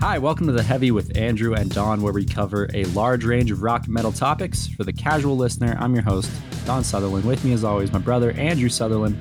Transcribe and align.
Hi, 0.00 0.16
welcome 0.18 0.46
to 0.46 0.52
The 0.52 0.62
Heavy 0.62 0.92
with 0.92 1.16
Andrew 1.16 1.54
and 1.54 1.70
Don, 1.70 2.02
where 2.02 2.12
we 2.12 2.24
cover 2.24 2.68
a 2.72 2.84
large 2.86 3.24
range 3.24 3.50
of 3.50 3.62
rock 3.62 3.86
and 3.86 3.94
metal 3.94 4.12
topics. 4.12 4.68
For 4.68 4.84
the 4.84 4.92
casual 4.92 5.36
listener, 5.36 5.76
I'm 5.80 5.92
your 5.92 6.04
host, 6.04 6.30
Don 6.64 6.84
Sutherland. 6.84 7.24
With 7.24 7.44
me, 7.44 7.52
as 7.52 7.64
always, 7.64 7.92
my 7.92 7.98
brother, 7.98 8.30
Andrew 8.32 8.68
Sutherland. 8.68 9.16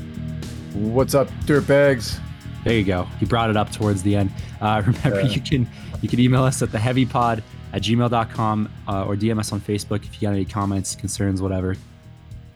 What's 0.74 1.16
up, 1.16 1.30
dirtbags? 1.46 2.20
There 2.64 2.76
you 2.76 2.84
go. 2.84 3.06
He 3.20 3.26
brought 3.26 3.50
it 3.50 3.58
up 3.58 3.72
towards 3.72 4.04
the 4.04 4.16
end. 4.16 4.32
Uh, 4.62 4.84
remember, 4.86 5.22
Yeah. 5.22 5.30
you 5.30 5.42
can 5.42 5.68
you 6.02 6.10
can 6.10 6.20
email 6.20 6.44
us 6.44 6.62
at 6.62 6.70
theheavypod 6.70 7.42
at 7.74 7.82
gmail.com 7.82 8.70
uh, 8.88 9.06
or 9.06 9.16
DM 9.16 9.40
us 9.40 9.52
on 9.52 9.60
Facebook 9.60 10.04
if 10.06 10.22
you 10.22 10.28
got 10.28 10.34
any 10.36 10.46
comments, 10.46 10.96
concerns, 10.96 11.42
whatever. 11.42 11.72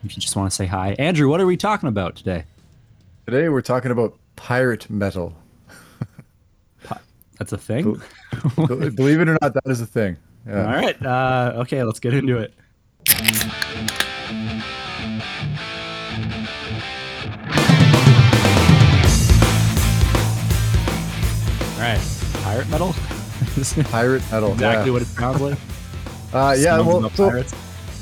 If 0.04 0.16
you 0.16 0.22
just 0.22 0.36
want 0.36 0.50
to 0.50 0.56
say 0.56 0.68
hi. 0.68 0.96
Andrew, 1.00 1.28
what 1.28 1.42
are 1.42 1.46
we 1.48 1.58
talking 1.58 1.90
about 1.90 2.16
today? 2.16 2.44
Today 3.26 3.50
we're 3.50 3.62
talking 3.62 3.90
about 3.92 4.16
pirate 4.36 4.90
metal. 4.92 5.34
That's 7.42 7.54
a 7.54 7.58
thing? 7.58 8.00
Believe 8.55 9.20
it 9.20 9.27
or 9.27 9.36
not, 9.41 9.55
that 9.55 9.66
is 9.66 9.81
a 9.81 9.88
thing. 9.88 10.16
Yeah. 10.45 10.63
All 10.63 10.73
right. 10.73 11.04
Uh, 11.04 11.54
okay, 11.62 11.81
let's 11.81 12.00
get 12.00 12.14
into 12.14 12.38
it. 12.38 12.54
All 13.09 13.17
right. 21.80 22.00
Pirate 22.44 22.70
metal? 22.70 22.94
Pirate 23.89 24.22
metal. 24.31 24.52
exactly 24.52 24.86
yeah. 24.86 24.92
what 24.92 25.02
it 25.02 25.08
sounds 25.08 25.42
like? 25.42 25.58
Uh, 26.31 26.55
yeah. 26.59 26.80
Well, 26.80 27.09
so 27.09 27.44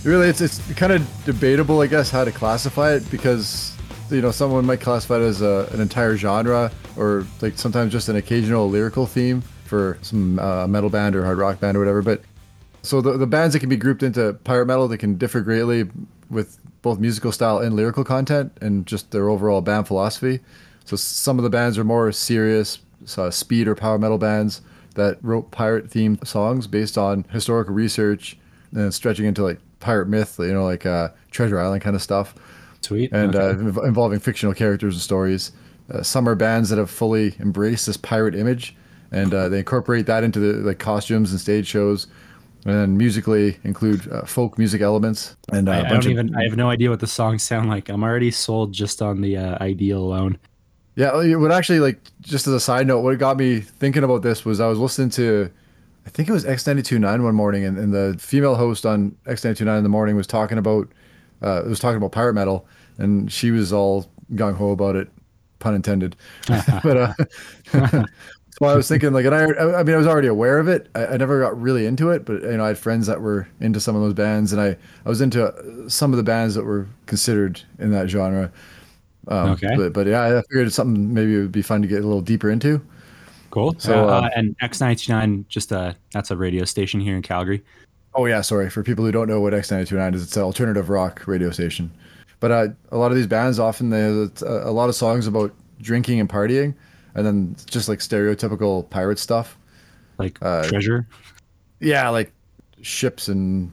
really, 0.04 0.28
it's 0.28 0.42
it's 0.42 0.60
kind 0.74 0.92
of 0.92 1.24
debatable, 1.24 1.80
I 1.80 1.88
guess, 1.88 2.12
how 2.12 2.26
to 2.26 2.32
classify 2.34 2.92
it 2.92 3.10
because 3.10 3.69
you 4.12 4.22
know 4.22 4.32
someone 4.32 4.66
might 4.66 4.82
classify 4.82 5.18
it 5.18 5.22
as 5.22 5.42
a, 5.42 5.70
an 5.72 5.82
entire 5.82 6.18
genre 6.18 6.72
or 6.98 7.26
like 7.42 7.58
sometimes 7.58 7.92
just 7.92 8.10
an 8.10 8.16
occasional 8.16 8.70
lyrical 8.70 9.06
theme 9.06 9.42
for 9.66 9.98
some 10.02 10.40
uh, 10.40 10.68
metal 10.68 10.90
band 10.90 11.16
or 11.16 11.24
hard 11.24 11.38
rock 11.38 11.60
band 11.60 11.78
or 11.78 11.80
whatever. 11.80 12.02
But 12.02 12.22
so 12.82 13.02
the 13.02 13.18
the 13.18 13.28
bands 13.28 13.54
that 13.54 13.60
can 13.60 13.70
be 13.70 13.78
grouped 13.78 14.04
into 14.04 14.34
pirate 14.44 14.66
metal, 14.66 14.88
they 14.88 14.98
can 14.98 15.18
differ 15.18 15.42
greatly 15.42 15.90
with 16.30 16.60
both 16.82 17.00
musical 17.00 17.32
style 17.32 17.60
and 17.60 17.76
lyrical 17.76 18.04
content 18.04 18.58
and 18.62 18.86
just 18.86 19.12
their 19.12 19.30
overall 19.30 19.62
band 19.62 19.88
philosophy. 19.88 20.40
So 20.86 20.96
some 20.96 21.38
of 21.38 21.44
the 21.44 21.50
bands 21.50 21.78
are 21.78 21.84
more 21.84 22.12
serious, 22.12 22.80
so 23.06 23.30
speed 23.30 23.68
or 23.68 23.76
power 23.76 24.00
metal 24.00 24.18
bands 24.18 24.62
that 24.96 25.18
wrote 25.22 25.52
pirate 25.52 25.90
themed 25.90 26.26
songs 26.26 26.68
based 26.68 26.98
on 26.98 27.26
historical 27.30 27.74
research 27.74 28.38
and 28.72 28.94
stretching 28.94 29.26
into 29.26 29.44
like 29.44 29.60
pirate 29.80 30.08
myth, 30.08 30.36
you 30.40 30.54
know, 30.54 30.66
like 30.66 30.86
uh, 30.86 31.10
Treasure 31.32 31.60
Island 31.60 31.82
kind 31.82 31.96
of 31.96 32.02
stuff 32.02 32.34
Sweet. 32.82 33.12
and 33.12 33.36
Okay. 33.36 33.46
uh, 33.46 33.54
inv- 33.56 33.88
involving 33.88 34.20
fictional 34.20 34.54
characters 34.54 34.96
and 34.96 35.02
stories. 35.02 35.52
Uh, 35.92 36.04
some 36.04 36.28
are 36.30 36.36
bands 36.36 36.70
that 36.70 36.78
have 36.78 36.90
fully 36.90 37.36
embraced 37.40 37.86
this 37.88 37.98
pirate 37.98 38.36
image, 38.36 38.76
and 39.12 39.34
uh, 39.34 39.50
they 39.50 39.60
incorporate 39.60 40.06
that 40.06 40.24
into 40.24 40.40
the 40.40 40.54
like 40.66 40.80
costumes 40.80 41.32
and 41.32 41.40
stage 41.40 41.66
shows, 41.68 42.08
and 42.66 42.76
then 42.76 42.98
musically 42.98 43.58
include 43.64 44.08
uh, 44.12 44.24
folk 44.26 44.58
music 44.58 44.82
elements 44.82 45.36
and 45.52 45.68
uh, 45.68 45.72
I, 45.72 45.80
I 45.86 45.90
don't 45.90 46.06
of 46.06 46.08
even. 46.08 46.36
I 46.36 46.44
have 46.44 46.56
no 46.58 46.70
idea 46.70 46.90
what 46.90 47.00
the 47.00 47.08
songs 47.08 47.42
sound 47.44 47.70
like. 47.70 47.90
I'm 47.90 48.04
already 48.04 48.32
sold 48.32 48.72
just 48.74 49.02
on 49.02 49.22
the 49.22 49.38
uh, 49.38 49.64
idea 49.64 49.98
alone. 49.98 50.38
Yeah, 50.96 51.22
it 51.22 51.36
would 51.36 51.52
actually 51.52 51.80
like 51.80 52.00
just 52.22 52.46
as 52.48 52.54
a 52.54 52.60
side 52.60 52.86
note, 52.86 53.00
what 53.02 53.18
got 53.18 53.38
me 53.38 53.60
thinking 53.62 54.04
about 54.04 54.22
this 54.22 54.44
was 54.46 54.60
I 54.60 54.68
was 54.68 54.78
listening 54.80 55.10
to, 55.12 55.50
I 56.06 56.10
think 56.10 56.28
it 56.28 56.34
was 56.34 56.44
X929 56.44 57.24
one 57.24 57.36
morning, 57.36 57.64
and, 57.64 57.78
and 57.78 57.94
the 57.94 58.16
female 58.20 58.56
host 58.56 58.86
on 58.86 59.16
X929 59.26 59.78
in 59.78 59.84
the 59.84 59.90
morning 59.90 60.16
was 60.18 60.28
talking 60.28 60.58
about, 60.58 60.90
uh, 61.42 61.64
was 61.66 61.80
talking 61.80 61.98
about 61.98 62.12
pirate 62.12 62.34
metal, 62.34 62.68
and 62.98 63.32
she 63.32 63.52
was 63.52 63.72
all 63.74 64.10
gung 64.34 64.56
ho 64.56 64.72
about 64.72 64.96
it, 64.96 65.10
pun 65.60 65.76
intended. 65.76 66.16
but 66.48 66.98
uh, 66.98 67.14
so 68.52 68.66
I 68.66 68.76
was 68.76 68.88
thinking 68.88 69.14
like, 69.14 69.26
and 69.26 69.36
I, 69.36 69.46
I 69.80 69.84
mean, 69.84 69.96
I 69.96 69.98
was 69.98 70.08
already 70.08 70.28
aware 70.28 70.60
of 70.60 70.68
it. 70.68 70.90
I, 70.96 71.08
I 71.08 71.18
never 71.18 71.42
got 71.42 71.60
really 71.60 71.86
into 71.86 72.10
it, 72.10 72.26
but 72.26 72.42
you 72.42 72.58
know, 72.58 72.64
I 72.64 72.70
had 72.70 72.78
friends 72.78 73.08
that 73.08 73.22
were 73.22 73.48
into 73.60 73.80
some 73.80 73.96
of 73.96 74.02
those 74.02 74.14
bands, 74.14 74.54
and 74.54 74.62
I, 74.62 74.78
I 75.06 75.10
was 75.10 75.22
into 75.22 75.46
uh, 75.46 75.90
some 75.90 76.12
of 76.14 76.18
the 76.18 76.24
bands 76.24 76.56
that 76.56 76.64
were 76.64 76.88
considered 77.06 77.62
in 77.80 77.92
that 77.92 78.10
genre. 78.10 78.52
Um, 79.28 79.52
Okay. 79.52 79.76
But, 79.76 79.94
but 79.94 80.08
yeah, 80.08 80.40
I 80.40 80.42
figured 80.50 80.68
it's 80.68 80.76
something 80.76 81.14
maybe 81.14 81.36
it 81.36 81.42
would 81.42 81.52
be 81.52 81.62
fun 81.62 81.82
to 81.82 81.88
get 81.88 82.00
a 82.00 82.08
little 82.08 82.22
deeper 82.22 82.50
into. 82.50 82.82
Cool. 83.52 83.74
So, 83.78 83.92
So, 83.92 84.10
uh, 84.10 84.22
uh, 84.22 84.30
and 84.36 84.58
X99, 84.60 85.48
just 85.48 85.72
uh, 85.72 85.94
that's 86.12 86.32
a 86.32 86.38
radio 86.38 86.66
station 86.66 87.00
here 87.00 87.16
in 87.16 87.22
Calgary. 87.22 87.64
Oh 88.20 88.26
yeah, 88.26 88.42
sorry 88.42 88.70
for 88.70 88.84
people 88.84 89.06
who 89.06 89.14
don't 89.14 89.30
know 89.30 89.40
what 89.40 89.54
X929 89.54 90.14
is. 90.14 90.24
It's 90.24 90.36
an 90.36 90.44
alternative 90.44 90.90
rock 90.90 91.26
radio 91.26 91.52
station. 91.52 91.90
But 92.42 92.52
uh, 92.52 92.68
a 92.92 92.98
lot 92.98 93.12
of 93.12 93.16
these 93.18 93.28
bands 93.28 93.60
often 93.60 93.90
they 93.92 94.02
have 94.02 94.42
a, 94.46 94.72
lot 94.72 94.90
of 94.90 94.96
songs 94.96 95.26
about 95.26 95.54
drinking 95.80 96.20
and 96.20 96.28
partying, 96.28 96.76
and 97.16 97.26
then 97.26 97.56
just 97.66 97.88
like 97.88 98.00
stereotypical 98.00 98.90
pirate 98.90 99.20
stuff. 99.20 99.58
like 100.18 100.38
Uh, 100.42 100.68
treasure. 100.68 101.08
Yeah, 101.80 102.10
like 102.10 102.34
ships 102.82 103.30
and 103.30 103.72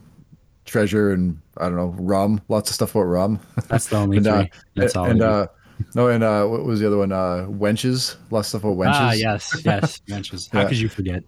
treasure 0.63 1.11
and 1.11 1.37
I 1.57 1.63
don't 1.65 1.75
know 1.75 1.93
rum. 1.99 2.39
Lots 2.47 2.69
of 2.69 2.75
stuff 2.75 2.91
about 2.95 3.01
rum. 3.03 3.39
That's 3.67 3.87
the 3.87 3.97
only 4.03 4.17
and, 4.17 4.27
uh, 4.27 4.45
That's 4.77 4.95
all. 4.95 5.07
and 5.07 5.21
uh, 5.21 5.47
no, 5.93 6.07
and 6.07 6.23
uh, 6.23 6.45
what 6.45 6.63
was 6.63 6.79
the 6.79 6.87
other 6.87 6.99
one? 6.99 7.11
Uh, 7.11 7.47
wenches. 7.49 8.15
Lots 8.31 8.47
of 8.53 8.61
stuff 8.61 8.63
about 8.63 8.77
wenches. 8.77 8.93
ah, 8.95 9.11
yes, 9.11 9.61
yes, 9.65 9.99
wenches. 10.07 10.49
How 10.53 10.61
Yeah. 10.61 10.67
could 10.69 10.77
you 10.79 10.87
forget? 10.87 11.23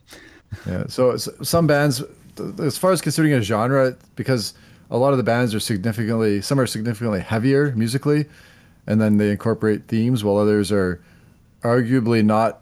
Yeah. 0.66 0.86
So 0.88 1.12
s- 1.12 1.28
some 1.42 1.68
bands, 1.68 2.02
as 2.60 2.78
far 2.78 2.92
as 2.92 3.02
considering 3.02 3.34
a 3.34 3.42
genre, 3.42 3.96
because 4.16 4.54
a 4.92 4.98
lot 4.98 5.12
of 5.12 5.18
the 5.18 5.24
bands 5.24 5.54
are 5.54 5.60
significantly, 5.60 6.42
some 6.42 6.60
are 6.60 6.66
significantly 6.68 7.20
heavier 7.20 7.74
musically, 7.76 8.26
and 8.88 9.00
then 9.00 9.18
they 9.18 9.32
incorporate 9.32 9.88
themes, 9.88 10.24
while 10.24 10.38
others 10.38 10.72
are 10.72 11.02
arguably 11.64 12.24
not 12.24 12.62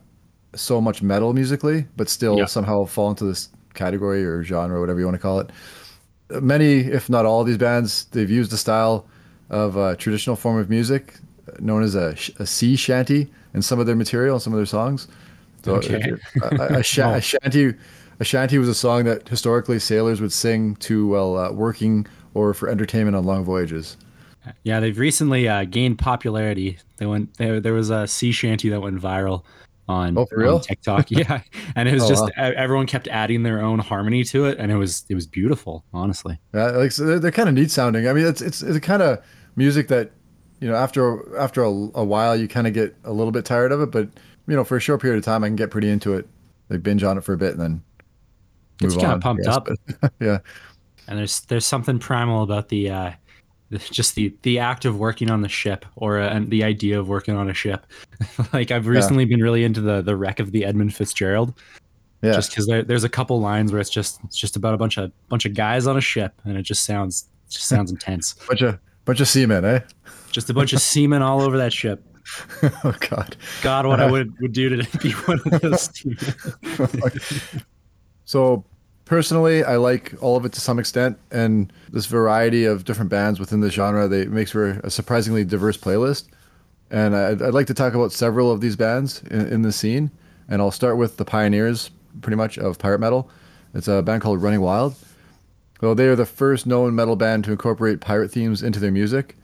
so 0.55 0.81
much 0.81 1.01
metal 1.01 1.33
musically, 1.33 1.85
but 1.95 2.09
still 2.09 2.37
Yeah. 2.37 2.45
somehow 2.45 2.85
fall 2.85 3.09
into 3.09 3.25
this 3.25 3.49
category 3.73 4.25
or 4.25 4.43
genre, 4.43 4.79
whatever 4.79 4.99
you 4.99 5.05
want 5.05 5.15
to 5.15 5.21
call 5.21 5.39
it. 5.39 5.51
Many, 6.41 6.79
if 6.79 7.09
not 7.09 7.25
all, 7.25 7.41
of 7.41 7.47
these 7.47 7.57
bands, 7.57 8.05
they've 8.11 8.29
used 8.29 8.51
the 8.51 8.57
style 8.57 9.05
of 9.49 9.77
a 9.77 9.95
traditional 9.95 10.35
form 10.35 10.57
of 10.57 10.69
music 10.69 11.13
known 11.59 11.81
as 11.83 11.95
a, 11.95 12.15
a 12.39 12.45
sea 12.45 12.75
shanty 12.75 13.31
in 13.53 13.61
some 13.61 13.79
of 13.79 13.85
their 13.85 13.95
material 13.95 14.35
and 14.35 14.41
some 14.41 14.51
of 14.51 14.57
their 14.57 14.65
songs. 14.65 15.07
So 15.63 15.75
Okay. 15.75 16.01
a, 16.41 16.45
a, 16.55 16.67
Oh. 16.71 17.13
a 17.15 17.21
shanty, 17.21 17.73
a 18.19 18.23
shanty 18.23 18.57
was 18.57 18.69
a 18.69 18.75
song 18.75 19.03
that 19.05 19.27
historically 19.27 19.79
sailors 19.79 20.21
would 20.21 20.31
sing 20.33 20.75
to 20.77 21.07
while 21.07 21.37
uh, 21.37 21.51
working 21.51 22.05
or 22.33 22.53
for 22.53 22.69
entertainment 22.69 23.15
on 23.15 23.23
long 23.25 23.43
voyages. 23.43 23.97
Yeah, 24.63 24.79
they've 24.79 24.97
recently 24.97 25.47
uh, 25.47 25.65
gained 25.65 25.99
popularity. 25.99 26.77
They 26.97 27.05
went 27.05 27.35
there. 27.37 27.59
There 27.59 27.73
was 27.73 27.89
a 27.89 28.07
sea 28.07 28.31
shanty 28.31 28.69
that 28.69 28.81
went 28.81 28.99
viral 28.99 29.43
on, 29.89 30.17
Oh, 30.17 30.25
for 30.25 30.45
on? 30.47 30.61
TikTok. 30.61 31.11
Yeah, 31.11 31.41
and 31.75 31.89
it 31.89 31.93
was 31.93 32.03
Oh, 32.05 32.09
just 32.09 32.23
wow. 32.23 32.31
everyone 32.55 32.87
kept 32.87 33.07
adding 33.09 33.43
their 33.43 33.61
own 33.61 33.79
harmony 33.79 34.23
to 34.25 34.45
it, 34.45 34.57
and 34.57 34.71
it 34.71 34.75
was 34.77 35.05
it 35.09 35.15
was 35.15 35.27
beautiful. 35.27 35.83
Honestly, 35.93 36.39
Yeah, 36.53 36.67
like 36.71 36.91
so 36.93 37.05
they're, 37.05 37.19
they're 37.19 37.31
kind 37.31 37.49
of 37.49 37.55
neat 37.55 37.71
sounding. 37.71 38.07
I 38.07 38.13
mean, 38.13 38.25
it's 38.25 38.41
it's 38.41 38.61
it's 38.61 38.79
kind 38.79 39.01
of 39.01 39.21
music 39.57 39.89
that 39.89 40.11
you 40.61 40.67
know 40.69 40.75
after 40.75 41.37
after 41.37 41.63
a, 41.63 41.69
a 41.69 42.03
while 42.05 42.35
you 42.35 42.47
kind 42.47 42.67
of 42.67 42.73
get 42.73 42.95
a 43.03 43.11
little 43.11 43.31
bit 43.31 43.43
tired 43.45 43.71
of 43.73 43.81
it, 43.81 43.91
but 43.91 44.07
you 44.47 44.55
know 44.55 44.63
for 44.63 44.77
a 44.77 44.81
short 44.81 45.01
period 45.01 45.17
of 45.17 45.25
time 45.25 45.43
I 45.43 45.47
can 45.47 45.55
get 45.57 45.71
pretty 45.71 45.89
into 45.89 46.13
it. 46.15 46.27
Like 46.69 46.83
binge 46.83 47.03
on 47.03 47.17
it 47.17 47.23
for 47.23 47.33
a 47.33 47.37
bit 47.37 47.51
and 47.53 47.61
then 47.61 47.83
Gets 48.79 48.95
move 48.95 49.01
kinda 49.01 49.19
pumped 49.19 49.43
guess, 49.43 49.55
up. 49.55 49.67
but- 50.01 50.13
yeah, 50.19 50.39
and 51.07 51.17
there's 51.19 51.41
there's 51.41 51.65
something 51.65 51.99
primal 51.99 52.43
about 52.43 52.69
the 52.69 52.89
uh, 52.89 53.11
the, 53.69 53.79
just 53.79 54.15
the 54.15 54.35
the 54.43 54.59
act 54.59 54.85
of 54.85 54.97
working 54.99 55.29
on 55.29 55.41
the 55.41 55.49
ship 55.49 55.85
or 55.95 56.19
uh, 56.19 56.29
and 56.29 56.49
the 56.49 56.63
idea 56.63 56.99
of 56.99 57.09
working 57.09 57.35
on 57.35 57.49
a 57.49 57.53
ship. 57.53 57.85
like 58.53 58.71
I've 58.71 58.87
recently 58.87 59.25
been 59.25 59.41
really 59.41 59.63
into 59.63 59.81
the 59.81 60.01
the 60.01 60.15
wreck 60.15 60.39
of 60.39 60.51
the 60.51 60.63
Edmund 60.65 60.93
Fitzgerald. 60.95 61.53
yeah. 62.21 62.33
just 62.33 62.51
because 62.51 62.65
there, 62.67 62.83
there's 62.83 63.03
a 63.03 63.09
couple 63.09 63.39
lines 63.39 63.71
where 63.71 63.81
it's 63.81 63.89
just 63.89 64.19
it's 64.23 64.37
just 64.37 64.55
about 64.55 64.73
a 64.73 64.77
bunch 64.77 64.97
of 64.97 65.11
bunch 65.29 65.45
of 65.45 65.53
guys 65.53 65.85
on 65.87 65.97
a 65.97 66.01
ship 66.01 66.33
and 66.45 66.57
it 66.57 66.63
just 66.63 66.85
sounds 66.85 67.29
it 67.47 67.51
just 67.51 67.67
sounds 67.67 67.91
intense 67.91 68.33
bunch 68.47 68.61
of 68.61 68.79
bunch 69.05 69.19
of 69.19 69.27
seamen, 69.27 69.63
eh? 69.65 69.79
just 70.31 70.49
a 70.49 70.53
bunch 70.53 70.73
of 70.73 70.81
seamen 70.81 71.21
all 71.21 71.41
over 71.41 71.57
that 71.57 71.71
ship 71.73 72.03
oh 72.83 72.93
God. 73.09 73.37
god 73.61 73.85
what 73.85 74.01
i 74.01 74.11
would, 74.11 74.33
would 74.41 74.51
do 74.51 74.67
to 74.81 74.97
be 74.97 75.11
one 75.11 75.39
of 75.45 75.61
those 75.61 75.89
seamen. 75.93 76.17
So 78.27 78.65
personally, 79.05 79.63
I 79.63 79.77
like 79.77 80.13
all 80.21 80.35
of 80.35 80.43
it 80.43 80.51
to 80.51 80.61
some 80.61 80.79
extent, 80.79 81.17
and 81.31 81.71
this 81.89 82.07
variety 82.07 82.65
of 82.65 82.83
different 82.83 83.09
bands 83.09 83.39
within 83.39 83.61
the 83.61 83.71
genre 83.71 84.09
they 84.09 84.25
makes 84.25 84.51
for 84.51 84.81
a 84.83 84.91
surprisingly 84.91 85.45
diverse 85.45 85.77
playlist. 85.77 86.25
And 86.91 87.15
I'd, 87.15 87.41
I'd 87.41 87.53
like 87.53 87.67
to 87.67 87.73
talk 87.73 87.93
about 87.93 88.11
several 88.11 88.51
of 88.51 88.59
these 88.59 88.75
bands 88.75 89.23
in, 89.31 89.47
in 89.47 89.61
the 89.61 89.71
scene, 89.71 90.11
and 90.49 90.61
I'll 90.61 90.71
start 90.71 90.97
with 90.97 91.15
the 91.15 91.23
pioneers, 91.23 91.89
pretty 92.21 92.35
much 92.35 92.57
of 92.57 92.77
pirate 92.77 92.99
metal. 92.99 93.29
It's 93.73 93.87
a 93.87 94.01
band 94.01 94.21
called 94.21 94.41
Running 94.41 94.61
Wild. 94.61 94.95
Well, 95.79 95.95
they 95.95 96.07
are 96.07 96.15
the 96.15 96.25
first 96.25 96.67
known 96.67 96.93
metal 96.95 97.15
band 97.15 97.45
to 97.45 97.51
incorporate 97.51 98.01
pirate 98.01 98.29
themes 98.29 98.61
into 98.61 98.81
their 98.81 98.91
music. 98.91 99.37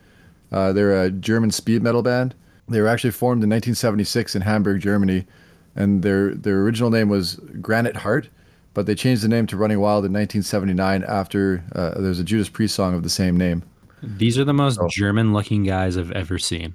Uh, 0.52 0.74
they're 0.74 1.04
a 1.04 1.10
German 1.10 1.52
speed 1.52 1.82
metal 1.82 2.04
band. 2.04 2.36
They 2.68 2.82
were 2.82 2.90
actually 2.90 3.12
formed 3.12 3.44
in 3.44 3.50
1976 3.50 4.36
in 4.36 4.42
Hamburg, 4.42 4.82
Germany, 4.82 5.26
and 5.74 6.04
their 6.04 6.36
their 6.36 6.62
original 6.62 6.90
name 6.90 7.08
was 7.08 7.36
Granite 7.62 7.98
Heart, 7.98 8.28
but 8.74 8.86
they 8.86 8.96
changed 8.96 9.24
the 9.24 9.28
name 9.28 9.46
to 9.48 9.58
Running 9.58 9.80
Wild 9.80 10.06
in 10.06 10.14
1979 10.14 11.04
after 11.08 11.64
uh, 11.76 12.00
there's 12.02 12.20
a 12.20 12.24
Judas 12.24 12.50
Priest 12.50 12.76
song 12.76 12.94
of 12.96 13.04
the 13.04 13.10
same 13.10 13.38
name. 13.38 13.64
these 14.02 14.38
are 14.38 14.44
the 14.44 14.54
most 14.54 14.80
Oh. 14.82 14.88
german 14.90 15.32
looking 15.34 15.64
guys 15.64 15.98
i've 15.98 16.12
ever 16.12 16.38
seen 16.38 16.74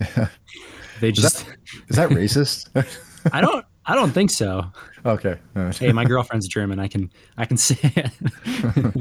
they 1.00 1.12
just 1.12 1.46
Is 1.88 1.96
that 1.96 2.10
racist? 2.10 2.68
i 3.32 3.40
don't 3.40 3.64
I 3.84 3.96
don't 3.96 4.12
think 4.12 4.30
so. 4.30 4.64
Okay. 5.04 5.36
hey, 5.80 5.90
my 5.90 6.04
girlfriend's 6.04 6.46
German. 6.46 6.78
I 6.78 6.86
can 6.86 7.10
I 7.36 7.44
can 7.46 7.56
say 7.56 7.76
it. 7.82 8.12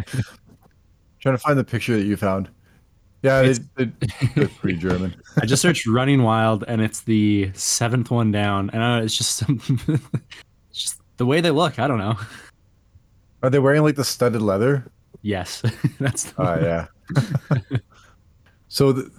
Trying 1.20 1.36
to 1.36 1.38
find 1.38 1.58
the 1.60 1.64
picture 1.64 1.96
that 1.96 2.04
you 2.06 2.18
found. 2.18 2.50
Yeah, 3.22 3.42
it's, 3.42 3.60
it, 3.78 3.90
it's 4.36 4.54
pretty 4.56 4.80
German. 4.80 5.14
I 5.40 5.46
just 5.46 5.62
searched 5.62 5.86
"Running 5.86 6.24
Wild" 6.24 6.64
and 6.68 6.82
it's 6.82 7.02
the 7.02 7.52
seventh 7.54 8.10
one 8.10 8.32
down, 8.32 8.72
and 8.72 9.04
it's 9.06 9.16
just 9.16 9.38
some, 9.38 9.60
just 9.60 10.02
the 11.22 11.26
way 11.28 11.40
they 11.40 11.52
look. 11.52 11.78
I 11.78 11.88
don't 11.88 12.00
know. 12.00 12.18
Are 13.44 13.52
they 13.52 13.60
wearing 13.60 13.84
like 13.84 13.96
the 13.96 14.04
studded 14.04 14.42
leather? 14.42 14.92
Yes, 15.22 15.62
that's. 16.00 16.34
Oh 16.40 16.44
uh, 16.44 16.88
yeah. 17.14 17.78
so 18.70 18.92
the, 18.92 19.12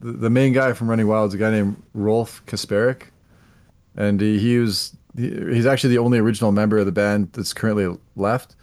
the 0.00 0.30
main 0.30 0.52
guy 0.52 0.72
from 0.72 0.88
Running 0.88 1.08
Wild 1.08 1.30
is 1.30 1.34
a 1.34 1.38
guy 1.38 1.50
named 1.50 1.82
Rolf 1.94 2.46
Kasparek, 2.46 3.06
and 3.96 4.20
he, 4.20 4.38
he 4.38 4.58
was 4.58 4.96
he, 5.16 5.30
he's 5.52 5.66
actually 5.66 5.90
the 5.90 5.98
only 5.98 6.18
original 6.18 6.52
member 6.52 6.78
of 6.78 6.86
the 6.86 6.92
band 6.92 7.32
that's 7.32 7.52
currently 7.52 7.92
left. 8.14 8.54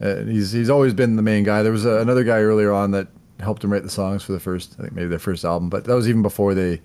Uh, 0.00 0.24
he's 0.24 0.50
he's 0.50 0.68
always 0.68 0.94
been 0.94 1.14
the 1.14 1.22
main 1.22 1.44
guy. 1.44 1.62
There 1.62 1.70
was 1.70 1.84
a, 1.84 2.00
another 2.00 2.24
guy 2.24 2.40
earlier 2.40 2.72
on 2.72 2.90
that 2.90 3.06
helped 3.38 3.62
him 3.62 3.72
write 3.72 3.84
the 3.84 3.90
songs 3.90 4.24
for 4.24 4.32
the 4.32 4.40
first, 4.40 4.74
I 4.80 4.82
think 4.82 4.94
maybe 4.94 5.06
their 5.06 5.20
first 5.20 5.44
album, 5.44 5.70
but 5.70 5.84
that 5.84 5.94
was 5.94 6.08
even 6.08 6.22
before 6.22 6.54
they 6.54 6.80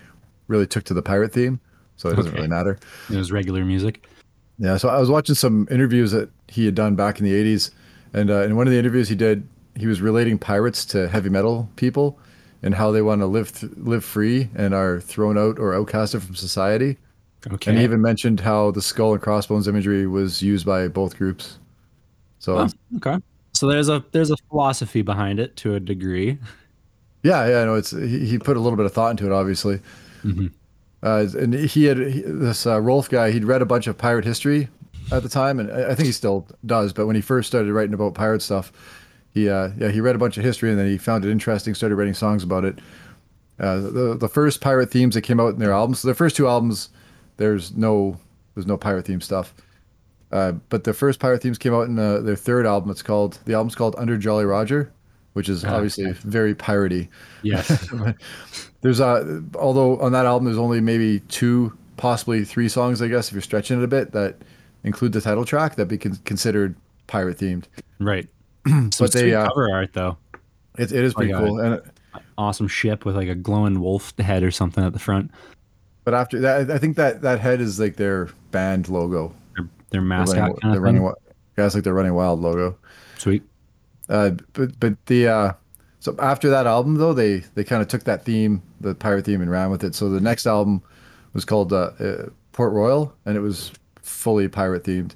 really 0.48 0.68
took 0.68 0.84
to 0.84 0.94
the 0.94 1.02
pirate 1.02 1.34
theme. 1.34 1.60
So 1.96 2.10
it 2.10 2.16
doesn't 2.16 2.32
okay. 2.32 2.42
really 2.42 2.48
matter. 2.48 2.78
It 3.10 3.16
was 3.16 3.32
regular 3.32 3.66
music. 3.66 4.08
Yeah. 4.60 4.78
So 4.78 4.90
I 4.90 5.00
was 5.00 5.10
watching 5.10 5.36
some 5.36 5.68
interviews 5.70 6.12
that 6.12 6.30
he 6.48 6.66
had 6.66 6.76
done 6.76 6.96
back 6.96 7.20
in 7.20 7.26
the 7.26 7.34
80s. 7.34 7.72
And 8.14 8.30
uh, 8.30 8.44
in 8.44 8.56
one 8.56 8.68
of 8.68 8.72
the 8.72 8.80
interviews 8.80 9.10
he 9.10 9.16
did, 9.16 9.48
he 9.76 9.88
was 9.88 10.02
relating 10.02 10.38
pirates 10.38 10.86
to 10.86 11.08
heavy 11.08 11.30
metal 11.30 11.70
people 11.76 12.18
and 12.64 12.74
how 12.74 12.92
they 12.92 13.02
want 13.02 13.22
to 13.22 13.28
live 13.28 13.52
th- 13.52 13.72
live 13.78 14.04
free 14.04 14.50
and 14.56 14.74
are 14.74 15.00
thrown 15.00 15.38
out 15.38 15.60
or 15.60 15.74
outcasted 15.74 16.22
from 16.22 16.36
society. 16.36 16.98
Okay. 17.52 17.72
And 17.72 17.78
he 17.78 17.84
even 17.84 18.02
mentioned 18.02 18.40
how 18.40 18.72
the 18.72 18.82
skull 18.82 19.14
and 19.14 19.22
crossbones 19.22 19.68
imagery 19.68 20.08
was 20.08 20.42
used 20.42 20.66
by 20.66 20.88
both 20.88 21.18
groups. 21.18 21.60
So 22.40 22.58
oh, 22.58 22.68
okay. 22.98 23.18
So 23.54 23.68
there's 23.68 23.90
a 23.90 24.04
there's 24.12 24.32
a 24.32 24.38
philosophy 24.50 25.02
behind 25.02 25.40
it 25.40 25.56
to 25.58 25.76
a 25.76 25.80
degree. 25.80 26.38
Yeah, 27.24 27.48
yeah, 27.48 27.66
no, 27.66 27.76
it's 27.76 27.92
he, 27.92 28.26
he 28.26 28.40
put 28.40 28.58
a 28.58 28.60
little 28.60 28.78
bit 28.78 28.86
of 28.86 28.94
thought 28.94 29.12
into 29.12 29.26
it, 29.26 29.32
obviously. 29.32 29.82
Mm-hmm. 30.24 30.48
Uh, 31.04 31.28
and 31.38 31.54
he 31.54 31.86
had 31.86 31.98
he, 31.98 32.22
this 32.22 32.66
uh, 32.66 32.82
Rolf 32.82 33.10
guy. 33.10 33.32
He'd 33.32 33.46
read 33.46 33.62
a 33.62 33.66
bunch 33.66 33.88
of 33.88 33.98
pirate 33.98 34.26
history 34.26 34.70
at 35.12 35.24
the 35.24 35.30
time, 35.30 35.60
and 35.60 35.72
I 35.72 35.96
think 35.96 36.08
he 36.08 36.12
still 36.12 36.48
does. 36.66 36.94
But 36.94 37.06
when 37.06 37.16
he 37.16 37.22
first 37.22 37.48
started 37.48 37.72
writing 37.72 37.94
about 37.94 38.14
pirate 38.14 38.42
stuff, 38.42 38.72
he 39.32 39.50
uh, 39.50 39.70
yeah 39.78 39.90
he 39.90 40.02
read 40.02 40.16
a 40.16 40.20
bunch 40.20 40.38
of 40.38 40.44
history, 40.44 40.70
and 40.70 40.80
then 40.80 40.88
he 40.88 40.98
found 40.98 41.24
it 41.24 41.32
interesting. 41.32 41.76
Started 41.76 41.96
writing 41.96 42.14
songs 42.14 42.44
about 42.44 42.66
it. 42.66 42.80
Uh, 43.60 43.78
the 43.78 44.18
the 44.20 44.28
first 44.28 44.62
pirate 44.62 44.90
themes 44.90 45.16
that 45.16 45.22
came 45.22 45.40
out 45.40 45.54
in 45.54 45.60
their 45.60 45.72
albums. 45.72 46.00
So 46.00 46.08
their 46.08 46.16
first 46.16 46.36
two 46.36 46.48
albums, 46.48 46.90
there's 47.38 47.76
no 47.76 48.18
there's 48.56 48.68
no 48.68 48.78
pirate 48.78 49.06
theme 49.06 49.22
stuff. 49.22 49.54
Uh, 50.32 50.54
but 50.70 50.84
the 50.84 50.94
first 50.94 51.20
pirate 51.20 51.42
themes 51.42 51.58
came 51.58 51.74
out 51.74 51.88
in 51.88 51.98
uh, 51.98 52.20
their 52.20 52.36
third 52.36 52.66
album. 52.66 52.90
It's 52.90 53.04
called 53.04 53.40
the 53.46 53.54
album's 53.54 53.76
called 53.76 53.96
Under 53.98 54.18
Jolly 54.18 54.46
Roger, 54.46 54.92
which 55.38 55.50
is 55.50 55.64
obviously 55.64 56.08
okay. 56.08 56.18
very 56.24 56.56
piratey. 56.56 57.08
Yes. 57.44 57.88
there's 58.82 59.00
a 59.00 59.44
although 59.54 60.00
on 60.00 60.12
that 60.14 60.26
album 60.26 60.46
there's 60.46 60.58
only 60.58 60.82
maybe 60.82 61.20
two, 61.28 61.78
possibly 61.96 62.44
three 62.44 62.68
songs, 62.68 63.04
I 63.04 63.08
guess, 63.08 63.28
if 63.28 63.34
you're 63.34 63.44
stretching 63.44 63.80
it 63.80 63.84
a 63.84 63.88
bit, 63.88 64.14
that 64.14 64.38
include 64.84 65.14
the 65.14 65.22
title 65.22 65.46
track 65.46 65.76
that 65.76 65.86
be 65.86 66.00
considered 66.00 66.76
pirate 67.06 67.38
themed. 67.38 67.66
Right. 68.00 68.28
so 68.90 69.06
but 69.06 69.12
they 69.12 69.36
uh, 69.36 69.48
cover 69.50 69.72
art 69.72 69.94
though. 69.94 70.18
It, 70.80 70.92
it 70.92 71.04
is 71.04 71.14
pretty 71.14 71.34
like 71.34 71.46
cool 71.46 71.60
and 71.60 71.82
awesome 72.36 72.68
ship 72.68 73.06
with 73.06 73.16
like 73.16 73.30
a 73.30 73.36
glowing 73.36 73.80
wolf 73.80 74.18
head 74.18 74.42
or 74.42 74.50
something 74.50 74.84
at 74.84 74.94
the 74.94 75.00
front. 75.00 75.30
But 76.04 76.16
after 76.16 76.40
that, 76.40 76.72
I 76.72 76.80
think 76.80 76.96
that 76.96 77.22
that 77.22 77.40
head 77.40 77.62
is 77.62 77.80
like 77.80 77.98
their 77.98 78.30
band 78.50 78.90
logo 78.90 79.36
their 79.90 80.02
mascot. 80.02 80.36
They're 80.36 80.44
running, 80.44 80.60
kind 80.62 80.76
of 80.76 80.82
running 80.82 81.14
yeah, 81.58 81.66
it's 81.66 81.76
like 81.76 81.84
their 81.84 81.94
running 81.94 82.14
wild 82.14 82.40
logo. 82.40 82.78
Sweet. 83.18 83.44
Uh, 84.10 84.32
but 84.54 84.80
but 84.80 85.06
the 85.08 85.28
uh, 85.28 85.54
so 86.00 86.16
after 86.20 86.50
that 86.50 86.68
album 86.68 86.96
though, 86.96 87.14
they 87.14 87.40
they 87.56 87.64
kind 87.64 87.82
of 87.82 87.88
took 87.88 88.04
that 88.06 88.24
theme, 88.24 88.62
the 88.80 88.96
pirate 88.96 89.26
theme, 89.26 89.42
and 89.42 89.52
ran 89.52 89.70
with 89.70 89.84
it. 89.84 89.96
So 89.96 90.10
the 90.10 90.22
next 90.22 90.46
album 90.46 90.82
was 91.34 91.46
called 91.46 91.74
uh, 91.74 91.92
uh 92.00 92.30
Port 92.52 92.74
Royal, 92.74 93.14
and 93.26 93.36
it 93.36 93.42
was 93.42 93.72
fully 94.02 94.48
pirate 94.48 94.84
themed. 94.84 95.14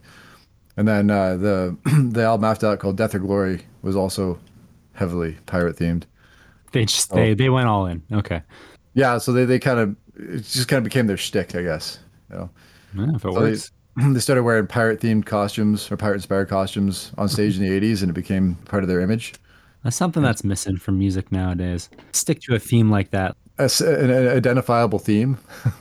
And 0.77 0.87
then 0.87 1.09
uh, 1.09 1.37
the 1.37 1.77
the 2.11 2.23
album 2.23 2.45
after 2.45 2.69
that 2.69 2.79
called 2.79 2.97
Death 2.97 3.15
or 3.15 3.19
Glory 3.19 3.61
was 3.81 3.95
also 3.95 4.39
heavily 4.93 5.37
pirate 5.45 5.77
themed. 5.77 6.03
They 6.71 6.85
just 6.85 7.11
they 7.11 7.33
they 7.33 7.49
went 7.49 7.67
all 7.67 7.85
in. 7.85 8.03
Okay. 8.11 8.41
Yeah, 8.93 9.17
so 9.19 9.31
they, 9.31 9.45
they 9.45 9.59
kind 9.59 9.79
of 9.79 9.95
it 10.15 10.43
just 10.43 10.67
kind 10.67 10.77
of 10.77 10.83
became 10.83 11.07
their 11.07 11.17
shtick, 11.17 11.55
I 11.55 11.61
guess. 11.63 11.99
You 12.29 12.35
know. 12.37 12.49
Yeah, 12.95 13.09
if 13.09 13.15
it 13.15 13.21
so 13.21 13.31
works. 13.31 13.69
they 13.69 13.75
started 14.19 14.43
wearing 14.43 14.67
pirate 14.67 14.99
themed 14.99 15.25
costumes 15.25 15.91
or 15.91 15.97
pirate 15.97 16.15
inspired 16.15 16.49
costumes 16.49 17.11
on 17.17 17.27
stage 17.27 17.57
in 17.57 17.63
the 17.63 17.69
80s 17.69 18.01
and 18.01 18.09
it 18.09 18.13
became 18.13 18.55
part 18.65 18.83
of 18.83 18.89
their 18.89 19.01
image. 19.01 19.33
That's 19.83 19.95
something 19.95 20.21
that's 20.21 20.43
missing 20.43 20.77
from 20.77 20.99
music 20.99 21.31
nowadays. 21.31 21.89
Stick 22.11 22.39
to 22.41 22.55
a 22.55 22.59
theme 22.59 22.91
like 22.91 23.11
that. 23.11 23.35
an, 23.57 24.09
an 24.09 24.27
identifiable 24.27 24.99
theme. 24.99 25.37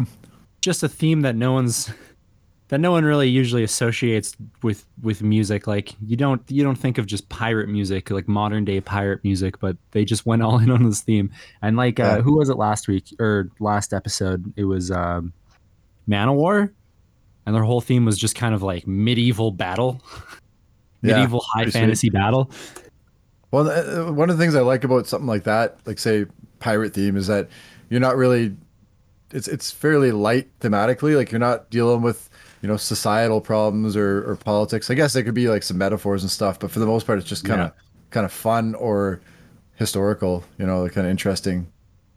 Just 0.61 0.83
a 0.83 0.89
theme 0.89 1.23
that 1.23 1.37
no 1.37 1.53
one's 1.53 1.91
that 2.71 2.79
no 2.79 2.93
one 2.93 3.05
really 3.05 3.29
usually 3.29 3.65
associates 3.65 4.37
with 4.63 4.87
with 5.03 5.23
music 5.23 5.67
like 5.67 5.95
you 6.07 6.17
don't 6.17 6.41
you 6.49 6.63
don't 6.63 6.77
think 6.77 6.99
of 6.99 7.07
just 7.07 7.29
pirate 7.29 7.69
music 7.69 8.11
like 8.11 8.29
modern 8.29 8.65
day 8.65 8.81
pirate 8.81 9.25
music 9.25 9.59
but 9.59 9.77
they 9.91 10.05
just 10.05 10.25
went 10.25 10.41
all 10.41 10.59
in 10.61 10.71
on 10.71 10.85
this 10.85 11.01
theme 11.01 11.31
and 11.63 11.77
like 11.77 11.99
uh, 11.99 12.21
who 12.21 12.37
was 12.39 12.49
it 12.49 12.57
last 12.57 12.87
week 12.87 13.13
or 13.19 13.51
last 13.59 13.93
episode 13.93 14.53
it 14.57 14.65
was 14.65 14.91
um 14.93 15.33
manowar 16.09 16.71
and 17.47 17.55
their 17.55 17.63
whole 17.63 17.81
theme 17.81 18.05
was 18.05 18.19
just 18.19 18.35
kind 18.35 18.55
of 18.55 18.63
like 18.63 18.87
medieval 18.87 19.51
battle, 19.51 20.03
medieval 21.03 21.45
yeah, 21.57 21.65
high 21.65 21.71
fantasy 21.71 22.09
sweet. 22.09 22.15
battle. 22.15 22.51
Well, 23.51 23.69
uh, 23.69 24.13
one 24.13 24.31
of 24.31 24.39
the 24.39 24.43
things 24.43 24.55
I 24.55 24.61
like 24.61 24.85
about 24.85 25.07
something 25.07 25.27
like 25.27 25.45
that, 25.45 25.79
like 25.85 25.99
say 25.99 26.27
pirate 26.61 26.95
theme, 26.95 27.17
is 27.17 27.27
that 27.27 27.49
you're 27.89 28.01
not 28.01 28.17
really 28.17 28.55
it's 29.33 29.49
it's 29.49 29.71
fairly 29.71 30.13
light 30.13 30.49
thematically. 30.61 31.17
Like 31.17 31.31
you're 31.33 31.39
not 31.39 31.71
dealing 31.71 32.03
with 32.03 32.29
you 32.63 32.69
know 32.69 32.77
societal 32.77 33.41
problems 33.41 33.97
or, 33.97 34.31
or 34.31 34.37
politics. 34.37 34.91
I 34.91 34.95
guess 34.95 35.13
there 35.13 35.23
could 35.23 35.35
be 35.35 35.49
like 35.49 35.63
some 35.63 35.79
metaphors 35.79 36.23
and 36.23 36.31
stuff, 36.31 36.59
but 36.59 36.71
for 36.71 36.79
the 36.79 36.87
most 36.87 37.07
part, 37.07 37.19
it's 37.19 37.29
just 37.29 37.45
kind 37.45 37.61
of 37.61 37.69
yeah. 37.69 37.83
kind 38.11 38.25
of 38.25 38.33
fun 38.33 38.75
or 38.75 39.21
historical. 39.77 40.45
You 40.59 40.67
know, 40.67 40.89
kind 40.89 41.07
of 41.07 41.11
interesting 41.11 41.71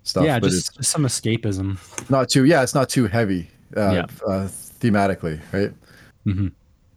stuff. 0.03 0.25
Yeah, 0.25 0.39
just, 0.39 0.75
just, 0.75 0.89
some 0.89 1.03
escapism. 1.03 1.77
Not 2.09 2.29
too. 2.29 2.45
Yeah, 2.45 2.63
it's 2.63 2.75
not 2.75 2.89
too 2.89 3.07
heavy. 3.07 3.49
Uh, 3.75 3.91
yeah. 3.91 4.05
Uh, 4.27 4.47
thematically, 4.83 5.39
right? 5.53 5.71
Mm-hmm. 6.27 6.47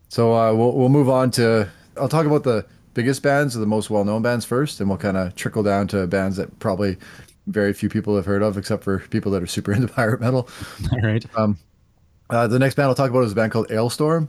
So 0.09 0.35
uh, 0.35 0.53
we'll 0.53 0.73
we'll 0.73 0.89
move 0.89 1.09
on 1.09 1.31
to. 1.33 1.69
I'll 1.97 2.09
talk 2.09 2.27
about 2.27 2.43
the 2.43 2.67
biggest 2.95 3.23
bands 3.23 3.57
or 3.57 3.61
the 3.61 3.67
most 3.67 3.91
well-known 3.91 4.23
bands 4.23 4.45
first, 4.45 4.81
and 4.81 4.89
we'll 4.89 4.99
kind 4.99 5.17
of 5.17 5.35
trickle 5.35 5.63
down 5.63 5.87
to 5.89 6.07
bands 6.07 6.37
that 6.37 6.59
probably 6.59 6.97
very 7.47 7.73
few 7.73 7.89
people 7.89 8.17
have 8.17 8.27
heard 8.27 8.43
of, 8.43 8.59
except 8.59 8.83
for 8.83 8.99
people 8.99 9.31
that 9.33 9.43
are 9.43 9.47
super 9.47 9.73
into 9.77 9.89
pirate 9.89 10.21
metal. 10.21 10.49
All 10.93 11.01
right. 11.03 11.25
Um, 11.37 11.59
uh, 12.29 12.47
the 12.49 12.59
next 12.59 12.75
band 12.75 12.89
I'll 12.89 12.95
talk 12.95 13.11
about 13.11 13.25
is 13.25 13.33
a 13.33 13.37
band 13.37 13.53
called 13.53 13.69
Alestorm, 13.69 14.29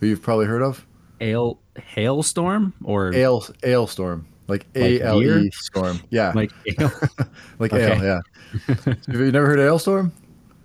who 0.00 0.06
you've 0.06 0.22
probably 0.22 0.46
heard 0.46 0.62
of. 0.62 0.84
Ale 1.20 1.58
Hailstorm 1.76 2.74
or 2.84 3.14
Ale 3.14 3.40
Alestorm, 3.62 4.24
like 4.48 4.66
A 4.74 5.00
L 5.00 5.22
E 5.22 5.50
storm. 5.52 6.00
Yeah. 6.10 6.32
Like 6.34 6.52
ale. 6.78 6.90
like 7.58 7.72
ale. 7.72 8.02
Yeah. 8.02 8.20
have 8.66 9.08
you 9.08 9.32
never 9.32 9.46
heard 9.46 9.58
of 9.58 9.72
Alestorm? 9.72 10.12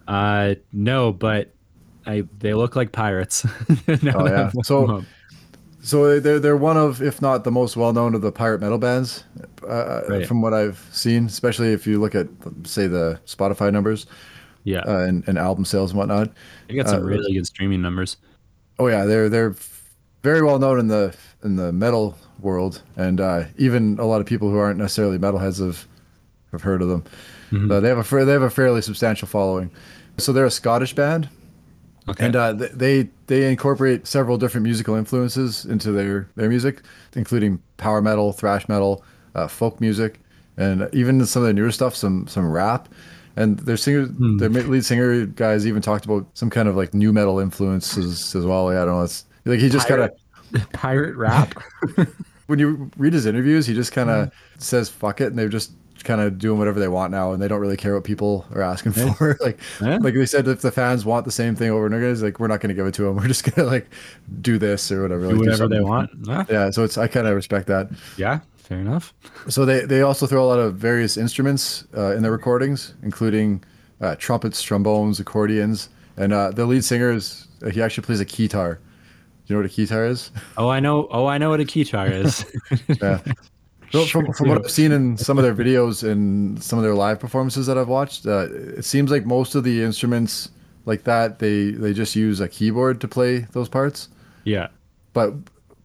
Uh, 0.08 0.56
no, 0.74 1.14
but 1.14 1.54
I 2.06 2.24
they 2.40 2.54
look 2.54 2.76
like 2.76 2.92
pirates. 2.92 3.46
oh 3.88 3.98
yeah. 4.04 4.52
So 4.64 5.04
so 5.82 6.20
they're 6.20 6.40
they're 6.40 6.58
one 6.58 6.78
of, 6.78 7.02
if 7.02 7.22
not 7.22 7.44
the 7.44 7.52
most 7.52 7.76
well 7.76 7.92
known 7.92 8.14
of 8.14 8.22
the 8.22 8.32
pirate 8.32 8.62
metal 8.62 8.78
bands, 8.78 9.24
uh, 9.68 10.02
right. 10.08 10.28
from 10.28 10.42
what 10.42 10.54
I've 10.54 10.88
seen. 10.92 11.26
Especially 11.26 11.74
if 11.74 11.88
you 11.88 12.00
look 12.00 12.14
at 12.14 12.28
say 12.64 12.88
the 12.88 13.20
Spotify 13.26 13.72
numbers, 13.72 14.06
yeah, 14.64 14.82
uh, 14.82 15.00
and, 15.00 15.28
and 15.28 15.38
album 15.38 15.66
sales 15.66 15.92
and 15.92 15.98
whatnot. 15.98 16.30
They 16.68 16.76
got 16.76 16.88
some 16.88 17.02
uh, 17.02 17.06
really 17.06 17.34
good 17.34 17.48
streaming 17.48 17.82
numbers. 17.82 18.18
Oh 18.78 18.88
yeah, 18.88 19.06
they're 19.06 19.28
they're 19.28 19.56
very 20.22 20.44
well 20.44 20.60
known 20.60 20.80
in 20.80 20.88
the 20.88 21.16
in 21.44 21.56
the 21.56 21.72
metal 21.72 22.16
world, 22.40 22.84
and 22.96 23.20
uh, 23.20 23.46
even 23.58 23.98
a 24.00 24.06
lot 24.06 24.22
of 24.22 24.28
people 24.28 24.52
who 24.52 24.58
aren't 24.58 24.78
necessarily 24.78 25.18
metalheads 25.18 25.66
have 25.66 25.88
have 26.52 26.62
heard 26.62 26.84
of 26.84 26.90
them. 26.90 27.04
Mm-hmm. 27.52 27.68
they 27.68 27.90
have 27.90 28.14
a 28.14 28.26
they 28.26 28.32
have 28.32 28.44
a 28.44 28.50
fairly 28.52 28.82
substantial 28.82 29.28
following. 29.28 29.72
So 30.18 30.32
they're 30.32 30.46
a 30.46 30.52
Scottish 30.52 30.94
band 30.94 31.28
Okay. 32.10 32.26
And 32.26 32.36
uh, 32.36 32.54
they 32.54 33.10
they 33.28 33.50
incorporate 33.50 34.08
several 34.08 34.38
different 34.38 34.64
musical 34.64 34.96
influences 34.96 35.66
into 35.66 35.92
their 35.92 36.28
their 36.36 36.50
music, 36.50 36.82
including 37.16 37.62
power 37.78 38.02
metal, 38.02 38.34
thrash 38.34 38.68
metal, 38.68 39.04
uh, 39.36 39.48
folk 39.48 39.80
music, 39.80 40.20
and 40.58 40.90
even 40.94 41.24
some 41.26 41.44
of 41.44 41.48
the 41.48 41.54
newer 41.54 41.72
stuff, 41.72 41.96
some 41.96 42.28
some 42.28 42.50
rap. 42.50 42.90
And 43.38 43.60
their 43.60 43.78
singer, 43.78 44.06
hmm. 44.06 44.38
their 44.38 44.50
lead 44.50 44.84
singer 44.84 45.26
guys 45.26 45.66
even 45.66 45.82
talked 45.82 46.04
about 46.06 46.28
some 46.34 46.50
kind 46.50 46.68
of 46.68 46.76
like 46.76 46.94
new 46.94 47.14
metal 47.14 47.40
influences 47.40 48.36
as 48.36 48.46
well. 48.46 48.74
Yeah, 48.74 48.82
I 48.82 48.86
don't 48.86 48.98
know. 48.98 49.04
It's 49.04 49.26
like 49.46 49.60
he 49.60 49.70
just 49.70 49.88
kind 49.88 50.02
of 50.02 50.12
pirate 50.74 51.16
rap. 51.16 51.54
when 52.48 52.60
you 52.60 52.92
read 52.98 53.14
his 53.14 53.26
interviews, 53.26 53.66
he 53.66 53.74
just 53.74 53.94
kind 53.94 54.10
of 54.10 54.28
mm. 54.28 54.32
says 54.58 54.90
"fuck 54.90 55.22
it," 55.22 55.28
and 55.28 55.40
they've 55.40 55.50
just 55.50 55.72
kind 56.04 56.22
of 56.22 56.38
doing 56.38 56.58
whatever 56.60 56.80
they 56.80 56.88
want 56.88 57.12
now, 57.12 57.32
and 57.34 57.42
they 57.42 57.48
don't 57.48 57.60
really 57.60 57.78
care 57.78 57.94
what 57.94 58.04
people 58.04 58.46
are 58.54 58.62
asking 58.62 58.92
for. 58.94 59.38
like, 59.42 59.60
Yeah. 59.82 59.98
like 59.98 60.14
they 60.14 60.26
said, 60.26 60.48
if 60.48 60.62
the 60.62 60.72
fans 60.72 61.06
want 61.06 61.26
the 61.26 61.32
same 61.32 61.56
thing 61.56 61.70
over 61.72 61.86
and 61.86 61.94
over 61.96 62.10
again, 62.10 62.22
like 62.24 62.40
we're 62.40 62.48
not 62.48 62.60
going 62.62 62.70
to 62.70 62.76
give 62.76 62.86
it 62.88 62.94
to 62.96 63.04
them. 63.04 63.16
We're 63.22 63.28
just 63.28 63.44
going 63.44 63.66
to 63.68 63.72
like 63.72 63.90
do 64.42 64.58
this 64.58 64.92
or 64.92 65.02
whatever. 65.02 65.24
Do 65.28 65.32
like, 65.36 65.40
whatever 65.40 65.68
they 65.68 65.82
want. 65.82 66.10
Ah, 66.28 66.46
Yeah, 66.50 66.70
so 66.72 66.84
it's 66.84 66.98
I 66.98 67.08
kind 67.08 67.28
of 67.28 67.36
respect 67.36 67.68
that. 67.68 67.90
yeah, 68.18 68.40
fair 68.58 68.80
enough. 68.80 69.14
So 69.50 69.66
they 69.66 69.86
they 69.86 70.02
also 70.02 70.28
throw 70.28 70.44
a 70.44 70.48
lot 70.50 70.60
of 70.60 70.76
various 70.76 71.18
instruments 71.18 71.86
uh, 71.96 72.16
in 72.16 72.22
their 72.24 72.32
recordings, 72.32 72.94
including 73.04 73.64
uh, 74.02 74.16
trumpets, 74.18 74.62
trombones, 74.62 75.20
accordions, 75.20 75.90
and 76.18 76.34
uh, 76.34 76.52
the 76.52 76.66
lead 76.66 76.84
singer 76.84 77.12
is 77.12 77.48
uh, 77.64 77.70
he 77.70 77.82
actually 77.82 78.06
plays 78.06 78.20
a 78.20 78.26
keytar. 78.26 78.78
Do 79.46 79.54
you 79.54 79.56
know 79.56 79.62
what 79.64 79.72
a 79.72 79.74
keytar 79.76 80.10
is? 80.10 80.32
Oh, 80.58 80.70
I 80.70 80.80
know. 80.80 81.08
Oh, 81.12 81.26
I 81.26 81.38
know 81.38 81.50
what 81.50 81.60
a 81.60 81.66
keytar 81.66 82.10
is. 82.12 82.46
Yeah. 83.02 83.20
So 83.92 84.06
from, 84.06 84.32
from 84.34 84.50
what 84.50 84.58
I've 84.58 84.72
seen 84.72 84.92
in 84.92 85.18
some 85.18 85.38
of 85.38 85.44
their 85.44 85.54
videos 85.56 86.10
and 86.10 86.62
some 86.64 86.80
of 86.80 86.84
their 86.84 86.96
live 86.96 87.20
performances 87.20 87.68
that 87.68 87.78
I've 87.78 87.88
watched, 87.90 88.26
uh, 88.26 88.48
it 88.52 88.86
seems 88.86 89.12
like 89.12 89.26
most 89.26 89.56
of 89.56 89.64
the 89.64 89.82
instruments 89.84 90.50
like 90.86 91.04
that 91.04 91.40
they 91.40 91.72
they 91.72 91.94
just 91.94 92.16
use 92.16 92.40
a 92.40 92.48
keyboard 92.48 93.00
to 93.02 93.08
play 93.08 93.40
those 93.52 93.70
parts. 93.70 94.10
yeah. 94.46 94.68
But 95.14 95.34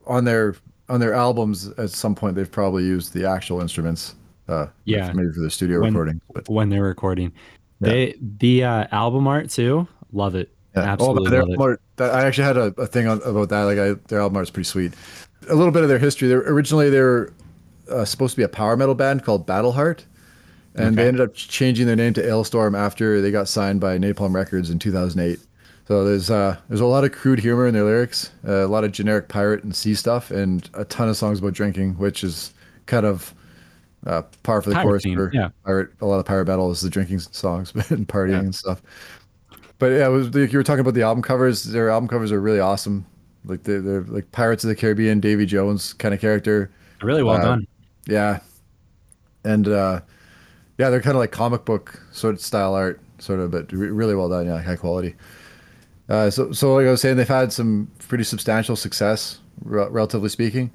on 0.07 0.25
their 0.25 0.55
on 0.89 1.01
their 1.01 1.13
albums, 1.15 1.69
at 1.79 1.91
some 1.91 2.15
point 2.15 2.37
they've 2.37 2.51
probably 2.51 2.85
used 2.85 3.13
the 3.13 3.27
actual 3.29 3.61
instruments. 3.61 4.15
Uh, 4.49 4.67
Yeah. 4.85 5.11
maybe 5.13 5.33
for 5.35 5.41
the 5.41 5.51
studio 5.51 5.81
When- 5.81 5.93
recording. 5.93 6.21
But 6.33 6.49
when 6.49 6.69
they're 6.69 6.85
recording. 6.85 7.33
They 7.81 8.15
the 8.39 8.65
uh, 8.65 8.87
album 8.93 9.27
art 9.27 9.51
too. 9.51 9.87
Love 10.13 10.35
it. 10.37 10.51
Yeah. 10.77 10.83
Absolutely 10.83 11.27
oh, 11.27 11.31
their 11.31 11.41
love 11.41 11.49
it. 11.49 11.53
album 11.55 11.63
art, 11.71 11.81
that, 11.97 12.15
I 12.15 12.25
actually 12.27 12.45
had 12.45 12.57
a, 12.57 12.67
a 12.79 12.87
thing 12.87 13.07
on, 13.09 13.21
about 13.23 13.49
that. 13.49 13.63
Like, 13.65 13.79
I, 13.79 13.95
their 14.09 14.21
album 14.21 14.37
art 14.37 14.45
is 14.45 14.51
pretty 14.51 14.69
sweet. 14.69 14.93
A 15.51 15.55
little 15.55 15.73
bit 15.73 15.83
of 15.83 15.89
their 15.89 15.99
history. 15.99 16.29
They're 16.29 16.41
originally 16.49 16.89
they 16.89 17.01
were 17.01 17.33
uh, 17.91 18.05
supposed 18.05 18.33
to 18.35 18.37
be 18.37 18.43
a 18.43 18.49
power 18.49 18.77
metal 18.77 18.95
band 18.95 19.25
called 19.25 19.47
Battleheart, 19.47 20.05
and 20.75 20.97
they 20.97 21.09
ended 21.09 21.21
up 21.21 21.35
changing 21.35 21.87
their 21.87 21.97
name 21.97 22.13
to 22.15 22.23
Alestorm 22.23 22.77
after 22.77 23.21
they 23.21 23.31
got 23.31 23.49
signed 23.49 23.81
by 23.81 23.99
Napalm 23.99 24.35
Records 24.35 24.71
in 24.71 24.79
2008. 24.79 25.39
So 25.89 26.05
there's 26.05 26.31
uh, 26.31 26.57
there's 26.69 26.81
a 26.81 26.87
lot 26.87 27.05
of 27.05 27.13
crude 27.13 27.39
humor 27.39 27.67
in 27.67 27.75
their 27.75 27.85
lyrics, 27.85 28.33
uh, 28.47 28.65
a 28.65 28.67
lot 28.67 28.85
of 28.85 28.93
generic 28.93 29.29
pirate 29.29 29.63
and 29.63 29.75
sea 29.75 29.95
stuff, 29.95 30.31
and 30.31 30.69
a 30.75 30.85
ton 30.85 31.09
of 31.09 31.17
songs 31.17 31.39
about 31.39 31.55
drinking, 31.55 31.95
which 31.95 32.25
is 32.25 32.53
kind 32.87 33.07
of 33.07 33.35
uh, 34.07 34.23
par 34.43 34.63
for 34.63 34.71
the 34.71 34.75
Pirate 34.75 34.87
course 34.87 35.03
theme, 35.05 35.17
for 35.17 35.31
yeah. 35.33 35.51
pirate. 35.65 35.91
A 36.01 36.07
lot 36.07 36.19
of 36.19 36.27
pirate 36.27 36.47
battle 36.47 36.71
is 36.71 36.81
the 36.81 36.91
drinking 36.91 37.21
songs 37.21 37.73
and 37.91 38.09
partying 38.09 38.41
and 38.41 38.55
stuff. 38.55 38.83
But 39.79 39.93
yeah, 39.93 40.07
it 40.07 40.11
was 40.11 40.35
like 40.35 40.53
you 40.53 40.59
were 40.59 40.65
talking 40.65 40.81
about 40.81 40.95
the 40.95 41.03
album 41.03 41.23
covers. 41.23 41.65
Their 41.65 41.91
album 41.91 42.09
covers 42.09 42.33
are 42.33 42.41
really 42.41 42.61
awesome. 42.61 43.07
Like 43.45 43.63
they're, 43.63 43.81
they're 43.81 44.03
like 44.03 44.31
Pirates 44.33 44.65
of 44.65 44.69
the 44.69 44.77
Caribbean, 44.77 45.21
Davy 45.21 45.47
Jones 45.47 45.93
kind 45.93 46.15
of 46.15 46.21
character. 46.21 46.71
Really 47.03 47.23
well 47.23 47.37
uh, 47.37 47.43
done. 47.43 47.67
Yeah, 48.09 48.41
and 49.45 49.67
uh, 49.69 50.01
yeah, 50.79 50.91
they're 50.91 51.01
kind 51.03 51.17
of 51.17 51.21
like 51.21 51.33
comic 51.33 51.65
book 51.65 52.01
sort 52.13 52.35
of 52.35 52.41
style 52.41 52.75
art, 52.75 53.01
sort 53.19 53.41
of, 53.41 53.51
but 53.51 53.73
re- 53.73 53.91
really 53.91 54.15
well 54.15 54.29
done. 54.29 54.47
Yeah, 54.47 54.63
high 54.63 54.77
quality. 54.77 55.15
Uh, 56.09 56.31
so, 56.31 56.53
so 56.53 56.75
like 56.75 56.87
I 56.87 56.91
was 56.91 57.01
saying, 57.01 57.17
they've 57.17 57.27
had 57.27 57.53
some 57.53 57.91
pretty 57.99 58.25
substantial 58.25 58.77
success, 58.77 59.41
re- 59.65 59.89
relatively 59.91 60.29
speaking. 60.29 60.71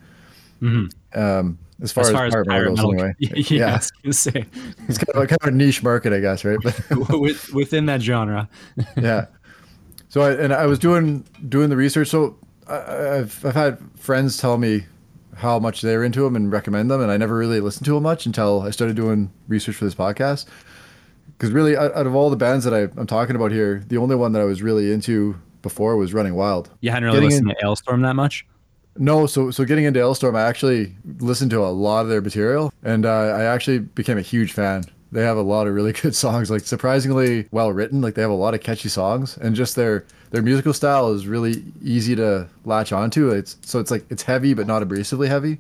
Um, 1.16 1.58
as 1.82 1.92
far 1.92 2.04
As 2.04 2.10
as, 2.10 2.14
far 2.14 2.28
as 2.28 2.48
pirate 2.48 2.76
goes, 2.76 2.80
anyway. 2.80 3.14
yeah, 3.20 3.32
yeah, 3.50 3.70
I 3.70 3.78
was 3.78 3.92
gonna 4.04 4.14
say 4.14 4.46
it's 4.88 4.98
kind 5.00 5.16
of, 5.16 5.24
a, 5.24 5.28
kind 5.28 5.42
of 5.42 5.48
a 5.48 5.52
niche 5.52 5.82
market, 5.82 6.14
I 6.14 6.20
guess, 6.20 6.46
right? 6.46 6.60
But 6.62 6.80
within 7.54 7.88
that 7.88 8.02
genre. 8.02 8.48
yeah. 8.98 9.26
So 10.10 10.22
I 10.22 10.34
and 10.34 10.54
I 10.54 10.66
was 10.68 10.78
doing 10.78 11.24
doing 11.50 11.70
the 11.70 11.78
research. 11.78 12.10
So 12.10 12.38
I, 12.68 13.18
I've 13.18 13.44
I've 13.46 13.56
had 13.56 13.80
friends 13.98 14.38
tell 14.38 14.58
me 14.58 14.84
how 15.42 15.58
much 15.58 15.82
they're 15.82 16.04
into 16.04 16.22
them 16.22 16.36
and 16.36 16.52
recommend 16.52 16.90
them, 16.92 17.02
and 17.02 17.12
I 17.12 17.18
never 17.18 17.36
really 17.36 17.60
listened 17.60 17.86
to 17.86 17.96
them 17.96 18.04
much 18.04 18.26
until 18.26 18.62
I 18.62 18.70
started 18.70 18.96
doing 18.96 19.32
research 19.48 19.76
for 19.76 19.86
this 19.86 19.96
podcast. 19.96 20.46
Because 21.38 21.52
really, 21.52 21.76
out, 21.76 21.94
out 21.96 22.06
of 22.06 22.14
all 22.14 22.30
the 22.30 22.36
bands 22.36 22.64
that 22.66 22.74
I, 22.74 22.84
I'm 23.00 23.08
talking 23.08 23.36
about 23.36 23.52
here, 23.52 23.84
the 23.88 23.98
only 23.98 24.16
one 24.16 24.34
that 24.34 24.42
I 24.42 24.46
was 24.46 24.62
really 24.62 24.92
into 24.92 25.36
before 25.64 25.98
was 25.98 26.14
Running 26.14 26.36
Wild. 26.36 26.70
You 26.82 26.92
hadn't 26.92 27.06
really 27.06 27.22
Getting 27.22 27.46
listened 27.46 27.56
to 27.60 27.66
Alestorm 27.66 28.04
that 28.04 28.16
much. 28.16 28.46
No, 28.98 29.26
so 29.26 29.50
so 29.52 29.66
getting 29.66 29.86
into 29.86 30.00
Alestorm, 30.00 30.36
I 30.36 30.44
actually 30.44 30.96
listened 31.20 31.50
to 31.52 31.64
a 31.64 31.70
lot 31.70 32.02
of 32.02 32.10
their 32.10 32.22
material, 32.22 32.72
and 32.84 33.06
uh, 33.06 33.10
I 33.10 33.44
actually 33.44 33.80
became 33.80 34.18
a 34.18 34.22
huge 34.22 34.52
fan. 34.52 34.84
They 35.12 35.24
have 35.24 35.38
a 35.38 35.42
lot 35.42 35.66
of 35.66 35.74
really 35.74 35.94
good 36.02 36.16
songs, 36.16 36.52
like 36.52 36.62
surprisingly 36.62 37.48
well 37.52 37.72
written. 37.72 38.02
Like 38.02 38.14
they 38.14 38.22
have 38.22 38.32
a 38.32 38.36
lot 38.36 38.54
of 38.54 38.62
catchy 38.62 38.90
songs, 38.90 39.38
and 39.38 39.56
just 39.56 39.76
their 39.76 40.06
their 40.32 40.42
musical 40.42 40.74
style 40.74 41.12
is 41.12 41.28
really 41.28 41.64
easy 41.84 42.16
to 42.16 42.48
latch 42.66 42.92
onto. 42.92 43.30
It's 43.30 43.58
so 43.62 43.80
it's 43.80 43.92
like 43.92 44.06
it's 44.10 44.24
heavy 44.24 44.54
but 44.54 44.66
not 44.66 44.82
abrasively 44.82 45.28
heavy, 45.28 45.60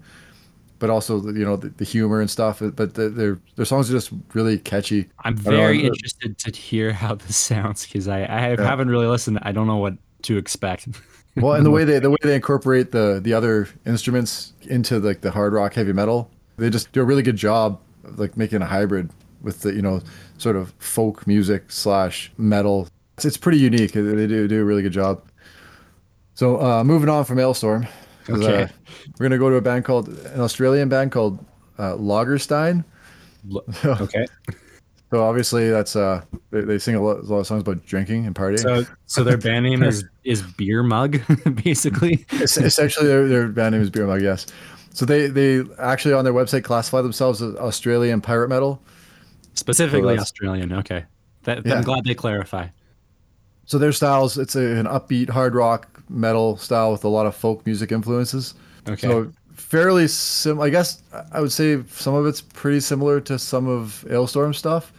but 0.79 0.89
also 0.89 1.21
you 1.21 1.45
know 1.45 1.57
the, 1.57 1.69
the 1.69 1.83
humor 1.83 2.21
and 2.21 2.29
stuff. 2.29 2.61
But 2.61 2.95
the, 2.95 3.09
their 3.09 3.37
their 3.57 3.65
songs 3.65 3.89
are 3.89 3.93
just 3.93 4.11
really 4.33 4.57
catchy. 4.57 5.09
I'm 5.19 5.35
very 5.35 5.85
interested 5.85 6.37
to 6.39 6.51
hear 6.51 6.91
how 7.03 7.15
this 7.15 7.37
sounds 7.37 7.85
because 7.85 8.07
I, 8.07 8.21
I 8.23 8.61
haven't 8.61 8.89
really 8.89 9.07
listened. 9.07 9.39
I 9.43 9.51
don't 9.51 9.67
know 9.67 9.77
what 9.77 9.95
to 10.23 10.37
expect. 10.37 10.87
Well, 11.35 11.53
and 11.53 11.65
the 11.65 11.71
way 11.71 11.83
they 11.85 11.99
the 11.99 12.09
way 12.09 12.17
they 12.23 12.35
incorporate 12.35 12.91
the 12.91 13.19
the 13.21 13.33
other 13.33 13.67
instruments 13.85 14.53
into 14.63 14.99
like 14.99 15.21
the 15.21 15.31
hard 15.31 15.51
rock 15.53 15.73
heavy 15.73 15.93
metal, 15.93 16.31
they 16.57 16.69
just 16.69 16.91
do 16.93 17.01
a 17.01 17.05
really 17.05 17.23
good 17.23 17.37
job 17.37 17.79
of 18.05 18.17
like 18.17 18.37
making 18.37 18.61
a 18.61 18.65
hybrid 18.65 19.09
with 19.41 19.61
the 19.61 19.73
you 19.73 19.81
know 19.81 20.01
sort 20.37 20.55
of 20.55 20.73
folk 20.79 21.27
music 21.27 21.71
slash 21.71 22.31
metal. 22.37 22.87
It's, 23.21 23.25
it's 23.25 23.37
pretty 23.37 23.59
unique. 23.59 23.91
They 23.91 24.01
do 24.25 24.47
do 24.47 24.61
a 24.61 24.65
really 24.65 24.81
good 24.81 24.93
job. 24.93 25.21
So 26.33 26.59
uh, 26.59 26.83
moving 26.83 27.07
on 27.07 27.23
from 27.23 27.37
Alestorm, 27.37 27.87
'cause, 28.25 28.41
Okay. 28.41 28.63
uh, 28.63 28.67
we're 29.19 29.25
gonna 29.25 29.37
go 29.37 29.49
to 29.51 29.57
a 29.57 29.61
band 29.61 29.85
called 29.85 30.07
an 30.09 30.41
Australian 30.41 30.89
band 30.89 31.11
called 31.11 31.37
uh, 31.77 31.93
Lagerstein. 31.97 32.83
Lo- 33.47 33.63
okay. 33.85 34.25
So 35.11 35.21
obviously 35.23 35.69
that's 35.69 35.95
uh 35.95 36.23
they, 36.51 36.61
they 36.61 36.79
sing 36.79 36.95
a 36.95 37.01
lot, 37.03 37.17
a 37.19 37.21
lot 37.23 37.39
of 37.39 37.47
songs 37.47 37.61
about 37.61 37.85
drinking 37.85 38.25
and 38.25 38.33
partying. 38.33 38.59
So 38.61 38.85
so 39.05 39.23
their 39.23 39.37
band 39.49 39.65
name 39.65 39.83
is 39.83 40.03
is 40.23 40.41
Beer 40.41 40.81
Mug, 40.81 41.19
basically. 41.63 42.25
Es- 42.31 42.57
essentially 42.57 43.05
their, 43.07 43.27
their 43.27 43.47
band 43.49 43.73
name 43.73 43.81
is 43.83 43.91
Beer 43.91 44.07
Mug, 44.07 44.21
yes. 44.23 44.47
So 44.93 45.05
they 45.05 45.27
they 45.27 45.63
actually 45.77 46.15
on 46.15 46.23
their 46.23 46.33
website 46.33 46.63
classify 46.63 47.01
themselves 47.03 47.39
as 47.43 47.53
Australian 47.57 48.19
pirate 48.21 48.47
metal. 48.49 48.81
Specifically 49.53 50.13
that's- 50.13 50.21
Australian. 50.23 50.73
Okay. 50.73 51.03
That, 51.43 51.65
Yeah. 51.67 51.75
I'm 51.75 51.83
glad 51.83 52.03
they 52.05 52.15
clarify. 52.15 52.67
So 53.71 53.77
their 53.77 53.93
styles, 53.93 54.37
it's 54.37 54.57
a, 54.57 54.75
an 54.75 54.85
upbeat 54.85 55.29
hard 55.29 55.55
rock 55.55 56.03
metal 56.09 56.57
style 56.57 56.91
with 56.91 57.05
a 57.05 57.07
lot 57.07 57.25
of 57.25 57.33
folk 57.33 57.65
music 57.65 57.93
influences. 57.93 58.53
Okay. 58.85 59.07
So 59.07 59.31
fairly 59.53 60.09
sim. 60.09 60.59
I 60.59 60.69
guess 60.69 61.01
I 61.31 61.39
would 61.39 61.53
say 61.53 61.81
some 61.87 62.13
of 62.13 62.25
it's 62.25 62.41
pretty 62.41 62.81
similar 62.81 63.21
to 63.21 63.39
some 63.39 63.69
of 63.69 64.03
Alestorm 64.09 64.53
stuff, 64.53 64.91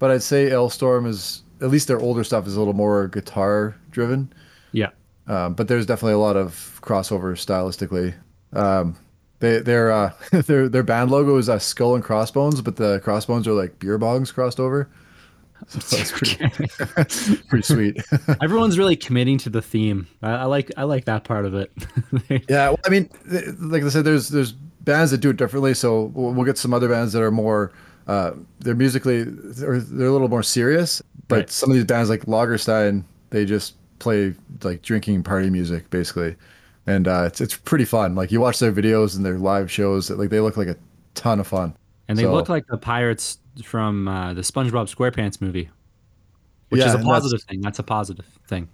but 0.00 0.10
I'd 0.10 0.24
say 0.24 0.50
Alestorm 0.50 1.06
is 1.06 1.42
at 1.60 1.68
least 1.68 1.86
their 1.86 2.00
older 2.00 2.24
stuff 2.24 2.44
is 2.48 2.56
a 2.56 2.58
little 2.58 2.74
more 2.74 3.06
guitar 3.06 3.76
driven. 3.92 4.32
yeah. 4.72 4.90
Um, 5.28 5.54
but 5.54 5.68
there's 5.68 5.86
definitely 5.86 6.14
a 6.14 6.18
lot 6.18 6.36
of 6.36 6.80
crossover 6.82 7.36
stylistically. 7.36 8.14
Um, 8.52 8.96
they, 9.38 9.60
their 9.60 9.92
uh, 9.92 10.12
their 10.32 10.68
their 10.68 10.82
band 10.82 11.12
logo 11.12 11.36
is 11.36 11.48
a 11.48 11.60
skull 11.60 11.94
and 11.94 12.02
crossbones, 12.02 12.62
but 12.62 12.74
the 12.74 12.98
crossbones 13.04 13.46
are 13.46 13.52
like 13.52 13.78
beer 13.78 13.96
bongs 13.96 14.34
crossed 14.34 14.58
over. 14.58 14.90
So 15.68 15.96
it's 15.98 16.12
pretty 16.12 17.42
pretty 17.48 17.62
sweet. 17.62 18.02
Everyone's 18.40 18.78
really 18.78 18.96
committing 18.96 19.38
to 19.38 19.50
the 19.50 19.60
theme. 19.62 20.06
I, 20.22 20.30
I 20.30 20.44
like 20.44 20.70
I 20.76 20.84
like 20.84 21.04
that 21.06 21.24
part 21.24 21.44
of 21.44 21.54
it. 21.54 21.70
yeah, 22.48 22.70
well, 22.70 22.78
I 22.86 22.88
mean, 22.88 23.08
like 23.58 23.82
I 23.82 23.88
said, 23.88 24.04
there's 24.04 24.28
there's 24.28 24.52
bands 24.52 25.10
that 25.10 25.18
do 25.18 25.30
it 25.30 25.36
differently. 25.36 25.74
So 25.74 26.04
we'll, 26.14 26.32
we'll 26.32 26.46
get 26.46 26.56
some 26.58 26.72
other 26.72 26.88
bands 26.88 27.12
that 27.12 27.22
are 27.22 27.30
more 27.30 27.72
uh, 28.06 28.32
they're 28.60 28.74
musically 28.74 29.24
they're, 29.24 29.80
they're 29.80 30.06
a 30.06 30.12
little 30.12 30.28
more 30.28 30.42
serious. 30.42 31.02
But 31.28 31.36
Right. 31.36 31.50
some 31.50 31.70
of 31.70 31.74
these 31.76 31.84
bands 31.84 32.08
like 32.08 32.22
Lagerstein, 32.24 33.04
they 33.30 33.44
just 33.44 33.74
play 33.98 34.34
like 34.62 34.80
drinking 34.80 35.22
party 35.24 35.50
music 35.50 35.90
basically, 35.90 36.36
and 36.86 37.06
uh, 37.06 37.24
it's 37.26 37.40
it's 37.42 37.56
pretty 37.56 37.84
fun. 37.84 38.14
Like 38.14 38.32
you 38.32 38.40
watch 38.40 38.58
their 38.60 38.72
videos 38.72 39.16
and 39.16 39.26
their 39.26 39.38
live 39.38 39.70
shows, 39.70 40.08
like 40.08 40.30
they 40.30 40.40
look 40.40 40.56
like 40.56 40.68
a 40.68 40.76
ton 41.14 41.40
of 41.40 41.46
fun. 41.46 41.74
and 42.08 42.16
they 42.18 42.22
So- 42.22 42.32
look 42.32 42.48
like 42.48 42.66
the 42.68 42.78
pirates 42.78 43.38
from 43.64 44.08
uh, 44.08 44.34
the 44.34 44.42
SpongeBob 44.42 44.94
SquarePants 44.94 45.40
movie, 45.40 45.68
which 46.68 46.80
Yeah, 46.80 46.88
is 46.88 46.94
a 46.94 46.98
and 46.98 47.06
that's- 47.06 47.20
positive 47.22 47.42
thing. 47.42 47.60
That's 47.60 47.78
a 47.78 47.82
positive 47.82 48.26
thing. 48.46 48.68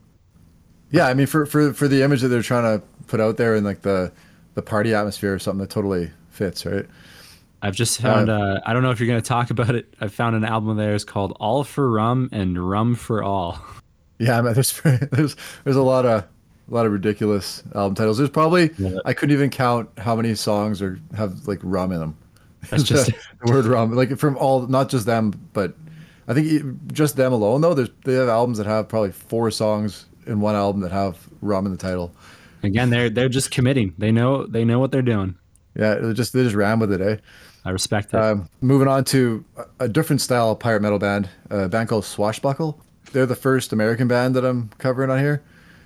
Yeah, 0.91 1.07
I 1.07 1.15
mean 1.15 1.27
for 1.27 1.45
for 1.47 1.73
for 1.73 1.89
the 1.89 2.03
image 2.03 2.21
that 2.21 2.29
they're 2.29 2.43
trying 2.43 2.79
to 2.79 2.85
put 3.07 3.21
out 3.21 3.37
there 3.37 3.55
and 3.57 3.65
like 3.67 3.83
the 3.83 4.13
the 4.55 4.63
party 4.63 4.95
atmosphere 4.95 5.35
or 5.35 5.39
something 5.39 5.61
that 5.61 5.71
totally 5.71 6.11
fits, 6.31 6.65
right? 6.65 6.87
I've 7.63 7.75
just 7.75 8.01
found. 8.01 8.29
Uh, 8.31 8.61
I 8.67 8.73
don't 8.75 8.83
know 8.83 8.91
if 8.91 9.01
you're 9.01 9.07
going 9.09 9.21
to 9.21 9.27
talk 9.27 9.51
about 9.51 9.75
it. 9.75 9.93
I 10.01 10.09
found 10.09 10.37
an 10.37 10.45
album 10.45 10.69
of 10.69 10.77
theirs 10.77 11.03
called 11.05 11.37
"All 11.41 11.65
for 11.65 11.91
Rum" 11.91 12.29
and 12.31 12.69
"Rum 12.71 12.95
for 12.95 13.23
All." 13.25 13.59
Yeah, 14.19 14.41
there's 14.43 14.81
there's 15.11 15.35
there's 15.65 15.77
a 15.77 15.83
lot 15.83 16.05
of 16.07 16.23
a 16.23 16.75
lot 16.75 16.87
of 16.87 16.93
ridiculous 16.93 17.63
album 17.75 17.95
titles. 17.97 18.19
There's 18.19 18.31
probably 18.31 18.71
Yeah. 18.79 18.99
I 19.05 19.15
couldn't 19.15 19.35
even 19.35 19.51
count 19.51 19.89
how 19.99 20.15
many 20.15 20.35
songs 20.35 20.81
are 20.81 21.01
have 21.17 21.49
like 21.49 21.59
rum 21.63 21.91
in 21.91 21.99
them. 22.01 22.17
That's 22.71 22.83
just 22.95 23.11
the 23.45 23.53
word 23.53 23.67
rum, 23.67 23.93
like 23.93 24.17
from 24.19 24.37
all 24.37 24.67
not 24.67 24.89
just 24.89 25.07
them, 25.07 25.33
but 25.53 25.75
I 26.29 26.35
think 26.35 26.93
just 26.93 27.17
them 27.17 27.33
alone 27.33 27.61
though. 27.61 27.75
There's 27.75 27.91
they 28.05 28.15
have 28.15 28.29
albums 28.29 28.59
that 28.59 28.67
have 28.67 28.89
probably 28.89 29.13
four 29.13 29.51
songs 29.51 30.07
in 30.27 30.41
one 30.41 30.55
album 30.55 30.81
that 30.83 30.93
have 30.93 31.29
rum 31.41 31.67
in 31.67 31.73
the 31.73 31.79
title. 31.79 32.15
again. 32.63 32.91
They're 32.91 33.11
they're 33.11 33.29
just 33.29 33.51
committing. 33.51 33.95
They 33.99 34.11
know 34.13 34.47
they 34.47 34.65
know 34.65 34.79
what 34.79 34.91
they're 34.93 35.03
doing. 35.03 35.37
Yeah, 35.77 35.95
they 35.97 36.13
just 36.13 36.33
they 36.33 36.43
just 36.43 36.55
ran 36.55 36.79
with 36.79 36.93
it, 36.93 37.01
eh? 37.01 37.17
I 37.67 37.71
respect 37.71 38.13
it. 38.13 38.17
Um, 38.21 38.49
moving 38.61 38.89
on 38.89 39.05
to 39.07 39.45
a 39.81 39.89
different 39.89 40.21
style 40.21 40.55
pirate 40.55 40.83
metal 40.83 40.99
band, 40.99 41.29
a 41.51 41.69
band 41.69 41.89
called 41.89 42.05
Swashbuckle. 42.05 42.79
They're 43.13 43.27
the 43.27 43.35
first 43.37 43.73
American 43.73 44.07
band 44.07 44.37
that 44.37 44.45
I'm 44.45 44.69
covering 44.79 45.11
on 45.11 45.19
here. 45.19 45.43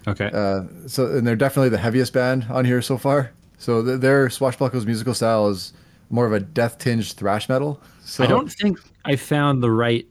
okay. 0.06 0.30
Uh, 0.32 0.62
so, 0.86 1.06
and 1.06 1.26
they're 1.26 1.36
definitely 1.36 1.68
the 1.68 1.78
heaviest 1.78 2.12
band 2.12 2.46
on 2.50 2.64
here 2.64 2.82
so 2.82 2.98
far. 2.98 3.30
So, 3.58 3.84
th- 3.84 4.00
their 4.00 4.28
Swashbuckle's 4.28 4.86
musical 4.86 5.14
style 5.14 5.48
is 5.48 5.72
more 6.10 6.26
of 6.26 6.32
a 6.32 6.40
death 6.40 6.78
tinged 6.78 7.12
thrash 7.12 7.48
metal. 7.48 7.80
So, 8.04 8.24
I 8.24 8.26
don't 8.26 8.50
think 8.50 8.78
I 9.04 9.16
found 9.16 9.62
the 9.62 9.70
right 9.70 10.06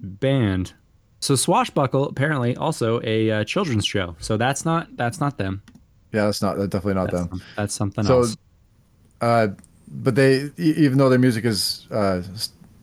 band. 0.00 0.72
So 1.20 1.34
Swashbuckle 1.34 2.08
apparently 2.08 2.56
also 2.56 3.00
a 3.02 3.30
uh, 3.30 3.44
children's 3.44 3.84
show. 3.86 4.14
So 4.20 4.36
that's 4.36 4.64
not 4.64 4.96
that's 4.96 5.20
not 5.20 5.38
them. 5.38 5.62
Yeah, 6.12 6.26
that's 6.26 6.40
not 6.42 6.56
that's 6.56 6.70
definitely 6.70 6.94
not 6.94 7.10
That's, 7.10 7.28
them. 7.28 7.42
that's 7.56 7.74
something 7.74 8.04
So, 8.04 8.18
else. 8.20 8.36
uh, 9.20 9.48
but 9.88 10.14
they, 10.14 10.50
even 10.56 10.98
though 10.98 11.08
their 11.08 11.18
music 11.18 11.44
is 11.44 11.86
uh, 11.90 12.22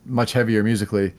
much 0.04 0.32
heavier 0.32 0.62
musically, 0.62 1.14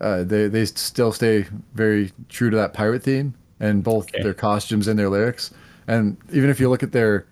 uh, 0.00 0.24
they 0.24 0.48
they 0.48 0.64
still 0.66 1.12
stay 1.12 1.46
very 1.74 2.12
true 2.28 2.50
to 2.50 2.56
that 2.56 2.74
pirate 2.74 3.02
theme 3.02 3.34
and 3.60 3.82
both 3.82 4.08
Okay. 4.08 4.22
their 4.22 4.34
costumes 4.34 4.86
and 4.88 4.98
their 4.98 5.08
lyrics. 5.08 5.52
And 5.86 6.16
even 6.32 6.50
if 6.50 6.60
you 6.60 6.68
look 6.68 6.82
at 6.82 6.92
their 6.92 7.26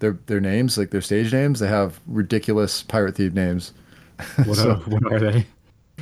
their 0.00 0.18
their 0.26 0.40
names, 0.40 0.76
like 0.76 0.90
their 0.90 1.00
stage 1.00 1.32
names, 1.32 1.60
they 1.60 1.68
have 1.68 2.00
ridiculous 2.06 2.82
pirate 2.82 3.14
themed 3.14 3.34
names. 3.34 3.72
What, 4.44 4.56
so- 4.56 4.70
are, 4.72 4.76
what 4.90 5.12
are 5.12 5.18
they? 5.20 5.46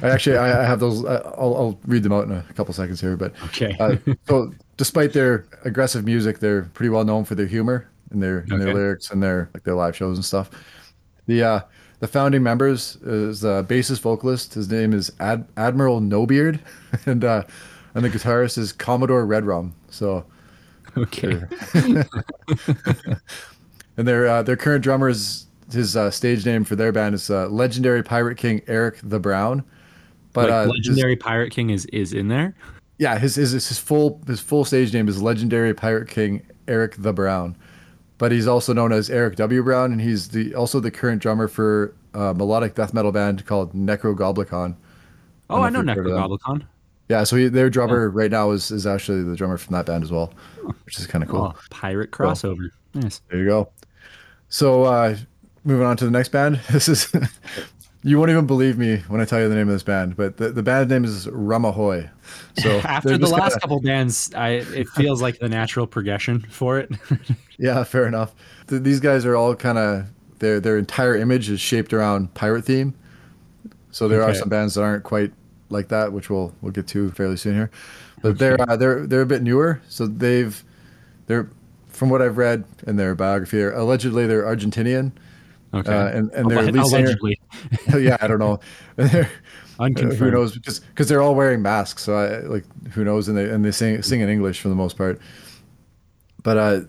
I 0.03 0.11
actually 0.11 0.37
I, 0.39 0.63
I 0.63 0.65
have 0.65 0.81
those. 0.81 1.05
I- 1.05 1.17
I'll, 1.17 1.57
I'll 1.57 1.79
read 1.87 2.03
them 2.05 2.13
out 2.13 2.25
in 2.25 2.33
a 2.33 2.43
couple 2.55 2.73
seconds 2.75 3.01
here. 3.01 3.17
But 3.17 3.35
Okay. 3.47 3.77
uh, 3.81 3.97
so 4.29 4.53
despite 4.77 5.13
their 5.13 5.45
aggressive 5.65 6.05
music, 6.05 6.39
they're 6.39 6.63
pretty 6.75 6.89
well 6.89 7.05
known 7.05 7.25
for 7.25 7.35
their 7.35 7.47
humor 7.47 7.89
and 8.11 8.23
their 8.23 8.39
and 8.51 8.61
their 8.63 8.73
lyrics 8.75 9.11
and 9.11 9.23
their 9.23 9.51
like 9.55 9.65
their 9.65 9.75
live 9.75 9.95
shows 9.97 10.17
and 10.17 10.25
stuff. 10.25 10.51
The 11.27 11.43
uh, 11.43 11.61
the 12.01 12.07
founding 12.09 12.45
members 12.45 12.95
is 13.03 13.41
the 13.41 13.65
bassist 13.65 14.01
vocalist. 14.01 14.55
His 14.55 14.71
name 14.71 14.93
is 14.93 15.11
Ad- 15.19 15.47
Admiral 15.57 16.01
Nobeard, 16.01 16.61
and 17.07 17.25
uh, 17.25 17.43
and 17.95 18.05
the 18.05 18.11
guitarist 18.11 18.57
is 18.57 18.73
Commodore 18.73 19.27
Red 19.27 19.45
Rum. 19.45 19.75
So 19.91 20.25
okay. 20.97 21.41
And 23.99 24.07
their 24.07 24.27
uh, 24.29 24.43
their 24.43 24.57
current 24.57 24.83
drummer 24.83 25.09
is 25.09 25.47
his 25.71 25.97
uh, 25.97 26.11
stage 26.11 26.47
name 26.47 26.65
for 26.65 26.77
their 26.77 26.93
band 26.93 27.15
is 27.15 27.29
uh, 27.29 27.49
legendary 27.49 28.03
pirate 28.03 28.39
king 28.39 28.63
Eric 28.67 29.01
the 29.03 29.19
Brown. 29.19 29.65
But 30.33 30.49
like 30.49 30.53
uh, 30.53 30.63
his- 30.63 30.71
legendary 30.71 31.17
pirate 31.17 31.51
king 31.51 31.71
is 31.71 31.85
is 31.87 32.13
in 32.13 32.29
there. 32.29 32.55
Yeah, 32.99 33.19
his, 33.19 33.35
his 33.37 33.53
his 33.53 33.79
full 33.79 34.21
his 34.27 34.41
full 34.41 34.65
stage 34.65 34.93
name 34.95 35.09
is 35.09 35.21
legendary 35.21 35.75
pirate 35.75 36.09
king 36.09 36.43
Eric 36.67 36.95
the 36.99 37.13
Brown, 37.13 37.57
but 38.19 38.33
he's 38.33 38.47
also 38.47 38.73
known 38.73 38.93
as 38.93 39.11
Eric 39.11 39.37
W 39.37 39.63
Brown, 39.63 39.93
and 39.93 40.01
he's 40.01 40.29
the 40.29 40.55
also 40.55 40.81
the 40.81 40.91
current 40.91 41.21
drummer 41.21 41.49
for 41.49 41.95
a 42.15 42.35
melodic 42.35 42.75
death 42.75 42.95
metal 42.95 43.13
band 43.13 43.47
called 43.47 43.73
Necrogoblikon. 43.73 44.77
Oh, 45.51 45.63
I 45.63 45.71
know 45.71 45.81
if 45.81 45.87
you've 45.87 45.97
heard 45.97 46.07
of 46.07 46.13
them. 46.13 46.39
Necrogoblikon. 46.39 46.67
Yeah, 47.09 47.25
so 47.25 47.37
he, 47.37 47.49
their 47.49 47.71
drummer 47.71 48.11
right 48.11 48.31
now 48.31 48.51
is 48.51 48.71
is 48.71 48.87
actually 48.87 49.23
the 49.25 49.35
drummer 49.35 49.59
from 49.59 49.75
that 49.75 49.87
band 49.87 50.05
as 50.05 50.13
well, 50.13 50.33
which 50.85 50.99
is 50.99 51.07
kind 51.07 51.25
of 51.25 51.31
cool. 51.31 51.55
Oh, 51.55 51.61
pirate 51.71 52.11
crossover. 52.11 52.69
Nice. 52.95 53.21
There 53.29 53.39
you 53.39 53.47
go. 53.47 53.69
So 54.49 54.85
uh, 54.85 55.17
moving 55.65 55.87
on 55.87 55.97
to 55.99 56.05
the 56.05 56.11
next 56.11 56.29
band. 56.31 56.61
This 56.71 56.89
is 56.89 57.13
you 58.05 58.17
won't 58.19 58.31
even 58.31 58.47
believe 58.47 58.79
me 58.79 58.99
when 59.09 59.21
I 59.21 59.25
tell 59.25 59.41
you 59.41 59.49
the 59.49 59.55
name 59.57 59.69
of 59.69 59.75
this 59.75 59.83
band, 59.83 60.17
but 60.17 60.37
the, 60.37 60.51
the 60.51 60.63
band 60.63 60.89
name 60.89 61.05
is 61.05 61.29
Rum 61.29 61.65
Ahoy. 61.65 62.09
So 62.59 62.79
After 62.85 63.19
the 63.19 63.27
last 63.27 63.53
kinda- 63.55 63.61
couple 63.61 63.81
bands, 63.81 64.33
I 64.35 64.51
it 64.51 64.89
feels 64.95 65.21
like 65.21 65.39
the 65.39 65.49
natural 65.49 65.87
progression 65.87 66.41
for 66.51 66.79
it. 66.79 66.91
Yeah, 67.59 67.83
fair 67.85 68.07
enough. 68.07 68.35
Th- 68.69 68.81
these 68.81 69.01
guys 69.01 69.27
are 69.27 69.35
all 69.37 69.55
kind 69.57 69.79
of 69.79 70.07
their 70.39 70.61
their 70.61 70.79
entire 70.79 71.17
image 71.17 71.51
is 71.51 71.61
shaped 71.61 71.93
around 71.93 72.33
pirate 72.35 72.65
theme. 72.65 72.95
So 73.91 74.07
there 74.07 74.23
are 74.23 74.35
some 74.35 74.49
bands 74.49 74.75
that 74.75 74.83
aren't 74.83 75.03
quite 75.03 75.33
like 75.71 75.89
that, 75.89 76.13
which 76.13 76.31
we'll 76.31 76.55
we'll 76.63 76.73
get 76.73 76.87
to 76.89 77.11
fairly 77.11 77.37
soon 77.37 77.55
here. 77.55 77.71
But 78.23 78.39
they're 78.39 78.61
uh, 78.61 78.77
they're 78.77 79.07
they're 79.07 79.23
a 79.23 79.27
bit 79.27 79.43
newer. 79.43 79.81
So 79.89 80.07
they've 80.07 80.63
they're 81.27 81.51
from 81.99 82.11
what 82.11 82.23
I've 82.23 82.39
read 82.39 82.65
in 82.87 82.97
their 82.97 83.15
biography, 83.17 83.61
allegedly 83.61 84.27
they're 84.27 84.45
Argentinian. 84.45 85.11
okay. 85.75 85.93
Uh, 85.93 86.07
and 86.07 86.31
and 86.31 86.51
their 86.51 86.71
lead 86.71 86.87
singer, 86.87 87.17
yeah, 87.99 88.17
I 88.21 88.27
don't 88.27 88.39
know. 88.39 88.61
Uh, 89.81 89.89
who 89.91 90.29
knows? 90.33 90.55
Because 90.55 90.81
because 90.81 91.09
they're 91.09 91.23
all 91.23 91.37
wearing 91.37 91.63
masks, 91.63 92.03
so 92.03 92.17
I 92.17 92.41
like 92.49 92.65
who 92.95 93.05
knows? 93.05 93.29
And 93.29 93.39
they 93.39 93.49
and 93.49 93.65
they 93.65 93.71
sing 93.71 94.03
sing 94.03 94.21
in 94.21 94.29
English 94.29 94.61
for 94.61 94.69
the 94.69 94.75
most 94.75 94.99
part. 94.99 95.21
But 96.43 96.57
uh, 96.57 96.81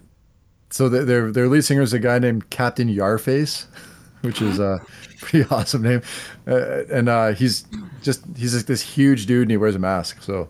so 0.72 0.90
their 0.90 1.06
their, 1.06 1.32
their 1.32 1.48
lead 1.48 1.64
singer 1.64 1.84
is 1.84 1.94
a 1.94 2.00
guy 2.00 2.18
named 2.18 2.50
Captain 2.50 2.88
Yarrface, 2.88 3.68
which 4.22 4.42
is 4.42 4.58
a 4.58 4.82
pretty 5.20 5.48
awesome 5.52 5.84
name, 5.84 6.02
uh, 6.48 6.86
and 6.92 7.10
uh, 7.10 7.34
he's 7.34 7.64
just 8.02 8.24
he's 8.36 8.56
like 8.56 8.66
this 8.66 8.82
huge 8.82 9.28
dude 9.28 9.44
and 9.44 9.52
he 9.52 9.58
wears 9.58 9.76
a 9.76 9.80
mask, 9.80 10.24
so 10.24 10.48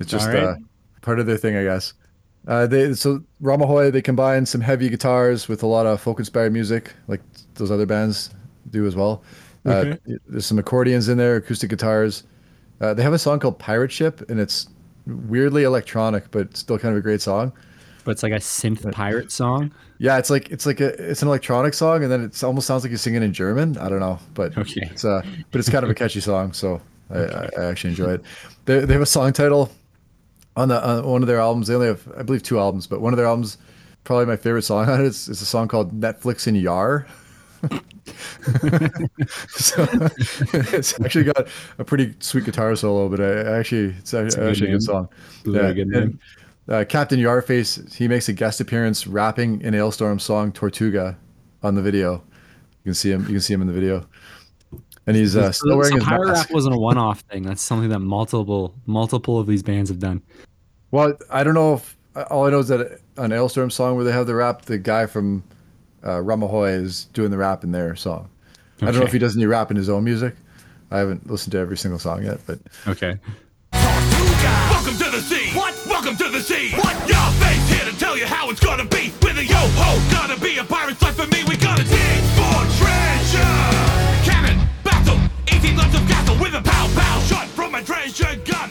it's 0.00 0.10
just 0.10 0.26
right. 0.28 0.36
uh, 0.36 0.56
part 1.02 1.20
of 1.20 1.26
their 1.26 1.36
thing, 1.36 1.54
I 1.54 1.64
guess. 1.64 1.92
Uh, 2.48 2.66
they 2.66 2.92
so 2.94 3.22
Rum 3.40 3.60
Ahoy 3.62 3.90
they 3.90 4.02
combine 4.02 4.46
some 4.46 4.60
heavy 4.62 4.88
guitars 4.88 5.46
with 5.48 5.62
a 5.62 5.66
lot 5.66 5.86
of 5.86 6.00
folk 6.00 6.18
inspired 6.18 6.52
music, 6.52 6.92
like 7.06 7.20
those 7.54 7.70
other 7.70 7.86
bands 7.86 8.30
do 8.70 8.86
as 8.86 8.96
well. 8.96 9.22
Uh, 9.66 9.70
Okay. 9.70 9.98
there's 10.28 10.46
some 10.46 10.58
accordions 10.58 11.08
in 11.08 11.18
there, 11.18 11.36
acoustic 11.36 11.68
guitars. 11.70 12.24
Uh, 12.80 12.94
they 12.94 13.02
have 13.02 13.12
a 13.12 13.18
song 13.18 13.38
called 13.38 13.58
Pirate 13.58 13.92
Ship, 13.92 14.22
and 14.30 14.40
it's 14.40 14.68
weirdly 15.06 15.64
electronic, 15.64 16.30
but 16.30 16.56
still 16.56 16.78
kind 16.78 16.92
of 16.92 16.98
a 16.98 17.02
great 17.02 17.20
song. 17.20 17.52
but 18.04 18.12
it's 18.12 18.22
like 18.22 18.32
a 18.32 18.36
synth 18.36 18.90
pirate 18.92 19.30
song. 19.30 19.70
Yeah, 19.98 20.16
it's 20.16 20.30
like 20.30 20.48
it's 20.50 20.64
like 20.64 20.80
a 20.80 21.10
it's 21.10 21.20
an 21.20 21.28
electronic 21.28 21.74
song, 21.74 22.02
and 22.02 22.10
then 22.10 22.22
it 22.24 22.42
almost 22.44 22.66
sounds 22.66 22.82
like 22.82 22.90
you're 22.90 22.98
singing 22.98 23.22
in 23.22 23.32
German. 23.34 23.76
I 23.76 23.88
don't 23.90 24.00
know, 24.00 24.18
but 24.32 24.56
Okay. 24.56 24.88
it's 24.90 25.04
uh, 25.04 25.20
but 25.50 25.58
it's 25.58 25.68
kind 25.68 25.84
of 25.84 25.90
a 25.90 25.94
catchy 25.94 26.20
song, 26.20 26.54
so 26.54 26.80
I, 27.10 27.18
I, 27.18 27.48
I 27.58 27.64
actually 27.66 27.90
enjoy 27.90 28.12
it. 28.14 28.22
They, 28.64 28.80
they 28.80 28.92
have 28.94 29.02
a 29.02 29.06
song 29.06 29.32
title 29.32 29.70
on 30.58 30.68
the 30.68 30.86
on 30.86 31.06
one 31.06 31.22
of 31.22 31.28
their 31.28 31.40
albums. 31.40 31.68
They 31.68 31.74
only 31.74 31.86
have 31.86 32.06
I 32.18 32.22
believe 32.22 32.42
two 32.42 32.58
albums, 32.58 32.86
but 32.86 33.00
one 33.00 33.12
of 33.12 33.16
their 33.16 33.26
albums, 33.26 33.56
probably 34.04 34.26
my 34.26 34.36
favorite 34.36 34.62
song 34.62 34.88
on 34.88 35.00
it 35.00 35.06
is, 35.06 35.28
is 35.28 35.40
a 35.40 35.46
song 35.46 35.68
called 35.68 35.98
Netflix 35.98 36.46
and 36.46 36.56
Yar. 36.56 37.06
so 39.48 39.86
it's 40.52 40.98
actually 41.00 41.24
got 41.24 41.48
a 41.78 41.84
pretty 41.84 42.14
sweet 42.20 42.44
guitar 42.44 42.74
solo, 42.76 43.08
but 43.08 43.20
I, 43.20 43.58
actually 43.58 43.94
it's 43.98 44.12
a- 44.14 44.24
a 44.26 44.50
actually 44.50 44.68
a 44.68 44.72
good 44.72 44.82
song. 44.82 45.08
Good 45.44 45.78
and, 45.78 46.18
uh, 46.68 46.84
Captain 46.88 47.18
Yarrface, 47.18 47.94
he 47.94 48.08
makes 48.08 48.28
a 48.28 48.32
guest 48.32 48.60
appearance 48.60 49.06
rapping 49.06 49.60
in 49.62 49.74
Alestorm's 49.74 50.22
song 50.22 50.52
Tortuga 50.52 51.16
on 51.62 51.74
the 51.74 51.82
video. 51.82 52.22
You 52.84 52.90
can 52.90 52.94
see 52.94 53.10
him. 53.10 53.22
You 53.22 53.28
can 53.28 53.40
see 53.40 53.54
him 53.54 53.60
in 53.62 53.66
the 53.66 53.72
video, 53.72 54.06
and 55.06 55.16
he's 55.16 55.36
uh, 55.36 55.50
still 55.52 55.70
So, 55.72 55.76
wearing 55.76 55.92
so 55.92 55.96
his 55.96 56.04
pirate 56.04 56.26
mask. 56.28 56.48
rap 56.48 56.54
wasn't 56.54 56.74
a 56.74 56.78
one-off 56.78 57.20
thing. 57.30 57.42
That's 57.42 57.62
something 57.62 57.88
that 57.90 58.00
multiple 58.00 58.74
multiple 58.86 59.38
of 59.38 59.46
these 59.46 59.62
bands 59.62 59.90
have 59.90 59.98
done. 59.98 60.22
Well, 60.90 61.14
I 61.30 61.44
don't 61.44 61.54
know 61.54 61.74
if 61.74 61.96
all 62.30 62.46
I 62.46 62.50
know 62.50 62.60
is 62.60 62.68
that 62.68 63.00
an 63.16 63.30
Alestorm's 63.32 63.74
song 63.74 63.96
where 63.96 64.04
they 64.04 64.12
have 64.12 64.26
the 64.26 64.34
rap, 64.34 64.62
the 64.62 64.78
guy 64.78 65.06
from 65.06 65.42
uh, 66.04 66.20
Rum 66.20 66.42
Ahoy 66.42 66.70
is 66.70 67.04
doing 67.12 67.30
the 67.30 67.36
rap 67.38 67.62
in 67.64 67.72
their 67.72 67.94
song. 67.96 68.28
I 68.80 68.86
don't 68.86 68.96
know 69.00 69.02
if 69.02 69.12
he 69.12 69.18
does 69.18 69.36
any 69.36 69.46
rap 69.46 69.70
in 69.70 69.76
his 69.76 69.88
own 69.88 70.04
music. 70.04 70.34
I 70.90 70.98
haven't 70.98 71.28
listened 71.30 71.52
to 71.52 71.58
every 71.58 71.76
single 71.76 71.98
song 71.98 72.24
yet, 72.24 72.40
but 72.46 72.58
Okay. 72.86 73.18
Welcome 73.72 74.96
to 74.96 75.10
the 75.10 75.20
sea. 75.20 75.50
What? 75.56 75.74
Welcome 75.86 76.16
to 76.16 76.28
the 76.30 76.40
sea. 76.40 76.70
What? 76.72 76.96
Your 77.08 77.26
face 77.44 77.68
here 77.68 77.84
to 77.90 77.98
tell 77.98 78.16
you 78.16 78.24
how 78.24 78.48
it's 78.50 78.60
gonna 78.60 78.86
be. 78.86 79.12
With 79.22 79.36
a 79.36 79.44
yo 79.44 79.56
ho, 79.58 80.00
gonna 80.10 80.40
be 80.40 80.56
a 80.58 80.64
pirate's 80.64 81.02
life 81.02 81.16
for 81.16 81.26
me. 81.26 81.44
We 81.46 81.56
gotta 81.58 81.84
dig 81.84 82.22
for 82.38 82.56
treasure. 82.80 83.58
Cannon, 84.24 84.66
battle, 84.84 85.18
18 85.48 85.76
lots 85.76 85.94
of 85.94 86.06
castle 86.08 86.38
with 86.40 86.54
a 86.54 86.62
pow 86.62 86.88
pow 86.94 87.20
shot 87.24 87.46
from 87.48 87.74
a 87.74 87.82
treasure 87.82 88.34
gun 88.46 88.70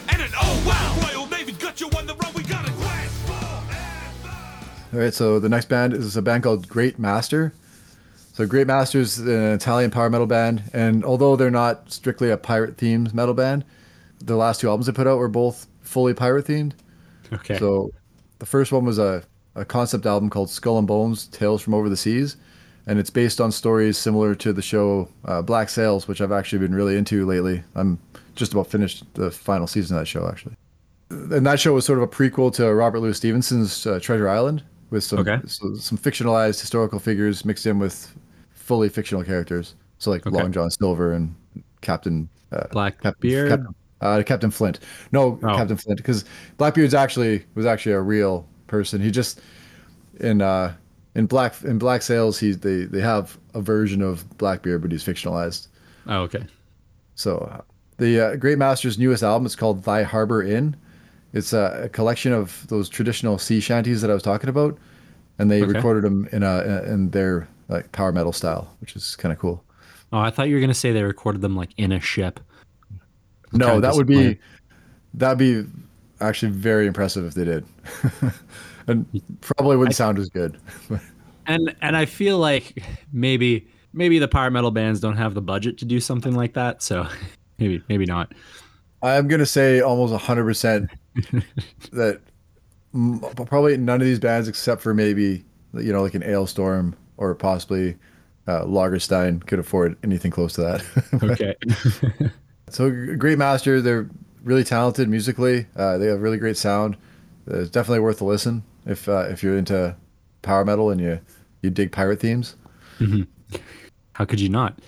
All 4.92 4.98
right, 4.98 5.12
so 5.12 5.38
the 5.38 5.50
next 5.50 5.68
band 5.68 5.92
is 5.92 6.16
a 6.16 6.22
band 6.22 6.44
called 6.44 6.66
Great 6.66 6.98
Master. 6.98 7.52
So 8.32 8.46
Great 8.46 8.66
Master 8.66 9.00
is 9.00 9.18
an 9.18 9.52
Italian 9.52 9.90
power 9.90 10.08
metal 10.08 10.26
band, 10.26 10.62
and 10.72 11.04
although 11.04 11.36
they're 11.36 11.50
not 11.50 11.92
strictly 11.92 12.30
a 12.30 12.36
pirate 12.36 12.76
themed 12.76 13.12
metal 13.12 13.34
band, 13.34 13.64
the 14.20 14.36
last 14.36 14.60
two 14.60 14.68
albums 14.68 14.86
they 14.86 14.92
put 14.92 15.06
out 15.06 15.18
were 15.18 15.28
both 15.28 15.66
fully 15.82 16.14
pirate 16.14 16.46
themed. 16.46 16.72
Okay. 17.32 17.58
So 17.58 17.90
the 18.38 18.46
first 18.46 18.72
one 18.72 18.84
was 18.84 18.98
a, 18.98 19.24
a 19.54 19.64
concept 19.64 20.06
album 20.06 20.30
called 20.30 20.48
Skull 20.48 20.78
and 20.78 20.86
Bones: 20.86 21.26
Tales 21.26 21.60
from 21.60 21.74
Over 21.74 21.88
the 21.88 21.96
Seas, 21.96 22.36
and 22.86 22.98
it's 22.98 23.10
based 23.10 23.42
on 23.42 23.52
stories 23.52 23.98
similar 23.98 24.34
to 24.36 24.52
the 24.54 24.62
show 24.62 25.08
uh, 25.26 25.42
Black 25.42 25.68
Sails, 25.68 26.08
which 26.08 26.22
I've 26.22 26.32
actually 26.32 26.60
been 26.60 26.74
really 26.74 26.96
into 26.96 27.26
lately. 27.26 27.62
I'm 27.74 27.98
just 28.36 28.52
about 28.52 28.68
finished 28.68 29.04
the 29.14 29.30
final 29.30 29.66
season 29.66 29.96
of 29.96 30.02
that 30.02 30.06
show 30.06 30.26
actually. 30.28 30.54
And 31.10 31.46
that 31.46 31.58
show 31.60 31.74
was 31.74 31.84
sort 31.84 31.98
of 31.98 32.04
a 32.04 32.08
prequel 32.08 32.54
to 32.54 32.72
Robert 32.72 33.00
Louis 33.00 33.16
Stevenson's 33.16 33.86
uh, 33.86 33.98
Treasure 34.00 34.28
Island, 34.28 34.62
with 34.90 35.04
some 35.04 35.18
Okay. 35.20 35.38
so, 35.46 35.74
some 35.74 35.98
fictionalized 35.98 36.60
historical 36.60 36.98
figures 36.98 37.44
mixed 37.44 37.66
in 37.66 37.78
with 37.78 38.14
fully 38.50 38.88
fictional 38.88 39.22
characters. 39.24 39.74
So 39.98 40.10
like 40.10 40.26
Okay. 40.26 40.36
Long 40.36 40.52
John 40.52 40.70
Silver 40.70 41.12
and 41.12 41.34
Captain 41.80 42.28
uh, 42.52 42.66
Blackbeard? 42.70 43.48
Captain, 43.50 43.74
uh, 44.00 44.22
Captain 44.24 44.50
Flint. 44.50 44.80
No, 45.12 45.38
Oh. 45.42 45.56
Captain 45.56 45.76
Flint, 45.76 45.96
because 45.98 46.24
Blackbeard's 46.56 46.94
actually 46.94 47.44
was 47.54 47.66
actually 47.66 47.92
a 47.92 48.00
real 48.00 48.46
person. 48.66 49.00
He 49.00 49.10
just 49.10 49.40
in 50.20 50.40
uh 50.42 50.74
in 51.14 51.26
Black 51.26 51.54
in 51.64 51.78
Black 51.78 52.02
Sails 52.02 52.38
he 52.38 52.52
they 52.52 52.84
they 52.84 53.00
have 53.00 53.38
a 53.54 53.60
version 53.60 54.02
of 54.02 54.28
Blackbeard, 54.38 54.82
but 54.82 54.92
he's 54.92 55.04
fictionalized. 55.04 55.68
Oh, 56.06 56.20
okay. 56.22 56.44
So 57.16 57.38
uh, 57.38 57.60
the 57.96 58.20
uh, 58.20 58.36
Great 58.36 58.58
Master's 58.58 58.98
newest 58.98 59.22
album 59.24 59.44
is 59.46 59.56
called 59.56 59.82
Thy 59.84 60.04
Harbor 60.04 60.42
Inn. 60.42 60.76
It's 61.32 61.52
a, 61.52 61.82
a 61.84 61.88
collection 61.88 62.32
of 62.32 62.66
those 62.68 62.88
traditional 62.88 63.38
sea 63.38 63.60
shanties 63.60 64.00
that 64.02 64.10
I 64.10 64.14
was 64.14 64.22
talking 64.22 64.48
about, 64.48 64.78
and 65.38 65.50
they 65.50 65.62
Okay. 65.62 65.72
recorded 65.74 66.04
them 66.04 66.28
in 66.32 66.42
a 66.42 66.82
in 66.86 67.10
their 67.10 67.48
like 67.68 67.92
power 67.92 68.12
metal 68.12 68.32
style, 68.32 68.74
which 68.80 68.96
is 68.96 69.14
kind 69.16 69.32
of 69.32 69.38
cool. 69.38 69.62
Oh, 70.12 70.18
I 70.18 70.30
thought 70.30 70.48
you 70.48 70.54
were 70.54 70.60
gonna 70.60 70.72
say 70.74 70.92
they 70.92 71.02
recorded 71.02 71.42
them 71.42 71.54
like 71.54 71.70
in 71.76 71.92
a 71.92 72.00
ship. 72.00 72.40
No, 73.52 73.80
that 73.80 73.94
would 73.94 74.06
be 74.06 74.38
that'd 75.14 75.38
be 75.38 75.64
actually 76.20 76.52
very 76.52 76.86
impressive 76.86 77.24
if 77.24 77.34
they 77.34 77.44
did, 77.44 77.64
and 78.86 79.06
probably 79.40 79.76
wouldn't 79.76 79.96
sound 79.96 80.18
as 80.18 80.28
good. 80.30 80.58
And 81.46 81.74
and 81.80 81.96
I 81.96 82.04
feel 82.04 82.36
like 82.36 82.82
maybe 83.10 83.66
maybe 83.94 84.18
the 84.18 84.28
power 84.28 84.50
metal 84.50 84.70
bands 84.70 85.00
don't 85.00 85.16
have 85.16 85.32
the 85.32 85.40
budget 85.40 85.78
to 85.78 85.86
do 85.86 85.98
something 85.98 86.34
like 86.34 86.52
that, 86.52 86.82
so 86.82 87.06
maybe 87.58 87.82
maybe 87.88 88.04
not. 88.04 88.34
I'm 89.02 89.28
gonna 89.28 89.46
say 89.46 89.80
almost 89.80 90.14
hundred 90.24 90.44
percent 90.44 90.90
that 91.92 92.20
m- 92.94 93.20
probably 93.34 93.76
none 93.76 94.00
of 94.00 94.06
these 94.06 94.18
bands, 94.18 94.48
except 94.48 94.80
for 94.82 94.94
maybe 94.94 95.44
you 95.74 95.92
know 95.92 96.02
like 96.02 96.14
an 96.14 96.22
Alestorm 96.22 96.94
or 97.16 97.34
possibly 97.34 97.96
uh, 98.46 98.64
Lagerstein, 98.64 99.44
could 99.46 99.58
afford 99.58 99.96
anything 100.02 100.30
close 100.30 100.54
to 100.54 100.62
that. 100.62 100.84
Okay. 101.22 101.54
so 102.70 102.90
Great 103.16 103.38
Master, 103.38 103.80
they're 103.80 104.08
really 104.42 104.64
talented 104.64 105.08
musically. 105.08 105.66
Uh, 105.76 105.98
they 105.98 106.06
have 106.06 106.20
really 106.20 106.38
great 106.38 106.56
sound. 106.56 106.96
Uh, 107.50 107.58
It's 107.60 107.70
definitely 107.70 108.00
worth 108.00 108.20
a 108.20 108.24
listen 108.24 108.62
if 108.86 109.08
uh, 109.08 109.26
if 109.30 109.42
you're 109.42 109.56
into 109.58 109.94
power 110.42 110.64
metal 110.64 110.90
and 110.90 111.00
you 111.00 111.20
you 111.62 111.70
dig 111.70 111.92
pirate 111.92 112.20
themes. 112.20 112.56
How 114.14 114.24
could 114.24 114.40
you 114.40 114.48
not? 114.48 114.78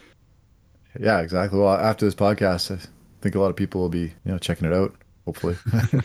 Yeah, 0.99 1.21
exactly. 1.21 1.59
Well, 1.61 1.73
after 1.75 2.05
this 2.05 2.15
podcast, 2.17 2.77
I 2.77 2.81
think 3.21 3.35
a 3.35 3.41
lot 3.41 3.51
of 3.51 3.57
people 3.57 3.81
will 3.81 3.89
be, 3.89 4.13
you 4.25 4.33
know, 4.33 4.39
checking 4.39 4.67
it 4.67 4.75
out. 4.75 4.95
Hopefully. 5.25 5.57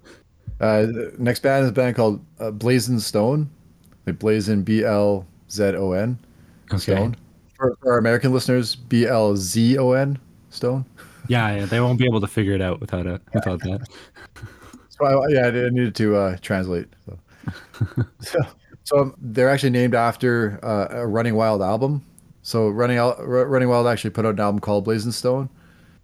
uh, 0.60 0.86
next 1.18 1.40
band 1.40 1.64
is 1.64 1.70
a 1.70 1.72
band 1.72 1.96
called 1.96 2.24
uh, 2.38 2.50
Blazon 2.50 3.00
Stone. 3.00 3.50
Like 4.06 4.18
Blazon 4.18 4.62
B 4.62 4.84
L 4.84 5.26
Z 5.50 5.74
O 5.76 5.92
N 5.92 6.18
Okay. 6.72 6.78
Stone. 6.78 7.16
For, 7.56 7.76
for 7.80 7.92
our 7.92 7.98
American 7.98 8.32
listeners, 8.32 8.76
B 8.76 9.06
L 9.06 9.36
Z 9.36 9.78
O 9.78 9.92
N 9.92 10.18
Stone. 10.50 10.84
Yeah, 11.28 11.54
yeah, 11.54 11.64
they 11.66 11.78
won't 11.78 11.96
be 11.96 12.06
able 12.06 12.20
to 12.22 12.26
figure 12.26 12.54
it 12.54 12.60
out 12.60 12.80
without 12.80 13.06
it 13.06 13.20
without 13.32 13.60
that. 13.60 13.86
So 14.88 15.04
I, 15.04 15.28
yeah, 15.28 15.46
I 15.46 15.68
needed 15.68 15.94
to 15.96 16.16
uh, 16.16 16.36
translate. 16.40 16.88
So. 17.06 17.18
so, 18.20 18.38
so 18.82 19.14
they're 19.18 19.48
actually 19.48 19.70
named 19.70 19.94
after 19.94 20.58
uh, 20.64 20.88
a 20.90 21.06
Running 21.06 21.36
Wild 21.36 21.62
album. 21.62 22.02
So 22.42 22.68
Running 22.68 22.98
Running 22.98 23.68
Wild 23.68 23.86
actually 23.86 24.10
put 24.10 24.26
out 24.26 24.34
an 24.34 24.40
album 24.40 24.60
called 24.60 24.84
Blazon 24.84 25.12
Stone. 25.12 25.48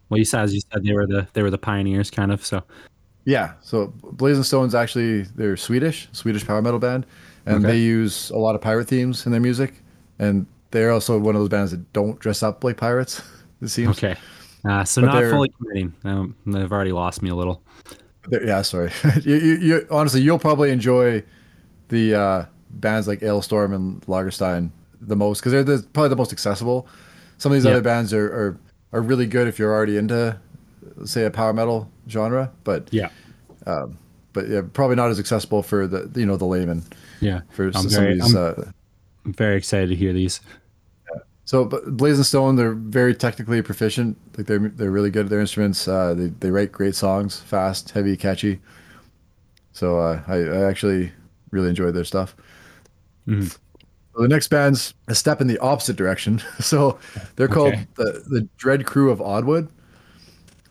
Well, 0.08 0.18
you 0.18 0.24
said 0.24 0.42
as 0.42 0.54
you 0.54 0.60
said 0.72 0.84
they 0.84 0.92
were 0.92 1.06
the 1.06 1.26
they 1.32 1.42
were 1.42 1.50
the 1.50 1.58
pioneers, 1.58 2.10
kind 2.10 2.30
of. 2.32 2.44
So 2.44 2.62
Yeah, 3.24 3.54
so 3.60 3.92
Blazon 4.12 4.44
Stone's 4.44 4.74
actually 4.74 5.22
they're 5.22 5.56
Swedish, 5.56 6.08
Swedish 6.12 6.46
power 6.46 6.62
metal 6.62 6.78
band, 6.78 7.06
and 7.46 7.56
Okay. 7.64 7.72
they 7.72 7.78
use 7.78 8.30
a 8.30 8.38
lot 8.38 8.54
of 8.54 8.60
pirate 8.60 8.86
themes 8.88 9.26
in 9.26 9.32
their 9.32 9.40
music, 9.40 9.74
and 10.18 10.46
they're 10.70 10.92
also 10.92 11.18
one 11.18 11.34
of 11.34 11.40
those 11.40 11.48
bands 11.48 11.70
that 11.72 11.92
don't 11.92 12.18
dress 12.20 12.42
up 12.42 12.62
like 12.64 12.76
pirates. 12.76 13.22
It 13.62 13.68
seems. 13.68 13.96
okay, 13.96 14.14
uh, 14.68 14.84
so 14.84 15.00
But 15.00 15.06
not 15.14 15.24
fully 15.30 15.48
committing. 15.48 15.94
Um, 16.04 16.36
they've 16.46 16.70
already 16.70 16.92
lost 16.92 17.22
me 17.22 17.30
a 17.30 17.34
little. 17.34 17.62
Yeah, 18.30 18.60
sorry. 18.60 18.90
you, 19.24 19.36
you, 19.36 19.54
you 19.56 19.86
honestly, 19.90 20.20
you'll 20.20 20.38
probably 20.38 20.70
enjoy 20.70 21.22
the 21.88 22.14
uh, 22.14 22.44
bands 22.70 23.08
like 23.08 23.20
Alestorm 23.20 23.74
and 23.74 24.02
Lagerstein 24.02 24.70
the 25.00 25.16
most 25.16 25.40
because 25.40 25.52
they're 25.52 25.64
the, 25.64 25.86
probably 25.94 26.10
the 26.10 26.16
most 26.16 26.32
accessible. 26.32 26.86
Some 27.38 27.50
of 27.50 27.56
these 27.56 27.64
Yeah. 27.64 27.70
other 27.70 27.80
bands 27.80 28.12
are, 28.12 28.26
are 28.26 28.58
are 28.96 29.02
really 29.02 29.26
good 29.26 29.46
if 29.48 29.58
you're 29.58 29.72
already 29.72 29.96
into, 29.96 30.38
say, 31.04 31.24
a 31.24 31.30
power 31.30 31.52
metal 31.52 31.90
genre, 32.08 32.50
but 32.64 32.88
Yeah, 32.90 33.10
but 34.32 34.48
yeah, 34.48 34.62
probably 34.72 34.96
not 34.96 35.10
as 35.10 35.18
accessible 35.18 35.62
for 35.62 35.86
the 35.86 36.10
you 36.14 36.26
know 36.26 36.36
the 36.36 36.44
layman. 36.44 36.82
yeah. 37.20 37.40
For 37.50 37.66
I'm 37.66 37.72
some 37.72 37.88
very, 37.88 38.18
of 38.18 38.24
these. 38.24 38.34
I'm 38.34 38.56
uh, 38.58 38.64
very 39.24 39.56
excited 39.56 39.88
to 39.88 39.96
hear 39.96 40.12
these. 40.12 40.40
So, 41.44 41.64
but 41.64 41.96
Blazon 41.96 42.24
Stone, 42.24 42.56
they're 42.56 42.74
very 42.74 43.14
technically 43.14 43.62
proficient. 43.62 44.16
Like 44.36 44.46
they're 44.48 44.58
they're 44.58 44.90
really 44.90 45.10
good 45.10 45.26
at 45.26 45.30
their 45.30 45.40
instruments. 45.40 45.86
Uh, 45.86 46.12
they 46.14 46.26
they 46.26 46.50
write 46.50 46.72
great 46.72 46.94
songs, 46.96 47.38
fast, 47.40 47.90
heavy, 47.92 48.16
catchy. 48.16 48.60
So 49.72 50.00
uh, 50.00 50.22
I, 50.26 50.36
I 50.38 50.64
actually 50.68 51.12
really 51.50 51.68
enjoyed 51.68 51.94
their 51.94 52.04
stuff. 52.04 52.34
Mhm. 53.28 53.56
So 54.16 54.22
the 54.22 54.28
next 54.28 54.48
band's 54.48 54.94
a 55.08 55.14
step 55.14 55.40
in 55.42 55.46
the 55.46 55.58
opposite 55.58 55.96
direction. 55.96 56.42
So 56.60 56.98
they're 57.36 57.48
called 57.48 57.74
Okay. 57.74 57.86
the 57.96 58.24
the 58.28 58.48
Dread 58.56 58.86
Crew 58.86 59.10
of 59.10 59.18
Oddwood. 59.18 59.68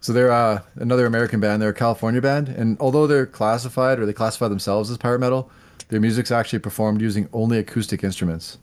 So 0.01 0.13
they're 0.13 0.31
uh, 0.31 0.61
another 0.75 1.05
American 1.05 1.39
band. 1.39 1.61
They're 1.61 1.69
a 1.69 1.73
California 1.73 2.21
band, 2.21 2.49
and 2.49 2.77
although 2.79 3.07
they're 3.07 3.25
classified 3.25 3.99
or 3.99 4.05
they 4.05 4.13
classify 4.13 4.47
themselves 4.47 4.89
as 4.91 4.97
power 4.97 5.17
metal, 5.17 5.49
their 5.89 5.99
music's 5.99 6.31
actually 6.31 6.59
performed 6.59 7.01
using 7.01 7.27
only 7.33 7.57
acoustic 7.59 8.03
instruments. 8.03 8.57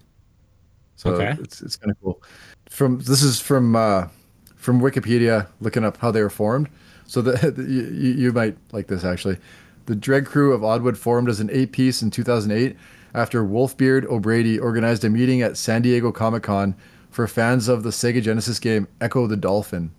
So 0.96 1.10
Okay. 1.14 1.36
it's 1.40 1.62
it's 1.62 1.76
kind 1.76 1.90
of 1.90 1.96
cool. 2.00 2.22
From 2.68 2.98
this 3.00 3.22
is 3.22 3.40
from 3.40 3.76
uh, 3.76 4.08
from 4.56 4.80
Wikipedia, 4.80 5.46
looking 5.60 5.84
up 5.84 5.96
how 5.96 6.10
they 6.10 6.22
were 6.22 6.30
formed. 6.30 6.68
So 7.06 7.22
the, 7.22 7.32
the 7.56 7.62
you, 7.62 7.82
you 7.84 8.10
you 8.14 8.32
might 8.32 8.56
like 8.72 8.88
this 8.88 9.04
actually. 9.04 9.38
The 9.86 9.94
Dread 9.96 10.26
Crew 10.26 10.52
of 10.52 10.60
Oddwood 10.62 10.96
formed 10.96 11.28
as 11.28 11.40
an 11.40 11.50
eight 11.52 11.72
piece 11.72 12.02
in 12.02 12.10
2008 12.10 12.76
after 13.14 13.44
Wolfbeard 13.44 14.04
O'Brady 14.06 14.58
organized 14.58 15.04
a 15.04 15.10
meeting 15.10 15.42
at 15.42 15.56
San 15.56 15.82
Diego 15.82 16.12
Comic 16.12 16.42
Con 16.44 16.74
for 17.10 17.26
fans 17.26 17.68
of 17.68 17.82
the 17.82 17.90
Sega 17.90 18.22
Genesis 18.22 18.58
game 18.58 18.88
Ecco 19.00 19.26
the 19.28 19.36
Dolphin. 19.36 19.92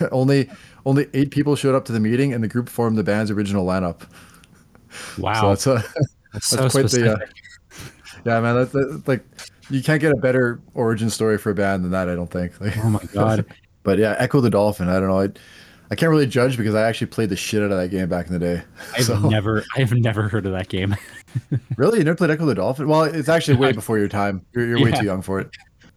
only 0.12 0.48
only 0.86 1.06
eight 1.14 1.30
people 1.30 1.54
showed 1.56 1.74
up 1.74 1.84
to 1.86 1.92
the 1.92 2.00
meeting, 2.00 2.32
and 2.32 2.42
the 2.42 2.48
group 2.48 2.68
formed 2.68 2.96
the 2.96 3.02
band's 3.04 3.30
original 3.30 3.66
lineup. 3.66 4.02
Wow, 5.16 5.54
So 5.54 5.74
that's, 5.74 5.86
uh, 5.86 6.02
that's 6.34 6.50
that's 6.50 6.74
so 6.74 6.80
quite 6.80 6.90
the. 6.90 7.14
Uh, 7.14 7.18
yeah, 8.26 8.40
man, 8.40 8.56
that, 8.56 8.72
that, 8.72 9.02
like 9.08 9.24
you 9.70 9.82
can't 9.82 10.02
get 10.02 10.12
a 10.12 10.16
better 10.16 10.60
origin 10.74 11.08
story 11.08 11.38
for 11.38 11.48
a 11.50 11.54
band 11.54 11.82
than 11.82 11.92
that. 11.92 12.10
I 12.10 12.14
don't 12.14 12.30
think. 12.30 12.60
Like, 12.60 12.76
oh 12.76 12.90
my 12.90 13.00
god. 13.14 13.46
But 13.84 13.98
yeah, 13.98 14.16
Ecco 14.18 14.42
the 14.42 14.50
Dolphin. 14.50 14.90
I 14.90 15.00
don't 15.00 15.08
know. 15.08 15.20
I, 15.20 15.28
I 15.90 15.94
can't 15.94 16.10
really 16.10 16.26
judge 16.26 16.58
because 16.58 16.74
I 16.74 16.82
actually 16.86 17.06
played 17.08 17.30
the 17.30 17.36
shit 17.36 17.62
out 17.62 17.70
of 17.70 17.78
that 17.78 17.88
game 17.88 18.08
back 18.08 18.26
in 18.26 18.34
the 18.34 18.38
day. 18.38 18.62
I've 18.96 19.04
So- 19.04 19.18
never 19.18 19.64
I've 19.76 19.92
never 19.92 20.28
heard 20.28 20.44
of 20.44 20.52
that 20.52 20.68
game. 20.68 20.94
Really, 21.76 21.98
you 21.98 22.04
never 22.04 22.16
played 22.16 22.30
Ecco 22.30 22.46
the 22.46 22.54
Dolphin? 22.54 22.88
Well, 22.88 23.04
it's 23.04 23.28
actually 23.28 23.56
way 23.56 23.72
before 23.72 23.98
your 23.98 24.08
time. 24.08 24.44
You're, 24.54 24.66
you're 24.66 24.82
way 24.84 24.92
too 24.92 25.04
young 25.04 25.22
for 25.22 25.40
it. 25.40 25.50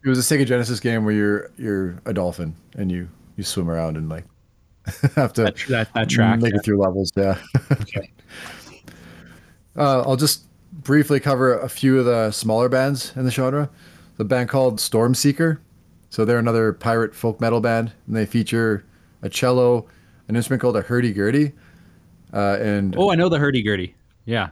It 0.04 0.08
was 0.08 0.18
a 0.18 0.22
Sega 0.36 0.46
Genesis 0.46 0.80
game 0.80 1.04
where 1.04 1.14
you're 1.14 1.50
you're 1.58 2.00
a 2.06 2.12
dolphin 2.14 2.54
and 2.76 2.90
you 2.90 3.08
you 3.36 3.44
swim 3.44 3.68
around 3.68 3.96
and 3.96 4.08
like 4.08 4.24
have 5.16 5.32
to 5.34 5.42
That 5.42 5.56
that, 5.68 5.94
that 5.94 6.08
track. 6.08 6.40
make 6.40 6.54
it 6.54 6.64
through 6.64 6.80
levels. 6.80 7.12
Yeah. 7.16 7.38
Okay. 7.72 8.10
Uh, 9.76 10.02
I'll 10.06 10.16
just 10.16 10.44
briefly 10.72 11.20
cover 11.20 11.58
a 11.58 11.68
few 11.68 11.98
of 11.98 12.06
the 12.06 12.30
smaller 12.30 12.68
bands 12.70 13.12
in 13.14 13.24
the 13.26 13.30
genre. 13.30 13.68
The 14.16 14.24
band 14.24 14.48
called 14.48 14.78
Stormseeker. 14.78 15.58
So 16.08 16.24
they're 16.24 16.38
another 16.38 16.72
pirate 16.72 17.14
folk 17.14 17.42
metal 17.42 17.60
band, 17.60 17.92
and 18.06 18.16
they 18.16 18.24
feature 18.24 18.84
a 19.20 19.28
cello, 19.28 19.86
an 20.28 20.36
instrument 20.36 20.62
called 20.62 20.76
a 20.78 20.80
hurdy-gurdy, 20.80 21.52
uh, 22.32 22.56
and 22.58 22.96
Oh, 22.96 23.10
I 23.12 23.16
know 23.16 23.28
the 23.28 23.38
hurdy 23.38 23.62
gurdy. 23.62 23.94
Yeah, 24.24 24.48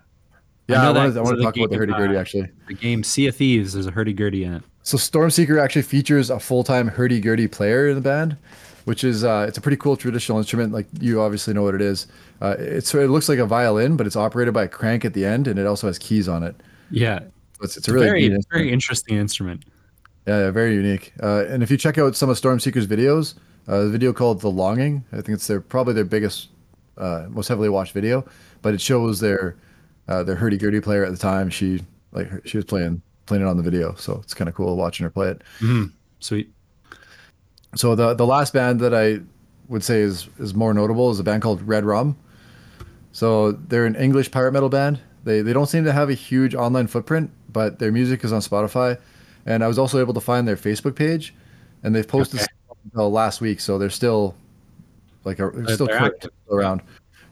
yeah, 0.69 0.81
I, 0.81 0.85
know 0.85 0.93
that 0.93 1.01
wanted, 1.01 1.17
I 1.19 1.23
want 1.23 1.37
to 1.37 1.43
talk 1.43 1.57
about 1.57 1.71
the 1.71 1.77
hurdy-gurdy 1.77 2.17
uh, 2.17 2.21
actually. 2.21 2.49
the 2.69 2.75
game 2.75 3.03
Sea 3.05 3.27
of 3.27 3.37
Thieves. 3.37 3.75
There's 3.75 3.87
a 3.87 3.91
hurdy 3.91 4.13
gurdy 4.13 4.45
in 4.45 4.55
it. 4.55 4.63
So 4.83 4.97
Stormseeker 4.97 5.63
actually 5.63 5.83
features 5.83 6.31
a 6.31 6.39
full-time 6.39 6.89
hurdy-gurdy 6.89 7.49
player 7.49 7.89
in 7.89 7.95
the 7.95 8.01
band, 8.01 8.37
which 8.85 9.05
is 9.05 9.25
uh, 9.25 9.45
it's 9.49 9.59
a 9.59 9.61
pretty 9.61 9.77
cool 9.77 9.97
traditional 9.97 10.39
instrument. 10.39 10.73
Like 10.73 10.87
you 11.01 11.21
obviously 11.21 11.53
know 11.55 11.63
what 11.63 11.75
it 11.75 11.83
is. 11.83 12.07
Uh, 12.41 12.57
it's 12.59 12.95
it 12.95 13.11
looks 13.11 13.29
like 13.29 13.39
a 13.39 13.47
violin, 13.47 13.97
but 13.97 14.07
it's 14.07 14.17
operated 14.17 14.55
by 14.55 14.65
a 14.65 14.69
crank 14.69 15.05
at 15.05 15.15
the 15.15 15.25
end, 15.25 15.49
and 15.49 15.59
it 15.59 15.67
also 15.67 15.87
has 15.87 15.99
keys 15.99 16.29
on 16.29 16.43
it. 16.43 16.57
Yeah, 16.91 17.21
So 17.21 17.27
it's, 17.63 17.77
it's 17.77 17.77
it's 17.77 17.89
a 17.89 17.93
really 17.93 18.29
very 18.29 18.39
very 18.51 18.73
interesting 18.73 19.17
instrument. 19.17 19.65
Yeah, 20.27 20.45
yeah, 20.45 20.51
very 20.51 20.75
unique. 20.75 21.13
Uh, 21.23 21.45
and 21.49 21.63
if 21.63 21.71
you 21.71 21.77
check 21.77 21.99
out 21.99 22.17
some 22.17 22.31
of 22.31 22.39
Stormseeker's 22.39 22.87
videos, 22.87 23.35
uh, 23.69 23.81
the 23.81 23.91
video 23.91 24.13
called 24.13 24.41
"The 24.41 24.51
Longing," 24.51 25.05
I 25.13 25.17
think 25.17 25.31
it's 25.31 25.47
their 25.47 25.61
probably 25.61 25.93
their 25.93 26.05
biggest, 26.05 26.49
uh, 26.97 27.27
most 27.29 27.49
heavily 27.49 27.69
watched 27.69 27.93
video. 27.93 28.25
But 28.63 28.73
it 28.75 28.81
shows 28.81 29.21
their 29.21 29.57
uh, 30.09 30.23
their 30.23 30.37
hurdy 30.37 30.57
gurdy 30.59 30.81
player 30.81 31.05
at 31.05 31.11
the 31.13 31.19
time. 31.19 31.51
She 31.51 31.83
like 32.13 32.29
she 32.47 32.57
was 32.59 32.65
playing 32.65 33.03
playing 33.27 33.43
it 33.43 33.47
on 33.49 33.57
the 33.57 33.63
video, 33.63 33.95
so 33.95 34.21
it's 34.23 34.35
kind 34.35 34.49
of 34.49 34.55
cool 34.55 34.77
watching 34.77 35.05
her 35.05 35.11
play 35.11 35.29
it. 35.31 35.43
Sweet. 36.21 36.53
So 37.77 37.95
the 37.95 38.15
the 38.15 38.27
last 38.27 38.53
band 38.53 38.81
that 38.81 38.95
I 38.95 39.21
would 39.69 39.83
say 39.83 40.01
is 40.01 40.29
is 40.39 40.55
more 40.55 40.73
notable 40.75 41.11
is 41.11 41.19
a 41.19 41.25
band 41.25 41.43
called 41.43 41.63
Red 41.63 41.85
Rum. 41.85 42.17
So 43.13 43.53
they're 43.53 43.87
an 43.87 43.97
English 43.97 44.31
pirate 44.31 44.53
metal 44.53 44.69
band. 44.69 45.01
They 45.25 45.41
they 45.41 45.53
don't 45.53 45.67
seem 45.67 45.85
to 45.85 45.93
have 45.93 46.11
a 46.11 46.15
huge 46.15 46.55
online 46.55 46.87
footprint, 46.87 47.31
but 47.53 47.79
their 47.79 47.91
music 47.93 48.25
is 48.25 48.33
on 48.33 48.41
Spotify, 48.41 48.99
and 49.47 49.65
I 49.65 49.69
was 49.69 49.79
also 49.79 49.99
able 50.01 50.15
to 50.15 50.21
find 50.21 50.47
their 50.47 50.57
Facebook 50.57 50.95
page, 50.95 51.35
and 51.83 51.95
they've 51.95 52.07
posted 52.07 52.41
Okay. 52.41 52.49
until 52.85 53.11
last 53.11 53.41
week, 53.41 53.61
so 53.61 53.79
they're 53.79 53.89
still 53.91 54.35
like 55.25 55.39
a, 55.39 55.51
they're 55.51 55.63
They're- 55.63 55.75
still 55.75 55.87
they're 55.87 55.99
current, 55.99 56.15
active. 56.17 56.31
still 56.45 56.57
around. 56.59 56.83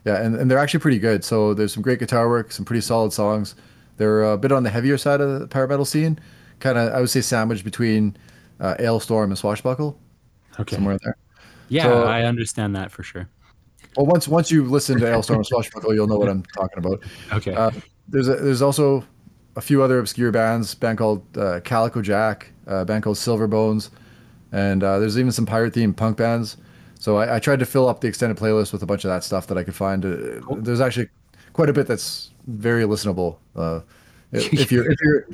Yeah, 0.05 0.21
and, 0.21 0.35
and 0.35 0.51
they're 0.51 0.57
actually 0.57 0.81
pretty 0.81 0.99
good. 0.99 1.23
So 1.23 1.53
there's 1.53 1.73
some 1.73 1.81
great 1.83 1.99
guitar 1.99 2.27
work, 2.29 2.51
some 2.51 2.65
pretty 2.65 2.81
solid 2.81 3.13
songs. 3.13 3.55
They're 3.97 4.23
a 4.23 4.37
bit 4.37 4.51
on 4.51 4.63
the 4.63 4.69
heavier 4.69 4.97
side 4.97 5.21
of 5.21 5.39
the 5.39 5.47
power 5.47 5.67
metal 5.67 5.85
scene, 5.85 6.19
kind 6.59 6.77
of 6.77 6.93
I 6.93 6.99
would 6.99 7.09
say 7.09 7.21
sandwiched 7.21 7.63
between 7.63 8.17
uh, 8.59 8.75
Alestorm 8.79 9.25
and 9.25 9.37
Swashbuckle. 9.37 9.97
Okay. 10.59 10.75
somewhere 10.75 10.97
there. 11.03 11.15
Yeah, 11.69 11.83
So- 11.83 12.03
I 12.03 12.23
understand 12.23 12.75
that 12.75 12.91
for 12.91 13.03
sure. 13.03 13.27
Well, 13.95 14.07
once 14.07 14.27
once 14.27 14.49
you 14.51 14.65
listen 14.65 14.99
to 14.99 15.05
Alestorm 15.05 15.35
and 15.37 15.45
Swashbuckle, 15.45 15.93
you'll 15.93 16.07
know 16.07 16.17
what 16.17 16.27
I'm 16.29 16.43
talking 16.43 16.79
about. 16.79 17.03
Okay. 17.31 17.53
Uh, 17.53 17.69
there's 18.07 18.27
a, 18.27 18.35
there's 18.37 18.61
also 18.63 19.05
a 19.55 19.61
few 19.61 19.83
other 19.83 19.99
obscure 19.99 20.31
bands. 20.31 20.73
Band 20.73 20.97
called 20.97 21.37
uh, 21.37 21.59
Calico 21.63 22.01
Jack, 22.01 22.51
a 22.65 22.83
band 22.85 23.03
called 23.03 23.17
Silver 23.19 23.47
Bones, 23.47 23.91
and 24.51 24.83
uh, 24.83 24.97
there's 24.97 25.17
even 25.19 25.31
some 25.31 25.45
pirate 25.45 25.73
themed 25.75 25.95
punk 25.95 26.17
bands. 26.17 26.57
So 27.03 27.17
I, 27.17 27.35
I 27.35 27.39
tried 27.39 27.59
to 27.59 27.65
fill 27.65 27.89
up 27.89 27.99
the 27.99 28.07
extended 28.07 28.37
playlist 28.37 28.71
with 28.71 28.81
a 28.81 28.85
bunch 28.85 29.03
of 29.03 29.09
that 29.09 29.25
stuff 29.25 29.47
that 29.47 29.57
I 29.57 29.63
could 29.65 29.75
find. 29.75 30.05
Uh, 30.05 30.55
There's 30.55 30.79
actually 30.79 31.09
quite 31.51 31.67
a 31.67 31.73
bit 31.73 31.85
that's 31.85 32.31
very 32.47 32.83
listenable. 32.83 33.39
Uh, 33.57 33.81
if 34.31 34.53
if 34.53 34.71
you're 34.71 34.89
if 34.89 34.97
you're 35.01 35.27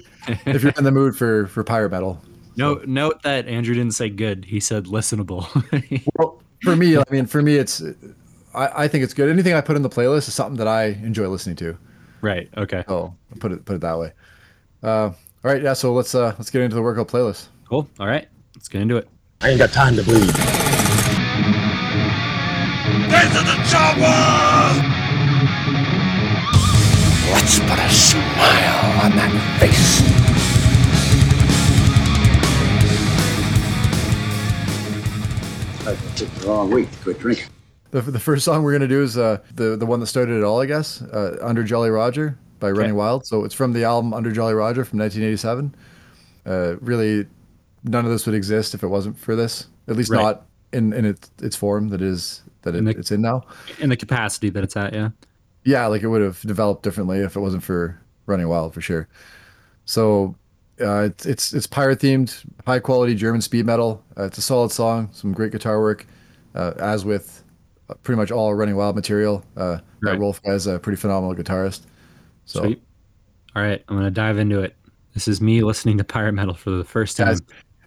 if 0.47 0.63
you're 0.63 0.73
in 0.79 0.83
the 0.83 0.91
mood 0.91 1.15
for 1.15 1.45
for 1.45 1.63
pirate 1.63 1.91
metal. 1.91 2.19
no, 2.55 2.81
note 2.87 3.21
that 3.21 3.47
Andrew 3.47 3.75
didn't 3.75 3.93
say 3.93 4.09
good. 4.09 4.45
He 4.45 4.59
said 4.59 4.85
listenable. 4.85 5.45
Well, 6.17 6.41
for 6.63 6.75
me, 6.75 6.97
I 6.97 7.03
mean, 7.11 7.27
for 7.27 7.43
me, 7.43 7.57
it's 7.57 7.83
I, 8.55 8.85
I 8.85 8.87
think 8.87 9.03
it's 9.03 9.13
good. 9.13 9.29
Anything 9.29 9.53
I 9.53 9.61
put 9.61 9.75
in 9.75 9.83
the 9.83 9.91
playlist 9.91 10.27
is 10.27 10.33
something 10.33 10.57
that 10.57 10.67
I 10.67 10.85
enjoy 10.85 11.27
listening 11.27 11.55
to. 11.57 11.77
right. 12.21 12.49
Okay. 12.57 12.83
Oh, 12.87 13.13
put 13.39 13.51
it 13.51 13.63
put 13.65 13.75
it 13.75 13.81
that 13.81 13.99
way. 13.99 14.13
Uh, 14.81 14.87
all 14.87 15.15
right, 15.43 15.61
yeah. 15.61 15.73
So 15.73 15.93
let's 15.93 16.15
uh, 16.15 16.33
let's 16.39 16.49
get 16.49 16.63
into 16.63 16.75
the 16.75 16.81
workout 16.81 17.09
playlist. 17.09 17.49
Cool. 17.69 17.87
All 17.99 18.07
right. 18.07 18.27
Let's 18.55 18.69
get 18.69 18.81
into 18.81 18.97
it. 18.97 19.07
I 19.41 19.49
ain't 19.49 19.59
got 19.59 19.71
time 19.71 19.95
to 19.97 20.03
bleed. 20.03 20.33
This 23.69 23.77
is 23.77 23.95
the! 23.97 24.01
Let's 27.31 27.59
put 27.59 27.77
a 27.77 27.89
smile 27.91 29.03
on 29.03 29.11
that 29.15 29.59
face. 29.59 29.99
I 35.87 35.95
picked 36.15 36.35
the 36.41 36.47
wrong 36.47 36.69
week 36.71 36.91
to 36.91 36.97
quit 36.99 37.19
drinking. 37.19 37.45
The, 37.91 38.01
the 38.01 38.19
first 38.19 38.45
song 38.45 38.61
we're 38.63 38.73
gonna 38.73 38.87
do 38.87 39.01
is 39.01 39.17
uh, 39.17 39.39
the 39.55 39.75
the 39.75 39.85
one 39.85 39.99
that 39.99 40.07
started 40.07 40.37
it 40.37 40.43
all, 40.43 40.61
I 40.61 40.65
guess. 40.67 41.01
Uh, 41.01 41.37
Under 41.41 41.63
Jolly 41.63 41.89
Roger 41.89 42.37
by 42.59 42.69
Running 42.69 42.95
Wild. 42.95 43.25
So 43.25 43.43
it's 43.45 43.55
from 43.55 43.73
the 43.73 43.83
album 43.83 44.13
Under 44.13 44.31
Jolly 44.31 44.53
Roger 44.53 44.85
from 44.85 44.99
1987. 44.99 45.75
Uh, 46.45 46.75
really, 46.81 47.25
none 47.83 48.05
of 48.05 48.11
this 48.11 48.25
would 48.27 48.35
exist 48.35 48.75
if 48.75 48.83
it 48.83 48.87
wasn't 48.87 49.17
for 49.17 49.35
this. 49.35 49.67
At 49.87 49.95
least 49.95 50.11
Right. 50.11 50.21
not 50.21 50.45
in 50.71 50.93
in 50.93 51.05
its 51.05 51.31
its 51.41 51.55
form 51.55 51.89
that 51.89 52.01
is 52.01 52.43
that 52.63 52.75
it, 52.75 52.79
In 52.79 52.85
the- 52.85 52.91
it's 52.97 53.11
in 53.11 53.21
now. 53.21 53.43
In 53.79 53.89
the 53.89 53.97
capacity 53.97 54.49
that 54.49 54.63
it's 54.63 54.75
at, 54.77 54.93
yeah. 54.93 55.09
yeah, 55.63 55.85
like 55.87 56.03
it 56.03 56.07
would 56.07 56.21
have 56.21 56.41
developed 56.41 56.83
differently 56.83 57.19
if 57.19 57.35
it 57.35 57.39
wasn't 57.39 57.63
for 57.63 57.99
Running 58.25 58.47
Wild 58.47 58.73
for 58.73 58.81
sure. 58.81 59.07
So 59.85 60.35
uh, 60.81 61.01
it's 61.09 61.25
it's 61.25 61.53
it's 61.53 61.67
pirate 61.67 61.99
themed, 61.99 62.43
high 62.65 62.79
quality 62.79 63.15
German 63.15 63.41
speed 63.41 63.65
metal. 63.65 64.03
Uh, 64.17 64.23
it's 64.25 64.37
a 64.37 64.41
solid 64.41 64.71
song, 64.71 65.09
some 65.11 65.33
great 65.33 65.51
guitar 65.51 65.79
work, 65.81 66.05
uh, 66.55 66.73
as 66.79 67.03
with 67.05 67.43
uh, 67.89 67.95
pretty 67.95 68.17
much 68.17 68.31
all 68.31 68.53
Running 68.53 68.75
Wild 68.75 68.95
material. 68.95 69.43
Uh, 69.57 69.79
Right. 70.01 70.17
Rolf 70.17 70.41
guy's 70.43 70.65
a 70.65 70.79
pretty 70.79 70.95
phenomenal 70.95 71.35
guitarist. 71.35 71.81
So 72.45 72.61
Sweet. 72.61 72.81
All 73.53 73.61
right. 73.61 73.83
I'm 73.89 73.97
gonna 73.97 74.09
dive 74.09 74.37
into 74.37 74.61
it. 74.61 74.75
This 75.13 75.27
is 75.27 75.41
me 75.41 75.61
listening 75.61 75.97
to 75.97 76.05
pirate 76.05 76.31
metal 76.31 76.53
for 76.53 76.69
the 76.69 76.85
first 76.85 77.17
time. 77.17 77.35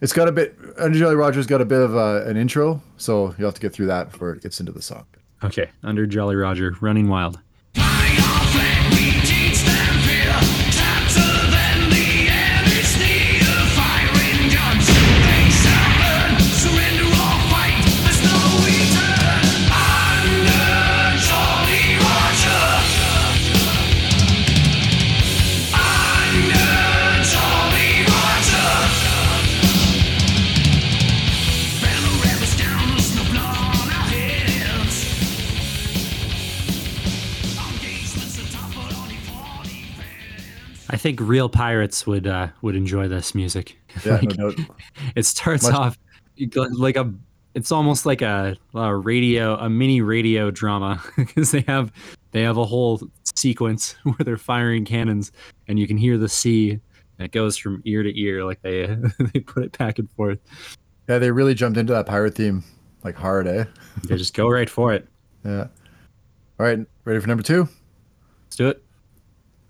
It's 0.03 0.13
got 0.13 0.29
a 0.29 0.33
bit. 0.33 0.59
Under 0.77 0.99
Jolly 0.99 1.15
Roger's 1.15 1.47
got 1.47 1.63
a 1.63 1.65
bit 1.65 1.81
of 1.81 1.97
uh, 1.97 2.25
an 2.27 2.37
intro, 2.37 2.83
so 2.99 3.35
you'll 3.39 3.49
have 3.49 3.55
to 3.55 3.61
get 3.61 3.73
through 3.73 3.87
that 3.87 4.11
before 4.11 4.33
it 4.33 4.43
gets 4.43 4.61
into 4.61 4.73
the 4.73 4.83
song. 4.83 5.07
Okay. 5.43 5.71
Under 5.83 6.07
Jolly 6.07 6.37
Roger, 6.37 6.77
running 6.81 7.09
wild. 7.09 7.41
Think 41.03 41.21
real 41.21 41.49
pirates 41.49 42.07
would 42.07 42.27
uh, 42.27 42.49
would 42.63 42.77
enjoy 42.77 43.09
this 43.09 43.35
music. 43.35 43.77
Yeah, 44.05 44.15
Like, 44.23 44.39
no 44.39 44.55
it 45.17 45.25
starts 45.27 45.65
Much- 45.65 45.75
off 45.75 45.99
like 46.79 46.97
a 46.97 47.13
it's 47.55 47.71
almost 47.71 48.07
like 48.07 48.23
a, 48.23 48.57
a 48.75 48.97
radio 48.97 49.57
a 49.57 49.69
mini 49.69 50.01
radio 50.01 50.51
drama 50.51 51.03
because 51.17 51.51
they 51.51 51.61
have 51.69 51.93
they 52.31 52.43
have 52.43 52.57
a 52.57 52.65
whole 52.65 53.01
sequence 53.37 53.93
where 54.05 54.17
they're 54.21 54.37
firing 54.39 54.85
cannons 54.85 55.31
and 55.69 55.79
you 55.79 55.87
can 55.87 55.99
hear 55.99 56.17
the 56.17 56.29
sea 56.29 56.71
and 56.71 57.27
it 57.27 57.33
goes 57.33 57.57
from 57.59 57.83
ear 57.85 58.03
to 58.03 58.19
ear 58.19 58.45
like 58.45 58.63
they 58.63 58.87
they 59.35 59.41
put 59.41 59.63
it 59.65 59.77
back 59.77 59.99
and 59.99 60.11
forth 60.13 60.39
Yeah, 61.09 61.19
they 61.19 61.31
really 61.31 61.55
jumped 61.55 61.77
into 61.79 61.93
that 61.93 62.07
pirate 62.07 62.35
theme 62.35 62.65
like 63.05 63.17
hard, 63.17 63.47
eh? 63.47 63.65
they 64.09 64.17
just 64.17 64.33
go 64.35 64.49
right 64.49 64.71
for 64.71 64.93
it 64.95 65.07
Yeah. 65.45 65.67
All 66.59 66.67
right, 66.67 66.79
ready 67.05 67.21
for 67.21 67.27
number 67.27 67.43
two? 67.43 67.69
let's 68.47 68.57
do 68.57 68.69
it 68.69 68.83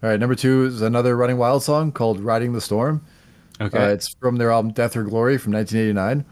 All 0.03 0.09
right, 0.11 0.19
number 0.19 0.35
two 0.35 0.65
is 0.65 0.83
another 0.83 1.17
Running 1.17 1.39
Wild 1.39 1.63
song 1.63 1.93
called 1.93 2.21
"Riding 2.21 2.53
the 2.53 2.61
Storm." 2.61 3.03
okay 3.61 3.79
Uh, 3.79 3.89
it's 3.89 4.09
from 4.09 4.37
their 4.37 4.51
album 4.51 4.73
"Death 4.73 4.97
or 4.97 5.05
Glory" 5.05 5.39
from 5.39 5.53
1989. 5.53 6.25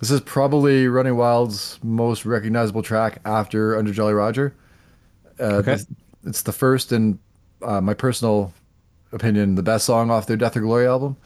This 0.00 0.10
is 0.10 0.20
probably 0.22 0.88
Running 0.88 1.16
Wild's 1.16 1.78
most 1.82 2.24
recognizable 2.24 2.82
track 2.82 3.20
after 3.24 3.76
"Under 3.76 3.92
Jolly 3.92 4.14
Roger." 4.14 4.54
Uh, 5.38 5.44
Okay. 5.56 5.72
this- 5.72 5.86
It's 6.24 6.42
the 6.42 6.52
first 6.52 6.92
and 6.92 7.18
uh, 7.62 7.80
my 7.80 7.94
personal 7.94 8.52
opinion, 9.12 9.54
the 9.54 9.62
best 9.62 9.86
song 9.86 10.10
off 10.10 10.26
their 10.26 10.36
"Death 10.36 10.56
or 10.56 10.60
Glory" 10.60 10.86
album. 10.86 11.16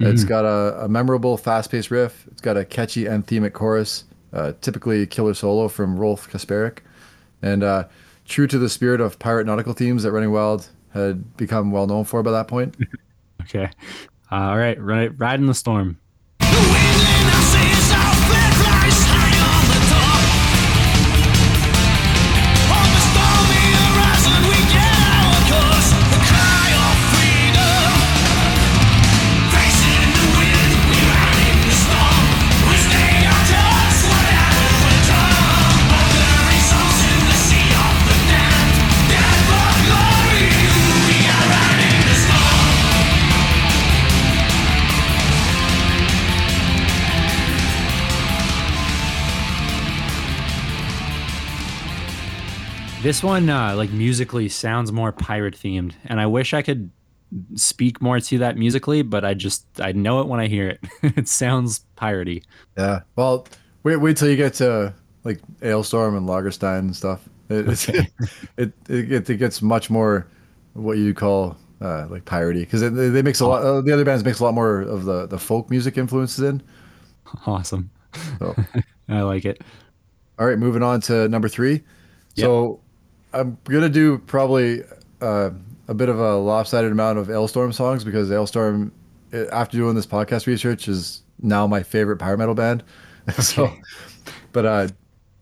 It's 0.00 0.24
got 0.24 0.44
a, 0.44 0.84
a 0.84 0.88
memorable, 0.88 1.36
fast-paced 1.36 1.88
riff. 1.92 2.26
It's 2.32 2.40
got 2.40 2.56
a 2.56 2.64
catchy 2.64 3.04
anthemic 3.04 3.52
chorus, 3.52 4.02
uh, 4.32 4.50
typically 4.60 5.06
killer 5.06 5.32
solo 5.32 5.68
from 5.68 5.96
Rolf 5.96 6.28
Kasparek, 6.28 6.78
and 7.40 7.62
uh, 7.62 7.84
true 8.26 8.48
to 8.48 8.58
the 8.58 8.68
spirit 8.68 9.00
of 9.00 9.20
pirate 9.20 9.46
nautical 9.46 9.74
themes 9.74 10.02
that 10.02 10.10
Running 10.10 10.32
Wild 10.32 10.66
had 10.92 11.36
become 11.36 11.70
well 11.70 11.86
known 11.86 12.04
for 12.04 12.22
by 12.22 12.30
that 12.32 12.48
point. 12.48 12.76
okay 13.42 13.70
uh, 14.30 14.34
all 14.34 14.56
right 14.58 14.80
right 14.80 15.18
ride 15.18 15.40
in 15.40 15.46
the 15.46 15.54
storm 15.54 15.98
This 53.12 53.22
one, 53.22 53.50
uh, 53.50 53.76
like 53.76 53.90
musically, 53.90 54.48
sounds 54.48 54.90
more 54.90 55.12
pirate 55.12 55.54
themed, 55.54 55.92
and 56.06 56.18
I 56.18 56.24
wish 56.24 56.54
I 56.54 56.62
could 56.62 56.90
speak 57.56 58.00
more 58.00 58.18
to 58.18 58.38
that 58.38 58.56
musically, 58.56 59.02
but 59.02 59.22
I 59.22 59.34
just 59.34 59.66
I 59.78 59.92
know 59.92 60.22
it 60.22 60.28
when 60.28 60.40
I 60.40 60.46
hear 60.46 60.66
it. 60.70 60.80
it 61.18 61.28
sounds 61.28 61.84
piratey. 61.98 62.42
Yeah. 62.74 63.00
Well, 63.14 63.46
wait, 63.82 63.96
wait 63.96 64.16
till 64.16 64.30
you 64.30 64.36
get 64.36 64.54
to 64.54 64.94
like 65.24 65.42
Alestorm 65.60 66.16
and 66.16 66.26
Lagerstein 66.26 66.78
and 66.78 66.96
stuff. 66.96 67.28
It, 67.50 67.68
it's, 67.68 67.86
it, 67.90 68.06
it, 68.56 68.72
it, 68.88 69.28
it 69.28 69.36
gets 69.36 69.60
much 69.60 69.90
more 69.90 70.26
what 70.72 70.96
you 70.96 71.12
call 71.12 71.58
uh, 71.82 72.06
like 72.08 72.24
piratey 72.24 72.60
because 72.60 72.80
they, 72.80 72.88
they 72.88 73.20
mix 73.20 73.40
a 73.40 73.46
lot. 73.46 73.62
Uh, 73.62 73.82
the 73.82 73.92
other 73.92 74.06
bands 74.06 74.24
mix 74.24 74.40
a 74.40 74.44
lot 74.44 74.54
more 74.54 74.80
of 74.80 75.04
the 75.04 75.26
the 75.26 75.38
folk 75.38 75.68
music 75.68 75.98
influences 75.98 76.42
in. 76.42 76.62
Awesome. 77.44 77.90
So, 78.38 78.56
I 79.10 79.20
like 79.20 79.44
it. 79.44 79.60
all 80.38 80.46
right, 80.46 80.58
moving 80.58 80.82
on 80.82 81.02
to 81.02 81.28
number 81.28 81.50
three. 81.50 81.82
So, 82.34 82.80
I'm 83.32 83.58
gonna 83.64 83.88
do 83.88 84.18
probably 84.18 84.82
uh, 85.20 85.50
a 85.88 85.94
bit 85.94 86.08
of 86.08 86.18
a 86.18 86.36
lopsided 86.36 86.92
amount 86.92 87.18
of 87.18 87.28
Alestorm 87.28 87.72
songs 87.72 88.04
because 88.04 88.30
Alestorm, 88.30 88.90
uh, 89.32 89.46
after 89.52 89.76
doing 89.76 89.94
this 89.94 90.06
podcast 90.06 90.46
research, 90.46 90.88
is 90.88 91.22
now 91.40 91.66
my 91.66 91.82
favorite 91.82 92.18
power 92.18 92.36
metal 92.36 92.54
band. 92.54 92.82
so, 93.38 93.72
but 94.52 94.66
uh, 94.66 94.88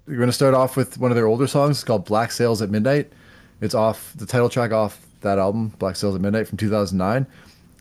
we're 0.06 0.18
gonna 0.18 0.32
start 0.32 0.54
off 0.54 0.76
with 0.76 0.98
one 0.98 1.10
of 1.10 1.16
their 1.16 1.26
older 1.26 1.46
songs. 1.46 1.78
It's 1.78 1.84
called 1.84 2.04
"Black 2.04 2.32
Sails 2.32 2.62
at 2.62 2.70
Midnight." 2.70 3.12
It's 3.60 3.74
off 3.74 4.12
the 4.16 4.26
title 4.26 4.48
track 4.48 4.72
off 4.72 5.06
that 5.20 5.38
album, 5.38 5.68
"Black 5.78 5.96
Sails 5.96 6.14
at 6.14 6.20
Midnight" 6.20 6.48
from 6.48 6.58
2009. 6.58 7.26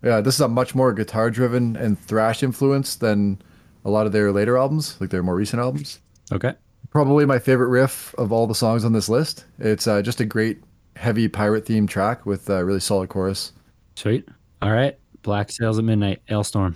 Yeah, 0.02 0.22
this 0.22 0.36
is 0.36 0.42
a 0.42 0.48
much 0.48 0.76
more 0.76 0.94
guitar-driven 0.94 1.76
and 1.76 2.00
thrash 2.00 2.42
influence 2.42 2.96
than 2.96 3.42
a 3.84 3.90
lot 3.90 4.06
of 4.06 4.14
their 4.14 4.32
later 4.32 4.58
albums, 4.58 5.00
like 5.02 5.10
their 5.10 5.24
more 5.24 5.36
recent 5.36 5.62
albums. 5.62 6.00
Okay. 6.32 6.54
Probably 6.92 7.26
my 7.26 7.40
favorite 7.40 7.68
riff 7.68 8.16
of 8.16 8.32
all 8.32 8.48
the 8.48 8.56
songs 8.56 8.84
on 8.84 8.94
this 8.94 9.10
list. 9.10 9.46
It's 9.60 9.88
uh, 9.88 10.02
just 10.02 10.20
a 10.20 10.26
great 10.26 10.62
heavy 10.96 11.28
pirate 11.28 11.66
theme 11.66 11.88
track 11.88 12.26
with 12.26 12.50
a 12.50 12.66
really 12.66 12.80
solid 12.80 13.10
chorus. 13.10 13.54
Sweet. 13.96 14.28
All 14.62 14.72
right. 14.72 14.98
Black 15.22 15.52
Sails 15.52 15.78
at 15.78 15.86
Midnight, 15.86 16.22
Alestorm. 16.30 16.76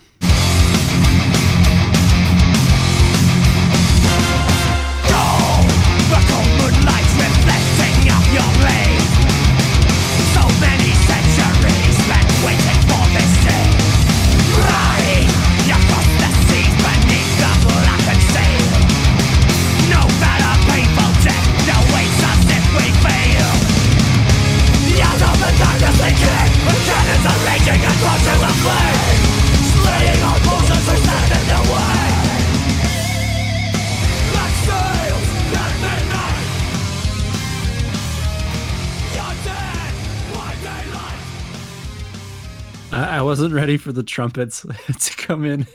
Wasn't 43.34 43.54
ready 43.54 43.78
for 43.78 43.92
the 43.92 44.04
trumpets 44.04 44.62
to 45.00 45.16
come 45.18 45.44
in. 45.44 45.66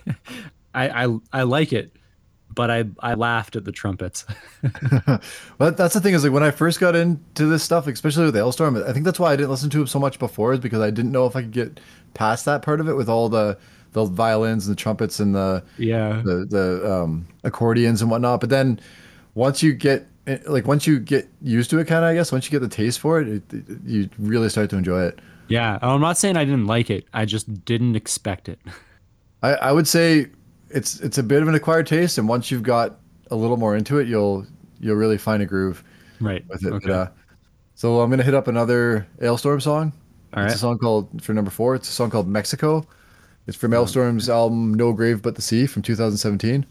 I, 0.74 1.06
I 1.06 1.18
I 1.32 1.42
like 1.42 1.72
it, 1.72 1.92
but 2.54 2.70
I 2.70 2.84
I 3.00 3.14
laughed 3.14 3.56
at 3.56 3.64
the 3.64 3.72
trumpets. 3.72 4.24
But 5.58 5.76
that's 5.76 5.94
the 5.94 6.00
thing 6.00 6.14
is 6.14 6.22
like 6.22 6.32
when 6.32 6.44
I 6.44 6.52
first 6.52 6.78
got 6.78 6.94
into 6.94 7.46
this 7.46 7.64
stuff, 7.64 7.88
especially 7.88 8.26
with 8.26 8.36
Alestorm, 8.36 8.88
I 8.88 8.92
think 8.92 9.04
that's 9.04 9.18
why 9.18 9.32
I 9.32 9.36
didn't 9.36 9.50
listen 9.50 9.70
to 9.70 9.82
it 9.82 9.88
so 9.88 9.98
much 9.98 10.20
before 10.20 10.52
is 10.52 10.60
because 10.60 10.80
I 10.80 10.90
didn't 10.90 11.10
know 11.10 11.26
if 11.26 11.34
I 11.34 11.42
could 11.42 11.50
get 11.50 11.80
past 12.14 12.44
that 12.44 12.62
part 12.62 12.80
of 12.80 12.88
it 12.88 12.94
with 12.94 13.08
all 13.08 13.28
the 13.28 13.58
the 13.92 14.04
violins 14.04 14.68
and 14.68 14.76
the 14.76 14.80
trumpets 14.80 15.18
and 15.18 15.34
the 15.34 15.64
yeah. 15.78 16.22
the 16.24 16.46
the 16.48 16.92
um, 16.92 17.26
accordions 17.42 18.02
and 18.02 18.10
whatnot. 18.10 18.38
But 18.38 18.50
then 18.50 18.78
once 19.34 19.64
you 19.64 19.72
get 19.72 20.06
eh, 20.28 20.38
like 20.46 20.68
once 20.68 20.86
you 20.86 21.00
get 21.00 21.28
used 21.42 21.70
to 21.70 21.78
it, 21.80 21.86
kind 21.88 22.04
of 22.04 22.10
I 22.10 22.14
guess 22.14 22.30
once 22.30 22.44
you 22.44 22.52
get 22.52 22.60
the 22.60 22.74
taste 22.74 23.00
for 23.00 23.20
it, 23.20 23.28
it, 23.28 23.42
it, 23.52 23.64
you 23.84 24.08
really 24.18 24.48
start 24.48 24.70
to 24.70 24.76
enjoy 24.76 25.02
it. 25.02 25.18
Yeah. 25.48 25.78
I'm 25.82 26.00
not 26.00 26.18
saying 26.18 26.36
I 26.36 26.44
didn't 26.44 26.66
like 26.66 26.90
it. 26.90 27.06
I 27.12 27.24
just 27.24 27.64
didn't 27.64 27.96
expect 27.96 28.48
it. 28.48 28.58
I, 29.42 29.54
I 29.54 29.72
would 29.72 29.86
say 29.88 30.26
it's 30.70 31.00
it's 31.00 31.18
a 31.18 31.22
bit 31.22 31.42
of 31.42 31.48
an 31.48 31.54
acquired 31.54 31.86
taste, 31.86 32.18
and 32.18 32.28
once 32.28 32.50
you've 32.50 32.62
got 32.62 32.98
a 33.30 33.36
little 33.36 33.56
more 33.56 33.76
into 33.76 33.98
it, 33.98 34.08
you'll 34.08 34.46
you'll 34.80 34.96
really 34.96 35.18
find 35.18 35.42
a 35.42 35.46
groove 35.46 35.82
Right. 36.20 36.44
with 36.48 36.64
it. 36.64 36.72
Okay. 36.72 36.86
But, 36.88 36.92
uh, 36.92 37.08
so 37.74 38.00
I'm 38.00 38.10
gonna 38.10 38.22
hit 38.24 38.34
up 38.34 38.48
another 38.48 39.06
Alestorm 39.20 39.62
song. 39.62 39.92
All 40.34 40.42
It's 40.42 40.50
right. 40.50 40.54
a 40.54 40.58
song 40.58 40.78
called 40.78 41.22
for 41.22 41.32
number 41.32 41.50
four. 41.50 41.74
It's 41.74 41.88
a 41.88 41.92
song 41.92 42.10
called 42.10 42.26
Mexico. 42.28 42.86
It's 43.46 43.56
from 43.56 43.70
Alestorm's 43.72 44.28
album 44.28 44.74
No 44.74 44.92
Grave 44.92 45.22
But 45.22 45.36
the 45.36 45.42
Sea 45.42 45.66
from 45.66 45.80
2017. 45.82 46.66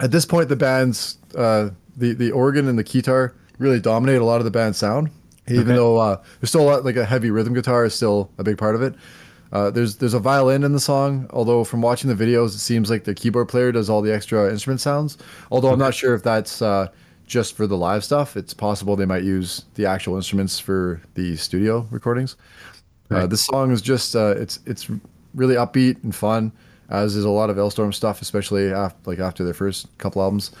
At 0.00 0.10
this 0.10 0.26
point, 0.26 0.48
the 0.48 0.56
band's 0.56 1.16
uh, 1.36 1.70
the 1.96 2.12
the 2.14 2.30
organ 2.32 2.68
and 2.68 2.78
the 2.78 2.82
guitar 2.82 3.34
really 3.58 3.78
dominate 3.80 4.20
a 4.20 4.24
lot 4.24 4.38
of 4.40 4.44
the 4.44 4.50
band's 4.50 4.76
sound. 4.78 5.10
Even 5.48 5.74
Okay. 5.74 5.76
though 5.76 5.98
uh, 5.98 6.22
there's 6.40 6.50
still 6.50 6.62
a 6.62 6.68
lot, 6.70 6.84
like 6.84 6.96
a 6.96 7.04
heavy 7.04 7.30
rhythm 7.30 7.54
guitar 7.54 7.84
is 7.84 7.94
still 7.94 8.30
a 8.38 8.44
big 8.44 8.56
part 8.58 8.74
of 8.74 8.82
it. 8.82 8.94
Uh, 9.52 9.70
there's 9.70 9.96
there's 9.96 10.14
a 10.14 10.18
violin 10.18 10.64
in 10.64 10.72
the 10.72 10.80
song, 10.80 11.26
although 11.30 11.62
from 11.64 11.80
watching 11.82 12.14
the 12.14 12.24
videos, 12.24 12.54
it 12.54 12.58
seems 12.58 12.90
like 12.90 13.04
the 13.04 13.14
keyboard 13.14 13.48
player 13.48 13.70
does 13.72 13.88
all 13.90 14.02
the 14.02 14.12
extra 14.12 14.50
instrument 14.50 14.80
sounds. 14.80 15.16
Although 15.50 15.70
I'm 15.72 15.78
not 15.78 15.94
sure 15.94 16.14
if 16.14 16.22
that's 16.22 16.60
uh, 16.62 16.88
just 17.26 17.56
for 17.56 17.66
the 17.66 17.76
live 17.76 18.02
stuff. 18.04 18.36
It's 18.36 18.52
possible 18.54 18.96
they 18.96 19.06
might 19.06 19.22
use 19.22 19.64
the 19.74 19.86
actual 19.86 20.16
instruments 20.16 20.58
for 20.58 21.00
the 21.14 21.36
studio 21.36 21.86
recordings. 21.90 22.36
Uh, 23.12 23.26
Right. 23.26 23.26
this 23.26 23.44
song 23.46 23.70
is 23.70 23.82
just 23.82 24.16
uh, 24.16 24.34
it's 24.36 24.60
it's 24.66 24.90
really 25.34 25.54
upbeat 25.54 26.02
and 26.04 26.14
fun, 26.14 26.52
as 26.90 27.16
is 27.16 27.24
a 27.24 27.30
lot 27.30 27.50
of 27.50 27.56
Alestorm 27.56 27.92
stuff, 27.94 28.22
especially 28.22 28.72
after 28.72 28.98
like 29.10 29.18
after 29.18 29.44
their 29.44 29.54
first 29.54 29.86
couple 29.98 30.22
albums. 30.22 30.52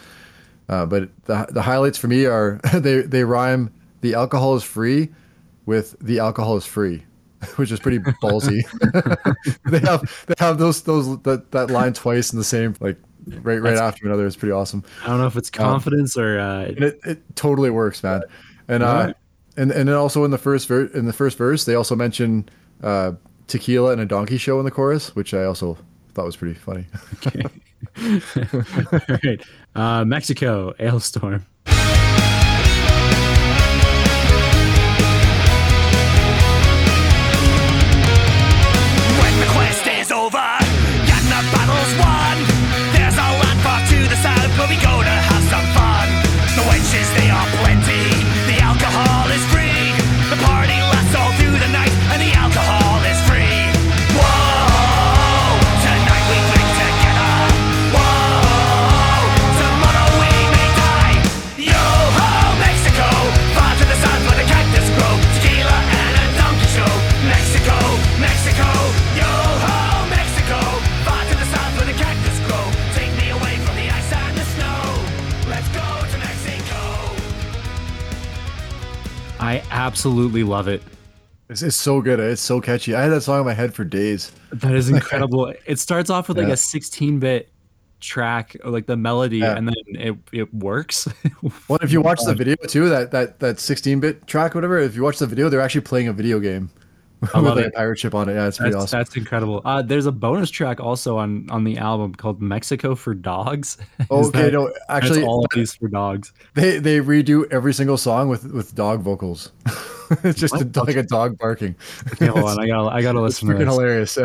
Uh, 0.68 0.86
but 0.86 1.08
the 1.26 1.46
the 1.50 1.62
highlights 1.62 1.98
for 1.98 2.08
me 2.08 2.26
are 2.26 2.60
they 2.74 3.02
they 3.02 3.24
rhyme 3.24 3.70
the 4.04 4.12
alcohol 4.14 4.54
is 4.54 4.62
free 4.62 5.08
with 5.64 5.96
the 5.98 6.18
alcohol 6.18 6.58
is 6.58 6.66
free, 6.66 7.02
which 7.56 7.72
is 7.72 7.80
pretty 7.80 7.98
ballsy. 7.98 8.60
they 9.70 9.78
have 9.80 10.24
they 10.26 10.34
have 10.38 10.58
those 10.58 10.82
those 10.82 11.18
that, 11.22 11.50
that 11.52 11.70
line 11.70 11.94
twice 11.94 12.30
in 12.30 12.38
the 12.38 12.44
same 12.44 12.74
like 12.80 12.98
right 13.26 13.56
right 13.62 13.70
That's- 13.70 13.80
after 13.80 14.06
another. 14.06 14.26
It's 14.26 14.36
pretty 14.36 14.52
awesome. 14.52 14.84
I 15.04 15.08
don't 15.08 15.20
know 15.20 15.26
if 15.26 15.36
it's 15.36 15.48
confidence 15.48 16.18
or 16.18 16.38
uh, 16.38 16.60
it, 16.64 17.00
it 17.04 17.22
totally 17.34 17.70
works, 17.70 18.02
man. 18.02 18.22
And 18.68 18.82
uh, 18.82 19.14
and 19.56 19.72
and 19.72 19.88
then 19.88 19.96
also 19.96 20.22
in 20.24 20.30
the 20.30 20.38
first 20.38 20.68
ver- 20.68 20.90
in 20.92 21.06
the 21.06 21.12
first 21.14 21.38
verse, 21.38 21.64
they 21.64 21.74
also 21.74 21.96
mention 21.96 22.46
uh, 22.82 23.12
tequila 23.46 23.92
and 23.92 24.02
a 24.02 24.06
donkey 24.06 24.36
show 24.36 24.58
in 24.58 24.66
the 24.66 24.70
chorus, 24.70 25.16
which 25.16 25.32
I 25.32 25.44
also 25.44 25.78
thought 26.12 26.26
was 26.26 26.36
pretty 26.36 26.54
funny. 26.54 26.84
All 27.96 29.18
right. 29.24 29.42
Uh, 29.74 30.04
Mexico, 30.04 30.74
Alestorm. 30.78 31.42
Absolutely 79.84 80.44
love 80.44 80.66
it. 80.68 80.82
It's, 81.50 81.62
it's 81.62 81.76
so 81.76 82.00
good. 82.00 82.18
It's 82.20 82.40
so 82.40 82.60
catchy. 82.60 82.94
I 82.94 83.02
had 83.02 83.10
that 83.10 83.20
song 83.20 83.40
in 83.40 83.46
my 83.46 83.52
head 83.52 83.74
for 83.74 83.84
days. 83.84 84.32
That 84.52 84.74
is 84.74 84.88
incredible. 84.88 85.52
it 85.66 85.78
starts 85.78 86.08
off 86.08 86.28
with 86.28 86.38
like 86.38 86.46
Yeah. 86.46 86.54
a 86.54 86.56
16 86.56 87.18
bit 87.18 87.50
track, 88.00 88.56
or 88.64 88.70
like 88.70 88.86
the 88.86 88.96
melody, 88.96 89.38
Yeah. 89.38 89.56
and 89.56 89.68
then 89.68 89.74
it, 89.88 90.16
it 90.32 90.54
works. 90.54 91.06
Well, 91.68 91.78
if 91.82 91.92
you 91.92 92.00
watch 92.00 92.20
the 92.24 92.34
video 92.34 92.56
too, 92.66 92.88
that 92.88 93.10
that 93.10 93.40
that 93.40 93.56
16-bit 93.56 94.26
track, 94.26 94.54
whatever. 94.54 94.78
If 94.78 94.94
you 94.96 95.02
watch 95.02 95.18
the 95.18 95.26
video, 95.26 95.48
they're 95.50 95.60
actually 95.60 95.82
playing 95.82 96.08
a 96.08 96.12
video 96.12 96.40
game 96.40 96.70
I 97.32 97.40
love 97.40 97.56
like 97.56 97.66
a 97.66 97.70
pirate 97.70 97.98
ship 97.98 98.14
on 98.14 98.28
it. 98.28 98.34
Yeah, 98.34 98.48
it's 98.48 98.58
pretty 98.58 98.72
That's, 98.72 98.84
awesome. 98.84 98.98
that's 98.98 99.16
incredible. 99.16 99.62
Uh, 99.64 99.82
there's 99.82 100.06
a 100.06 100.12
bonus 100.12 100.50
track 100.50 100.80
also 100.80 101.16
on 101.16 101.48
on 101.50 101.64
the 101.64 101.78
album 101.78 102.14
called 102.14 102.42
Mexico 102.42 102.94
for 102.94 103.14
Dogs. 103.14 103.78
Okay, 104.10 104.42
that- 104.42 104.52
no, 104.52 104.72
actually, 104.88 105.24
all 105.24 105.44
of 105.44 105.50
these 105.54 105.74
for 105.74 105.88
dogs. 105.88 106.32
they 106.54 106.78
they 106.78 106.98
redo 107.00 107.50
every 107.50 107.72
single 107.72 107.96
song 107.96 108.28
with 108.28 108.44
with 108.52 108.74
dog 108.74 109.00
vocals. 109.00 109.52
it's 110.24 110.38
just 110.38 110.54
a, 110.54 110.82
like 110.82 110.96
a 110.96 111.02
dog 111.02 111.38
barking. 111.38 111.74
Okay, 112.12 112.26
hold 112.26 112.44
on, 112.44 112.60
I 112.62 112.66
gotta 112.66 112.88
I 112.94 113.02
gotta 113.02 113.20
listen 113.20 113.48
to 113.48 113.54
freaking 113.54 113.64
hilarious. 113.66 114.18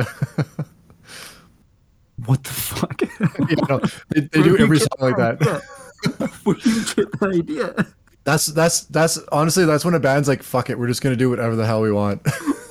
What 2.26 2.44
the 2.44 2.50
fuck? 2.50 3.02
you 3.02 3.56
know, 3.70 3.80
they, 4.10 4.22
they 4.22 4.44
do 4.44 4.58
every 4.58 4.80
song 4.80 4.90
like 5.00 5.18
that. 5.18 5.62
Where 6.44 6.56
do 6.56 6.70
you 6.70 6.86
get 6.96 7.24
idea? 7.24 7.88
That's 8.26 8.48
that's 8.48 8.82
that's 8.86 9.17
honestly 9.32 9.65
that's 9.65 9.86
when 9.86 9.94
a 9.94 10.00
band's 10.00 10.28
like, 10.28 10.44
fuck 10.44 10.69
it, 10.69 10.78
we're 10.78 10.88
just 10.88 11.02
gonna 11.02 11.15
do 11.15 11.30
whatever 11.30 11.56
the 11.56 11.65
hell 11.65 11.82
we 11.82 11.92
want. 11.92 12.21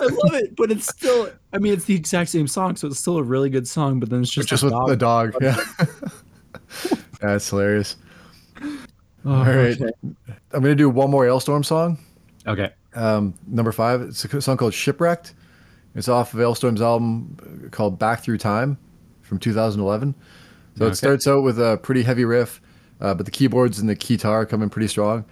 I 0.00 0.04
love 0.04 0.34
it, 0.34 0.56
but 0.56 0.70
it's 0.70 0.86
still. 0.86 1.30
I 1.52 1.58
mean, 1.58 1.72
it's 1.72 1.84
the 1.84 1.94
exact 1.94 2.30
same 2.30 2.46
song, 2.46 2.76
so 2.76 2.88
it's 2.88 2.98
still 2.98 3.16
a 3.18 3.22
really 3.22 3.50
good 3.50 3.66
song. 3.66 4.00
But 4.00 4.10
then 4.10 4.22
it's 4.22 4.30
just 4.30 4.48
just 4.48 4.62
a 4.62 4.66
with 4.66 4.72
dog. 4.72 4.88
the 4.88 4.96
dog. 4.96 5.34
Yeah. 5.42 6.96
that's 7.20 7.48
hilarious. 7.48 7.96
Oh, 8.62 8.68
All 9.26 9.44
right. 9.44 9.80
okay. 9.80 9.90
I'm 10.52 10.62
gonna 10.62 10.74
do 10.74 10.88
one 10.88 11.10
more 11.10 11.24
Alestorm 11.24 11.64
song. 11.64 11.98
Okay. 12.46 12.70
Um, 12.94 13.34
number 13.46 13.72
five. 13.72 14.02
It's 14.02 14.24
a 14.24 14.40
song 14.40 14.56
called 14.56 14.74
Shipwrecked. 14.74 15.34
It's 15.94 16.08
off 16.08 16.34
of 16.34 16.40
Alestorm's 16.40 16.80
album 16.82 17.68
called 17.72 17.98
Back 17.98 18.20
Through 18.22 18.38
Time 18.38 18.78
from 19.22 19.38
2011. 19.38 20.14
So 20.76 20.84
Okay. 20.84 20.92
it 20.92 20.94
starts 20.96 21.26
out 21.26 21.42
with 21.42 21.58
a 21.58 21.78
pretty 21.82 22.02
heavy 22.02 22.24
riff, 22.24 22.60
uh, 23.00 23.14
but 23.14 23.26
the 23.26 23.32
keyboards 23.32 23.78
and 23.80 23.88
the 23.88 23.94
guitar 23.96 24.46
come 24.46 24.62
in 24.62 24.70
pretty 24.70 24.88
strong. 24.88 25.24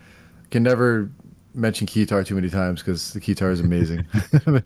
Can 0.50 0.62
never, 0.64 1.10
mention 1.56 1.86
Keytar 1.86 2.24
too 2.26 2.34
many 2.34 2.50
times 2.50 2.82
because 2.82 3.12
the 3.12 3.20
Keytar 3.20 3.50
is 3.50 3.60
amazing. 3.60 4.06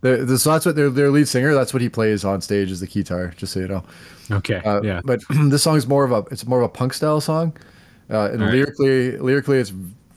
They're- 0.00 0.36
so 0.36 0.52
that's 0.52 0.66
what 0.66 0.76
their 0.76 0.90
their 0.90 1.10
lead 1.10 1.26
singer. 1.28 1.54
That's 1.54 1.72
what 1.72 1.80
he 1.82 1.88
plays 1.88 2.24
on 2.24 2.40
stage 2.42 2.70
is 2.70 2.80
the 2.80 2.86
Keytar. 2.86 3.34
Just 3.36 3.52
so 3.54 3.60
you 3.60 3.68
know. 3.68 3.84
Okay. 4.30 4.56
Uh, 4.56 4.82
yeah. 4.82 5.00
But 5.04 5.22
this 5.30 5.62
song 5.62 5.76
is 5.76 5.86
more 5.86 6.04
of 6.04 6.12
a 6.12 6.18
it's 6.30 6.46
more 6.46 6.58
of 6.60 6.64
a 6.66 6.68
punk 6.68 6.92
style 6.92 7.20
song, 7.20 7.56
uh, 8.10 8.30
and 8.32 8.42
All 8.42 8.48
right. 8.48 8.54
lyrically 8.54 9.18
lyrically 9.18 9.58
it's 9.58 9.72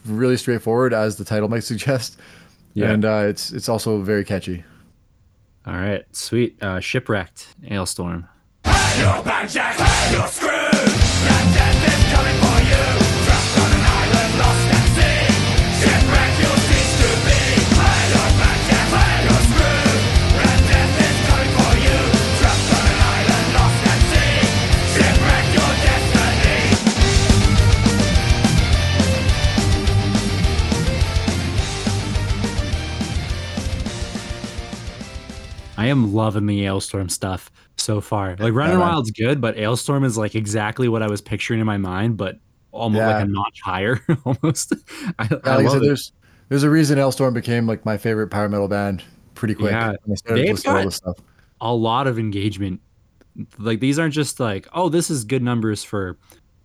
really 0.06 0.36
straightforward 0.36 0.92
as 0.92 1.16
the 1.16 1.24
title 1.24 1.48
might 1.48 1.64
suggest. 1.64 2.18
Yeah. 2.74 2.90
And 2.90 3.04
uh, 3.04 3.24
it's 3.28 3.50
it's 3.52 3.68
also 3.68 4.00
very 4.02 4.24
catchy. 4.24 4.62
All 5.66 5.74
right. 5.74 6.04
Sweet. 6.12 6.62
Uh, 6.62 6.80
shipwrecked. 6.80 7.48
Alestorm. 7.64 8.28
You're 8.64 10.22
I 35.78 35.86
am 35.86 36.12
loving 36.12 36.46
the 36.46 36.64
Alestorm 36.64 37.10
stuff 37.10 37.50
so 37.76 38.00
far. 38.00 38.36
Like 38.38 38.52
Running 38.52 38.78
Yeah. 38.78 38.88
Wild's 38.88 39.10
good, 39.12 39.40
but 39.40 39.56
Alestorm 39.56 40.04
is 40.04 40.18
like 40.18 40.34
exactly 40.34 40.88
what 40.88 41.02
I 41.02 41.08
was 41.08 41.20
picturing 41.20 41.60
in 41.60 41.66
my 41.66 41.76
mind, 41.78 42.16
but 42.16 42.38
almost 42.72 42.98
Yeah. 43.00 43.14
like 43.16 43.24
a 43.24 43.28
notch 43.28 43.60
higher. 43.64 44.00
almost. 44.24 44.74
I, 45.18 45.24
I 45.24 45.28
Yeah, 45.30 45.36
like 45.36 45.46
I 45.46 45.56
love 45.62 45.72
said, 45.74 45.82
there's 45.82 46.12
there's 46.48 46.62
a 46.64 46.70
reason 46.70 46.98
Alestorm 46.98 47.32
became 47.32 47.66
like 47.66 47.84
my 47.86 47.96
favorite 47.96 48.28
power 48.28 48.48
metal 48.48 48.68
band 48.68 49.04
pretty 49.34 49.54
quick. 49.54 49.70
Yeah, 49.70 49.94
when 50.04 50.12
I 50.12 50.14
started 50.16 50.46
they've 50.48 50.62
got- 50.64 51.18
a 51.60 51.74
lot 51.74 52.06
of 52.06 52.18
engagement. 52.18 52.80
Like 53.58 53.78
these 53.80 53.98
aren't 54.00 54.14
just 54.14 54.40
like, 54.40 54.66
oh, 54.72 54.88
this 54.88 55.10
is 55.10 55.24
good 55.24 55.42
numbers 55.42 55.84
for 55.84 56.18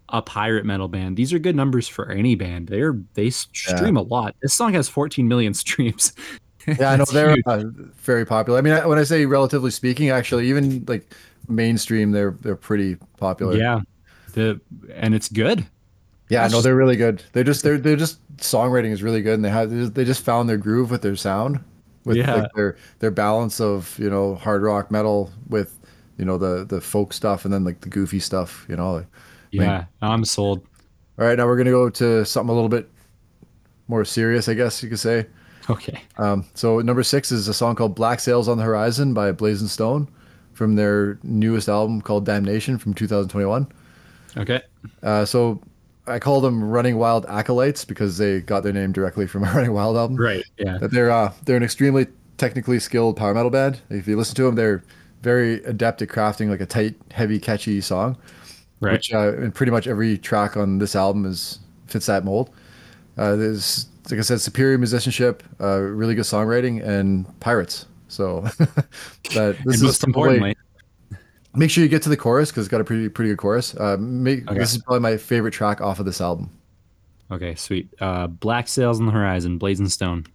a 0.09 0.21
pirate 0.23 0.65
metal 0.65 0.87
band. 0.87 1.17
These 1.17 1.33
are 1.33 1.39
good 1.39 1.55
numbers 1.55 1.87
for 1.87 2.09
any 2.11 2.33
band. 2.35 2.67
They're 2.67 2.97
they 3.13 3.29
stream 3.29 3.95
a 3.97 4.01
lot. 4.01 4.35
This 4.41 4.53
song 4.55 4.73
has 4.73 4.89
14 4.89 5.27
million 5.27 5.53
streams. 5.63 6.13
Yeah, 6.79 6.91
I 6.91 6.95
know 6.97 7.05
they're 7.05 7.35
uh, 7.45 7.63
very 7.97 8.25
popular. 8.25 8.57
I 8.57 8.61
mean, 8.61 8.73
I- 8.73 8.85
when 8.85 8.97
I 8.99 9.03
say 9.03 9.25
relatively 9.25 9.71
speaking, 9.71 10.09
actually, 10.09 10.47
even 10.49 10.85
like 10.87 11.13
mainstream, 11.47 12.11
they're 12.11 12.37
they're 12.41 12.55
pretty 12.55 12.97
popular. 13.17 13.55
yeah. 13.57 13.81
The 14.33 14.59
and 14.95 15.13
it's 15.13 15.29
good. 15.29 15.59
yeah, 16.29 16.41
That's 16.41 16.51
no, 16.53 16.57
just- 16.57 16.63
they're 16.63 16.75
really 16.75 16.95
good. 16.95 17.21
They're 17.33 17.43
just 17.43 17.63
they're 17.63 17.77
they're 17.77 17.95
just 17.95 18.19
songwriting 18.37 18.91
is 18.91 19.03
really 19.03 19.21
good, 19.21 19.35
and 19.35 19.45
they 19.45 19.49
have 19.49 19.93
they 19.93 20.05
just, 20.05 20.23
found 20.23 20.49
their 20.49 20.57
groove 20.57 20.89
with 20.89 21.01
their 21.01 21.15
sound, 21.15 21.59
with 22.05 22.17
Yeah. 22.17 22.33
like 22.35 22.51
their 22.55 22.77
their 22.99 23.11
balance 23.11 23.59
of 23.61 23.97
you 23.99 24.09
know 24.09 24.35
hard 24.35 24.63
rock 24.63 24.89
metal 24.89 25.31
with 25.49 25.77
you 26.17 26.25
know 26.25 26.37
the 26.37 26.65
the 26.65 26.79
folk 26.81 27.13
stuff 27.13 27.45
and 27.45 27.53
then 27.53 27.63
like 27.63 27.81
the 27.81 27.89
goofy 27.89 28.19
stuff. 28.19 28.65
You 28.69 28.75
know. 28.77 28.93
Like, 28.93 29.05
Yeah, 29.51 29.85
I'm 30.01 30.25
sold. 30.25 30.65
all 31.19 31.27
right, 31.27 31.37
now 31.37 31.45
we're 31.45 31.57
gonna 31.57 31.69
go 31.69 31.89
to 31.91 32.25
something 32.25 32.49
a 32.49 32.53
little 32.55 32.69
bit 32.69 32.89
more 33.87 34.03
serious, 34.05 34.47
I 34.49 34.55
guess 34.55 34.81
you 34.81 34.89
could 34.89 34.99
say. 34.99 35.27
Okay. 35.69 36.01
Um, 36.17 36.45
so 36.53 36.79
number 36.79 37.03
six 37.03 37.31
is 37.31 37.47
a 37.47 37.53
song 37.53 37.75
called 37.75 37.95
"Black 37.95 38.19
Sails 38.19 38.47
on 38.47 38.57
the 38.57 38.63
Horizon" 38.63 39.13
by 39.13 39.31
Blazon 39.31 39.67
Stone, 39.67 40.07
from 40.53 40.75
their 40.75 41.19
newest 41.23 41.69
album 41.69 42.01
called 42.01 42.25
"Damnation" 42.25 42.77
from 42.77 42.93
2021. 42.93 43.67
Okay. 44.37 44.61
Uh, 45.01 45.25
so 45.25 45.61
I 46.07 46.19
call 46.19 46.41
them 46.41 46.63
"Running 46.63 46.97
Wild 46.97 47.25
Acolytes" 47.27 47.85
because 47.85 48.17
they 48.17 48.41
got 48.41 48.63
their 48.63 48.73
name 48.73 48.91
directly 48.91 49.27
from 49.27 49.43
a 49.43 49.51
Running 49.53 49.73
Wild 49.73 49.97
album. 49.97 50.17
Right. 50.17 50.43
Yeah. 50.57 50.77
That 50.79 50.91
they're 50.91 51.11
uh, 51.11 51.33
they're 51.45 51.57
an 51.57 51.63
extremely 51.63 52.07
technically 52.37 52.79
skilled 52.79 53.15
power 53.15 53.33
metal 53.33 53.51
band. 53.51 53.81
If 53.89 54.07
you 54.07 54.17
listen 54.17 54.35
to 54.35 54.43
them, 54.43 54.55
they're 54.55 54.83
very 55.21 55.63
adept 55.63 56.01
at 56.01 56.09
crafting 56.09 56.49
like 56.49 56.61
a 56.61 56.65
tight, 56.65 56.95
heavy, 57.11 57.39
catchy 57.39 57.79
song. 57.79 58.17
Right. 58.81 58.93
Which 58.93 59.13
uh, 59.13 59.33
and 59.37 59.55
pretty 59.55 59.71
much 59.71 59.87
every 59.87 60.17
track 60.17 60.57
on 60.57 60.79
this 60.79 60.95
album 60.95 61.25
is 61.25 61.59
fits 61.87 62.07
that 62.07 62.25
mold. 62.25 62.49
Uh, 63.17 63.35
there's 63.35 63.87
like 64.09 64.19
I 64.19 64.23
said, 64.23 64.41
superior 64.41 64.77
musicianship, 64.77 65.43
uh, 65.61 65.79
really 65.79 66.15
good 66.15 66.25
songwriting, 66.25 66.83
and 66.85 67.39
pirates. 67.39 67.85
So 68.07 68.41
that 69.33 69.57
this 69.65 69.75
is 69.75 69.83
most 69.83 70.03
importantly, 70.03 70.55
make 71.55 71.69
sure 71.71 71.83
you 71.83 71.89
get 71.89 72.03
to 72.03 72.09
the 72.09 72.17
chorus 72.17 72.51
because 72.51 72.65
it's 72.65 72.71
got 72.71 72.81
a 72.81 72.83
pretty 72.83 73.09
pretty 73.09 73.29
good 73.31 73.37
chorus. 73.37 73.75
Uh, 73.75 73.97
make, 73.99 74.49
Okay. 74.49 74.59
This 74.59 74.73
is 74.75 74.81
probably 74.83 74.99
my 75.01 75.17
favorite 75.17 75.51
track 75.51 75.81
off 75.81 75.99
of 75.99 76.05
this 76.05 76.21
album. 76.21 76.49
okay, 77.31 77.55
sweet. 77.55 77.89
Uh, 77.99 78.27
Black 78.27 78.67
Sails 78.67 78.99
on 78.99 79.05
the 79.05 79.11
Horizon, 79.11 79.57
Blazon 79.57 79.89
Stone. 79.89 80.25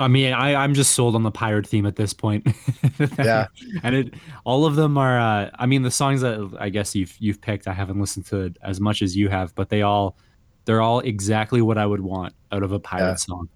I 0.00 0.08
mean, 0.08 0.32
I, 0.32 0.54
I'm 0.54 0.74
just 0.74 0.94
sold 0.94 1.14
on 1.14 1.22
the 1.22 1.30
pirate 1.30 1.66
theme 1.66 1.86
at 1.86 1.96
this 1.96 2.12
point. 2.12 2.46
Yeah. 3.18 3.46
and 3.82 3.94
it 3.94 4.14
all 4.44 4.66
of 4.66 4.74
them 4.76 4.98
are. 4.98 5.18
Uh, 5.18 5.50
I 5.58 5.66
mean, 5.66 5.82
the 5.82 5.90
songs 5.90 6.20
that 6.22 6.54
I 6.58 6.68
guess 6.68 6.94
you've 6.94 7.16
you've 7.18 7.40
picked, 7.40 7.66
I 7.68 7.72
haven't 7.72 7.98
listened 8.00 8.26
to 8.26 8.40
it 8.40 8.56
as 8.62 8.80
much 8.80 9.00
as 9.02 9.16
you 9.16 9.28
have, 9.28 9.54
but 9.54 9.68
they 9.70 9.80
all 9.82 10.16
they're 10.66 10.82
all 10.82 11.00
exactly 11.00 11.62
what 11.62 11.78
I 11.78 11.86
would 11.86 12.00
want 12.00 12.34
out 12.52 12.62
of 12.62 12.72
a 12.72 12.78
pirate 12.80 13.04
Yeah. 13.10 13.14
song. 13.14 13.48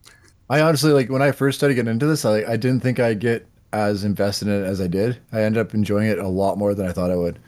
I 0.49 0.61
honestly 0.63 0.93
like 0.93 1.11
when 1.11 1.21
I 1.23 1.33
first 1.33 1.59
started 1.59 1.75
getting 1.75 1.91
into 1.93 2.07
this. 2.07 2.25
I 2.25 2.45
I 2.45 2.57
didn't 2.57 2.81
think 2.81 3.01
I'd 3.01 3.19
get 3.21 3.47
as 3.73 4.05
invested 4.05 4.49
in 4.49 4.63
it 4.63 4.67
as 4.67 4.81
I 4.81 4.87
did. 4.87 5.19
I 5.33 5.43
ended 5.43 5.61
up 5.61 5.75
enjoying 5.75 6.09
it 6.09 6.19
a 6.19 6.29
lot 6.29 6.57
more 6.57 6.75
than 6.75 6.87
I 6.87 6.93
thought 6.93 7.11
I 7.11 7.17
would. 7.17 7.39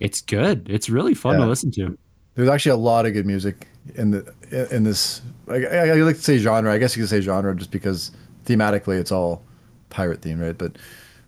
It's 0.00 0.20
good. 0.22 0.66
It's 0.70 0.88
really 0.88 1.14
fun 1.14 1.34
Yeah. 1.38 1.44
to 1.44 1.48
listen 1.48 1.70
to. 1.72 1.98
There's 2.36 2.48
actually 2.48 2.72
a 2.72 2.76
lot 2.76 3.04
of 3.06 3.12
good 3.12 3.26
music 3.26 3.68
in 3.96 4.12
the 4.12 4.68
in 4.74 4.84
this. 4.84 5.20
I, 5.48 5.56
I, 5.66 5.76
I 5.88 5.92
like 5.96 6.16
to 6.16 6.22
say 6.22 6.38
genre. 6.38 6.72
I 6.72 6.78
guess 6.78 6.96
you 6.96 7.02
could 7.02 7.10
say 7.10 7.20
genre 7.20 7.54
just 7.54 7.70
because 7.70 8.12
thematically 8.44 8.98
it's 8.98 9.12
all 9.12 9.42
pirate 9.90 10.22
theme, 10.22 10.40
right? 10.40 10.56
But 10.56 10.76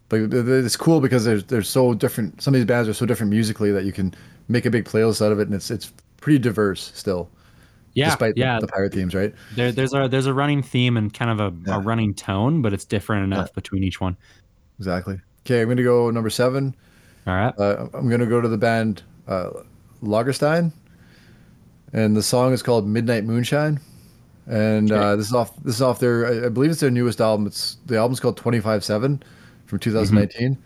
but 0.09 0.21
it- 0.21 0.35
it- 0.35 0.49
it's 0.49 0.77
cool 0.77 1.01
because 1.01 1.25
there's 1.25 1.45
they're 1.45 1.63
so 1.63 1.95
different. 1.95 2.41
Some 2.43 2.55
of 2.55 2.59
these 2.61 2.65
bands 2.67 2.89
are 2.89 2.95
so 2.95 3.07
different 3.07 3.31
musically 3.31 3.73
that 3.73 3.85
you 3.85 3.93
can 3.93 4.15
make 4.49 4.65
a 4.67 4.71
big 4.71 4.85
playlist 4.85 5.25
out 5.25 5.33
of 5.33 5.39
it, 5.41 5.49
and 5.49 5.55
it's 5.55 5.71
it's 5.71 5.93
pretty 6.21 6.39
diverse 6.39 6.93
still, 6.95 7.29
Yeah, 7.95 8.07
despite 8.07 8.35
the- 8.35 8.41
yeah. 8.41 8.59
the, 8.61 8.67
pirate 8.69 8.93
themes, 8.93 9.15
right? 9.15 9.35
There, 9.55 9.73
there's 9.73 9.95
a 9.95 10.09
there's 10.09 10.27
a 10.27 10.35
running 10.35 10.63
theme 10.63 10.97
and 10.97 11.13
kind 11.13 11.31
of 11.31 11.41
a, 11.41 11.55
Yeah. 11.67 11.77
a 11.77 11.81
running 11.81 12.15
tone, 12.15 12.63
but 12.63 12.73
it's 12.73 12.85
different 12.85 13.25
enough 13.25 13.53
between 13.55 13.83
each 13.85 14.01
one. 14.01 14.17
Exactly. 14.79 15.19
Okay, 15.45 15.63
I'm 15.63 15.69
gonna 15.69 15.83
go 15.83 16.11
number 16.11 16.31
seven. 16.31 16.75
All 17.27 17.35
right. 17.35 17.55
Uh, 17.59 17.89
I'm 17.95 18.09
gonna 18.09 18.27
go 18.27 18.41
to 18.41 18.49
the 18.49 18.59
band 18.59 19.03
uh, 19.27 19.51
Lagerstein, 20.03 20.71
and 21.93 22.17
the 22.17 22.23
song 22.23 22.53
is 22.53 22.63
called 22.63 22.87
Midnight 22.87 23.25
Moonshine, 23.25 23.81
and 24.47 24.93
uh, 24.93 25.17
this 25.17 25.27
is 25.27 25.33
off 25.33 25.57
this 25.65 25.77
is 25.77 25.83
off 25.83 25.99
their 25.99 26.47
I- 26.47 26.49
believe 26.49 26.71
it's 26.71 26.81
their 26.81 26.91
newest 26.91 27.21
album. 27.21 27.47
It's 27.47 27.79
the 27.87 27.97
album's 27.97 28.21
called 28.21 28.37
25/7 28.37 29.23
from 29.67 29.79
2019. 29.79 30.57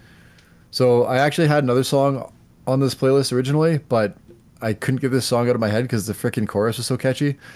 So 0.70 1.04
I 1.04 1.18
actually 1.18 1.48
had 1.48 1.64
another 1.64 1.84
song 1.84 2.32
on 2.66 2.80
this 2.80 2.94
playlist 2.94 3.32
originally, 3.32 3.78
but 3.78 4.16
I 4.62 4.74
couldn't 4.74 5.00
get 5.00 5.10
this 5.10 5.24
song 5.24 5.48
out 5.48 5.54
of 5.54 5.60
my 5.60 5.68
head 5.68 5.84
because 5.84 6.06
the 6.06 6.12
freaking 6.12 6.46
chorus 6.46 6.76
was 6.76 6.86
so 6.86 6.96
catchy. 6.96 7.38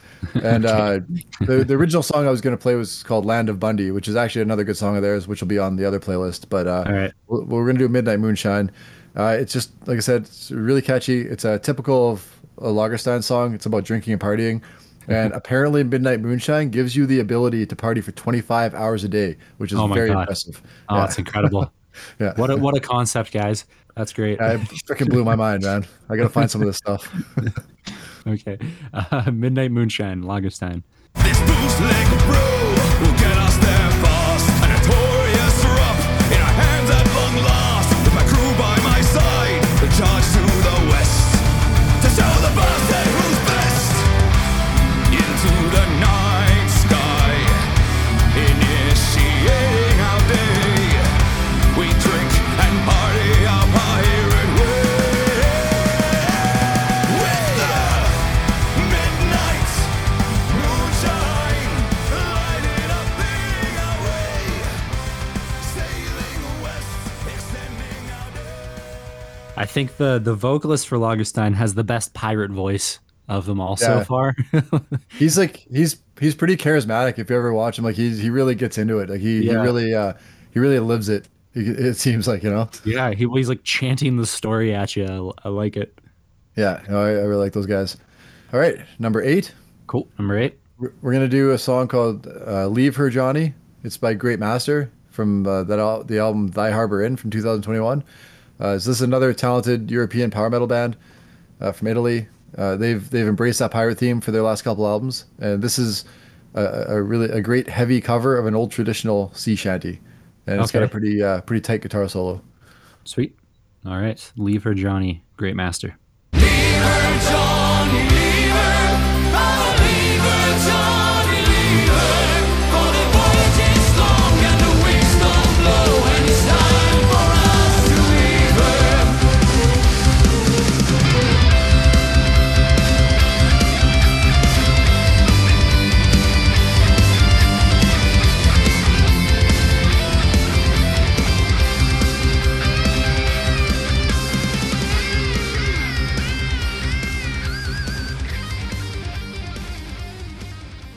And 0.43 0.65
uh, 0.65 1.01
the 1.41 1.65
the 1.65 1.75
original 1.75 2.03
song 2.03 2.27
I 2.27 2.31
was 2.31 2.41
gonna 2.41 2.57
play 2.57 2.77
was 2.77 3.03
called 3.03 3.27
Land 3.27 3.51
of 3.51 3.61
Bundy, 3.61 3.91
which 3.91 4.09
is 4.09 4.17
actually 4.17 4.41
another 4.41 4.65
good 4.65 4.77
song 4.79 4.97
of 4.97 5.03
theirs, 5.03 5.29
which 5.29 5.43
will 5.43 5.49
be 5.49 5.59
on 5.59 5.77
the 5.77 5.85
other 5.85 6.01
playlist. 6.01 6.49
But 6.49 6.67
uh, 6.67 6.85
right. 6.87 7.13
we're, 7.27 7.45
we're 7.45 7.67
gonna 7.67 7.79
do 7.79 7.89
Midnight 7.89 8.21
Moonshine. 8.21 8.71
Uh, 9.17 9.37
it's 9.39 9.53
just 9.53 9.73
like 9.87 9.99
I 9.99 10.01
said, 10.01 10.23
it's 10.23 10.51
really 10.51 10.81
catchy. 10.81 11.21
It's 11.21 11.45
a 11.45 11.59
typical 11.59 12.13
of 12.13 12.41
a 12.57 12.69
Lagerstein 12.69 13.23
song. 13.23 13.55
It's 13.55 13.67
about 13.67 13.85
drinking 13.85 14.15
and 14.15 14.23
partying, 14.23 14.63
and 15.09 15.33
apparently 15.35 15.85
Midnight 15.85 16.21
Moonshine 16.21 16.71
gives 16.71 16.95
you 16.97 17.07
the 17.07 17.21
ability 17.21 17.67
to 17.67 17.77
party 17.77 18.01
for 18.01 18.13
25 18.13 18.75
hours 18.75 19.05
a 19.05 19.09
day, 19.09 19.37
which 19.59 19.73
is 19.73 19.79
Oh 19.79 19.87
very 19.87 20.09
God. 20.11 20.21
impressive. 20.21 20.63
Oh, 20.89 20.97
yeah. 20.97 21.05
it's 21.05 21.19
incredible. 21.19 21.73
Yeah. 22.19 22.33
What 22.35 22.51
a 22.51 22.57
what 22.57 22.77
a 22.77 22.81
concept, 22.81 23.33
guys. 23.33 23.67
That's 23.95 24.13
great. 24.13 24.41
I 24.41 24.57
freaking 24.57 25.09
blew 25.09 25.23
my 25.23 25.37
mind, 25.37 25.63
man. 25.63 25.87
I 26.09 26.17
gotta 26.17 26.29
find 26.29 26.51
some 26.51 26.61
of 26.61 26.67
this 26.67 26.79
stuff. 26.79 27.09
Okay. 28.27 28.59
Uh, 28.95 29.31
Midnight 29.31 29.71
Moonshine, 29.71 30.23
Lagerstein. 30.23 30.83
This 31.15 31.39
think 69.75 69.97
the 69.99 70.19
the 70.19 70.35
vocalist 70.35 70.89
for 70.89 70.97
Lagerstein 70.99 71.55
has 71.55 71.75
the 71.75 71.85
best 71.85 72.15
pirate 72.15 72.51
voice 72.51 72.99
of 73.29 73.47
them 73.47 73.61
all 73.61 73.77
Yeah. 73.81 73.99
so 74.01 74.05
far. 74.05 74.35
He's 75.19 75.37
like 75.37 75.57
he's 75.71 75.97
he's 76.21 76.35
pretty 76.35 76.57
charismatic. 76.57 77.19
If 77.19 77.29
you 77.31 77.37
ever 77.37 77.53
watch 77.53 77.79
him, 77.79 77.85
like 77.85 77.97
he 77.97 78.11
he 78.11 78.31
really 78.31 78.55
gets 78.55 78.79
into 78.79 78.99
it. 79.01 79.11
Like 79.11 79.21
he, 79.21 79.43
he 79.43 79.55
really 79.55 79.95
uh 79.95 80.15
he 80.53 80.61
really 80.61 80.79
lives 80.79 81.09
it. 81.09 81.29
It 81.55 81.97
seems 81.97 82.27
like 82.27 82.43
you 82.43 82.51
know. 82.51 82.69
yeah, 82.85 83.13
he, 83.13 83.27
he's 83.35 83.49
like 83.49 83.63
chanting 83.63 84.17
the 84.17 84.27
story 84.27 84.75
at 84.75 84.97
you. 84.97 85.33
I, 85.45 85.49
I 85.49 85.51
like 85.51 85.77
it. 85.77 85.99
Yeah, 86.57 86.83
no, 86.89 87.01
I, 87.01 87.09
I 87.11 87.23
really 87.25 87.37
like 87.45 87.53
those 87.53 87.67
guys. 87.67 87.97
All 88.53 88.59
right, 88.61 88.77
number 88.99 89.23
eight. 89.23 89.53
Cool. 89.87 90.09
Number 90.19 90.37
eight. 90.39 90.59
We're 90.79 90.93
we're 91.01 91.13
gonna 91.13 91.29
do 91.29 91.53
a 91.53 91.59
song 91.59 91.87
called 91.89 92.27
uh, 92.47 92.67
"Leave 92.69 92.97
Her, 92.97 93.09
Johnny." 93.11 93.55
It's 93.85 93.97
by 93.97 94.15
Great 94.15 94.39
Master 94.41 94.91
from 95.11 95.47
uh, 95.47 95.63
that 95.65 95.79
al- 95.79 96.03
the 96.05 96.19
album 96.19 96.49
"Thy 96.49 96.71
Harbor 96.71 97.03
Inn" 97.05 97.17
from 97.17 97.31
2021. 97.31 98.03
Uh, 98.65 98.69
is 98.69 98.87
this 98.87 99.03
another 99.03 99.35
talented 99.35 99.91
European 99.91 100.31
power 100.31 100.49
metal 100.49 100.67
band 100.67 100.97
uh, 101.61 101.71
from 101.71 101.89
Italy? 101.89 102.27
Uh, 102.57 102.77
they've 102.77 103.11
they've 103.11 103.29
embraced 103.29 103.59
that 103.59 103.71
pirate 103.71 103.99
theme 103.99 104.21
for 104.21 104.31
their 104.31 104.43
last 104.43 104.63
couple 104.63 104.87
albums, 104.87 105.27
and 105.39 105.61
this 105.61 105.79
is 105.79 106.05
a, 106.55 106.85
a 106.89 107.03
really 107.03 107.29
a 107.29 107.43
great 107.43 107.69
heavy 107.69 108.01
cover 108.01 108.39
of 108.39 108.47
an 108.47 108.55
old 108.55 108.71
traditional 108.71 109.31
sea 109.35 109.55
shanty, 109.55 110.01
and 110.47 110.61
it's 110.61 110.71
got 110.71 110.83
a 110.83 110.89
pretty 110.89 111.23
uh, 111.23 111.43
pretty 111.43 111.61
tight 111.61 111.83
guitar 111.83 112.09
solo. 112.09 112.41
Sweet. 113.05 113.37
All 113.85 113.99
right. 113.99 114.33
Leave 114.37 114.63
her, 114.63 114.73
Johnny. 114.73 115.23
Great 115.37 115.57
master. 115.57 115.99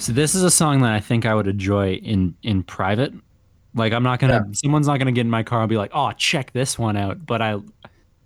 So 0.07 0.13
this 0.13 0.35
is 0.35 0.43
a 0.43 0.49
song 0.49 0.79
that 0.83 0.93
I 0.93 1.01
think 1.01 1.25
I 1.25 1.35
would 1.35 1.47
enjoy 1.47 1.95
in 1.95 2.33
in 2.41 2.63
private. 2.63 3.13
Like 3.75 3.91
I'm 3.91 4.03
not 4.03 4.19
gonna, 4.19 4.45
Yeah. 4.47 4.53
someone's 4.53 4.87
not 4.87 4.99
gonna 4.99 5.11
get 5.11 5.21
in 5.25 5.29
my 5.29 5.43
car 5.43 5.59
and 5.59 5.67
be 5.69 5.75
like, 5.75 5.91
"Oh, 5.93 6.13
check 6.13 6.53
this 6.53 6.79
one 6.79 6.95
out." 6.95 7.25
But 7.25 7.41
I, 7.41 7.57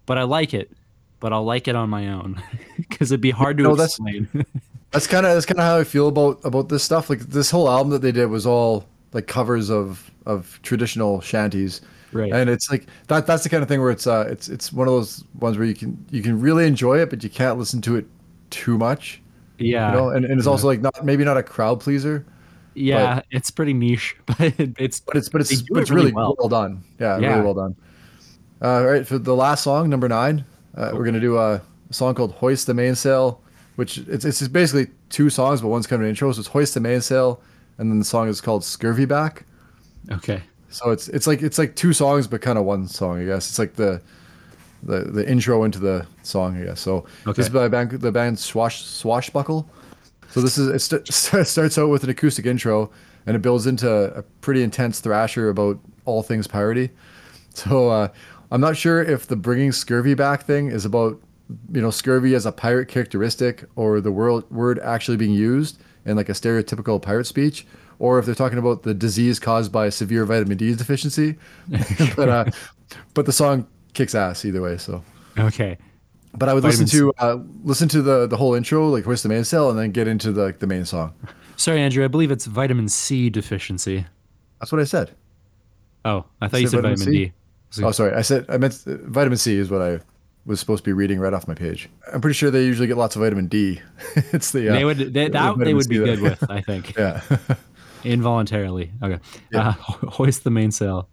but 0.06 0.20
I 0.20 0.24
like 0.24 0.54
it. 0.54 0.72
But 1.20 1.34
I'll 1.34 1.44
like 1.44 1.68
it 1.68 1.76
on 1.76 1.90
my 1.90 2.10
own 2.10 2.40
because 2.78 3.12
it'd 3.12 3.20
be 3.20 3.32
hard 3.32 3.58
to 3.58 3.64
No, 3.64 3.70
that's- 3.76 3.98
explain. 4.00 4.28
That's 4.92 5.08
kind 5.08 5.26
of 5.26 5.34
that's 5.34 5.46
kind 5.48 5.58
of 5.58 5.66
how 5.66 5.78
I 5.80 5.84
feel 5.86 6.08
about 6.10 6.40
about 6.44 6.70
this 6.70 6.84
stuff. 6.84 7.10
Like 7.10 7.22
this 7.22 7.50
whole 7.50 7.68
album 7.68 7.90
that 7.94 8.02
they 8.04 8.12
did 8.12 8.26
was 8.28 8.46
all 8.46 8.86
like 9.14 9.26
covers 9.26 9.72
of 9.72 10.12
of 10.28 10.60
traditional 10.62 11.20
shanties, 11.22 11.82
Right. 12.12 12.32
And 12.32 12.48
it's 12.50 12.70
like 12.70 12.86
that. 13.08 13.26
That's 13.26 13.42
the 13.44 13.50
kind 13.50 13.64
of 13.64 13.70
thing 13.70 13.80
where 13.82 13.90
it's 13.90 14.06
uh 14.06 14.28
it's 14.30 14.50
it's 14.50 14.72
one 14.74 14.88
of 14.90 14.94
those 14.94 15.24
ones 15.40 15.58
where 15.58 15.66
you 15.66 15.74
can 15.74 15.98
you 16.12 16.22
can 16.22 16.40
really 16.42 16.68
enjoy 16.68 17.00
it, 17.00 17.10
but 17.10 17.24
you 17.24 17.30
can't 17.30 17.58
listen 17.58 17.82
to 17.84 17.96
it 17.96 18.06
too 18.52 18.78
much. 18.78 19.21
Yeah, 19.62 19.92
You 19.92 19.98
know, 19.98 20.10
and, 20.10 20.26
and 20.26 20.38
it's 20.40 20.48
also 20.48 20.68
like 20.68 20.82
not 20.82 21.04
maybe 21.06 21.24
not 21.24 21.38
a 21.38 21.44
crowd 21.44 21.80
pleaser, 21.80 22.26
yeah, 22.74 23.22
it's 23.32 23.52
pretty 23.52 23.74
niche, 23.74 24.16
but 24.26 24.54
it's 24.60 25.00
but 25.00 25.18
it's 25.18 25.30
but 25.30 25.42
it's 25.42 25.62
but 25.64 25.82
it's 25.82 25.90
really 25.90 26.06
really 26.06 26.14
well. 26.14 26.36
well. 26.40 26.50
done. 26.50 26.84
Yeah, 27.00 27.18
Yeah. 27.18 27.30
really 27.34 27.42
well 27.42 27.54
done. 27.54 27.76
Uh, 28.62 28.68
all 28.68 28.86
right, 28.86 29.08
for 29.08 29.18
the 29.18 29.36
last 29.36 29.64
song, 29.64 29.90
number 29.90 30.08
nine, 30.08 30.46
uh, 30.76 30.92
we're 30.94 31.06
gonna 31.06 31.20
do 31.20 31.38
a, 31.38 31.56
a 31.90 31.94
song 31.94 32.14
called 32.16 32.34
"Hoist 32.34 32.68
the 32.68 32.74
Mainsail," 32.74 33.42
which 33.76 33.98
it's 34.00 34.24
it's 34.26 34.48
basically 34.48 34.88
two 35.10 35.30
songs, 35.30 35.62
but 35.62 35.68
one's 35.70 35.88
kind 35.88 36.02
of 36.02 36.06
an 36.06 36.10
intro. 36.10 36.32
So 36.32 36.40
it's 36.40 36.50
"Hoist 36.50 36.74
the 36.76 36.80
Mainsail," 36.80 37.42
and 37.78 37.92
then 37.92 38.00
the 38.00 38.06
song 38.06 38.28
is 38.28 38.40
called 38.42 38.64
"Scurvy 38.64 39.06
Back." 39.06 39.46
okay. 40.12 40.42
So 40.70 40.92
it's 40.92 41.10
it's 41.10 41.28
like 41.28 41.42
it's 41.42 41.58
like 41.58 41.76
two 41.76 41.92
songs, 41.92 42.28
but 42.28 42.42
kind 42.42 42.58
of 42.58 42.64
one 42.64 42.88
song, 42.88 43.22
I 43.22 43.26
guess. 43.26 43.50
It's 43.50 43.60
like 43.60 43.74
the 43.74 44.02
the 44.84 45.02
the 45.02 45.30
intro 45.30 45.64
into 45.64 45.80
the 45.80 46.06
song, 46.24 46.58
I 46.58 46.66
guess. 46.66 46.80
So 46.82 47.06
Okay. 47.28 47.34
this 47.38 47.48
is 47.48 47.54
by 47.54 47.68
band, 47.68 47.92
the 47.92 48.12
band 48.12 48.38
Swash 48.40 48.84
Swashbuckle. 48.84 49.70
So 50.30 50.42
this 50.42 50.58
is 50.58 50.68
it 50.70 50.80
st- 50.80 51.08
starts 51.48 51.78
out 51.78 51.90
with 51.90 52.04
an 52.04 52.10
acoustic 52.10 52.46
intro, 52.46 52.90
and 53.26 53.36
it 53.36 53.42
builds 53.42 53.68
into 53.68 53.90
a 54.16 54.22
pretty 54.42 54.64
intense 54.64 55.00
thrasher 55.00 55.50
about 55.50 55.80
all 56.06 56.24
things 56.24 56.48
piratey. 56.48 56.90
So 57.54 57.90
uh, 57.90 58.08
I'm 58.52 58.62
not 58.62 58.78
sure 58.78 59.02
if 59.04 59.28
the 59.28 59.36
bringing 59.36 59.72
scurvy 59.72 60.14
back 60.14 60.44
thing 60.46 60.68
is 60.68 60.86
about 60.86 61.20
you 61.74 61.82
know 61.82 61.92
scurvy 61.92 62.34
as 62.34 62.46
a 62.46 62.52
pirate 62.52 62.88
characteristic 62.88 63.66
or 63.76 64.00
the 64.00 64.12
word 64.12 64.50
word 64.52 64.80
actually 64.80 65.18
being 65.18 65.34
used 65.34 65.80
in 66.06 66.16
like 66.16 66.30
a 66.30 66.34
stereotypical 66.34 67.00
pirate 67.02 67.26
speech, 67.28 67.68
or 68.00 68.18
if 68.18 68.26
they're 68.26 68.34
talking 68.34 68.58
about 68.58 68.84
the 68.84 68.94
disease 68.94 69.38
caused 69.38 69.72
by 69.72 69.90
severe 69.90 70.26
vitamin 70.26 70.58
D 70.58 70.74
deficiency. 70.76 71.36
but 72.16 72.30
uh, 72.30 72.46
but 73.14 73.26
the 73.26 73.34
song 73.34 73.68
kicks 73.94 74.16
ass 74.16 74.46
either 74.46 74.62
way. 74.62 74.78
So. 74.78 75.04
Okay. 75.38 75.78
But 76.34 76.48
I 76.50 76.54
would 76.54 76.64
Vitamin 76.64 76.86
listen 76.86 77.00
to 77.00 77.14
uh, 77.18 77.38
listen 77.64 77.88
to 77.90 78.02
the 78.02 78.26
the 78.28 78.38
whole 78.38 78.54
intro, 78.54 78.88
like 78.90 79.04
hoist 79.04 79.24
the 79.24 79.30
mainsail, 79.30 79.70
and 79.70 79.78
then 79.78 79.92
get 79.92 80.08
into 80.08 80.32
the 80.32 80.56
the 80.58 80.68
main 80.68 80.86
song. 80.86 81.14
Sorry, 81.58 81.82
Andrew. 81.82 82.04
I 82.06 82.08
believe 82.08 82.32
it's 82.32 82.46
vitamin 82.46 82.88
C 82.88 83.30
deficiency. 83.30 84.06
That's 84.60 84.72
what 84.72 84.80
I 84.80 84.86
said. 84.86 85.12
Oh, 86.06 86.26
I 86.40 86.48
thought 86.48 86.62
you 86.62 86.68
said 86.68 86.78
vitamin 86.82 86.98
vitamin? 87.00 87.14
D. 87.14 87.34
So- 87.70 87.88
Oh, 87.88 87.92
sorry. 87.92 88.14
I 88.14 88.22
said 88.22 88.46
I 88.50 88.58
meant 88.58 88.82
uh, 88.88 88.96
vitamin 89.08 89.38
C 89.38 89.58
is 89.58 89.70
what 89.70 89.82
I 89.82 90.00
was 90.46 90.60
supposed 90.60 90.84
to 90.84 90.90
be 90.90 90.94
reading 90.94 91.20
right 91.20 91.34
off 91.34 91.48
my 91.48 91.54
page. 91.54 91.90
I'm 92.14 92.20
pretty 92.22 92.34
sure 92.34 92.50
they 92.50 92.64
usually 92.66 92.88
get 92.88 92.98
lots 92.98 93.16
of 93.16 93.22
vitamin 93.22 93.48
D. 93.48 93.82
it's 94.32 94.52
the 94.52 94.70
uh, 94.70 94.74
They 94.74 94.86
would 94.86 94.98
they, 94.98 95.26
the 95.26 95.30
that 95.30 95.58
they 95.60 95.74
would 95.74 95.84
C 95.84 95.90
be 95.90 95.98
good 95.98 96.22
with, 96.22 96.50
I 96.50 96.62
think, 96.62 96.96
Yeah. 96.98 97.22
involuntarily. 98.04 98.92
Okay, 99.04 99.20
Yeah. 99.52 99.70
uh, 99.70 99.72
hoist 100.08 100.44
the 100.44 100.50
mainsail. 100.52 101.08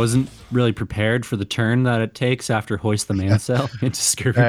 Wasn't 0.00 0.30
really 0.50 0.72
prepared 0.72 1.26
for 1.26 1.36
the 1.36 1.44
turn 1.44 1.82
that 1.82 2.00
it 2.00 2.14
takes 2.14 2.48
after 2.48 2.78
hoist 2.78 3.06
the 3.06 3.12
mainsail 3.14 3.68
into 3.82 4.00
scurvy 4.00 4.40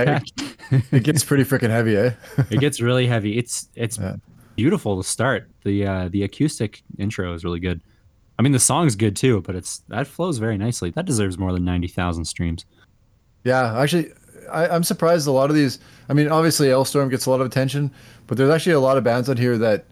it 0.94 1.04
gets 1.04 1.26
pretty 1.26 1.44
freaking 1.44 1.70
heavy, 1.70 1.98
eh? 1.98 2.12
It 2.50 2.62
gets 2.62 2.80
really 2.80 3.06
heavy. 3.06 3.38
It's 3.38 3.68
it's 3.76 3.98
Yeah. 3.98 4.16
beautiful 4.56 4.96
to 5.02 5.08
start. 5.08 5.50
The 5.66 5.86
uh, 5.86 6.08
the 6.10 6.24
acoustic 6.24 6.82
intro 6.98 7.34
is 7.34 7.44
really 7.44 7.60
good. 7.60 7.82
I 8.40 8.44
mean, 8.44 8.54
the 8.54 8.60
song's 8.60 8.96
good 8.96 9.16
too, 9.18 9.42
but 9.42 9.56
it's 9.56 9.80
that 9.90 10.08
flows 10.08 10.38
very 10.38 10.58
nicely. 10.58 10.90
That 10.92 11.06
deserves 11.06 11.38
more 11.38 11.52
than 11.52 11.66
ninety 11.66 11.90
thousand 11.90 12.24
streams. 12.26 12.64
yeah, 13.44 13.78
actually, 13.78 14.12
I, 14.52 14.70
I'm 14.70 14.84
surprised. 14.84 15.28
A 15.28 15.32
lot 15.32 15.50
of 15.50 15.56
these. 15.58 15.80
I 16.08 16.14
mean, 16.14 16.30
obviously, 16.30 16.68
Alestorm 16.70 17.10
gets 17.10 17.26
a 17.26 17.30
lot 17.30 17.42
of 17.42 17.48
attention, 17.48 17.92
but 18.28 18.38
there's 18.38 18.50
actually 18.50 18.74
a 18.74 18.80
lot 18.80 18.98
of 18.98 19.04
bands 19.04 19.28
on 19.28 19.36
here 19.36 19.58
that 19.58 19.84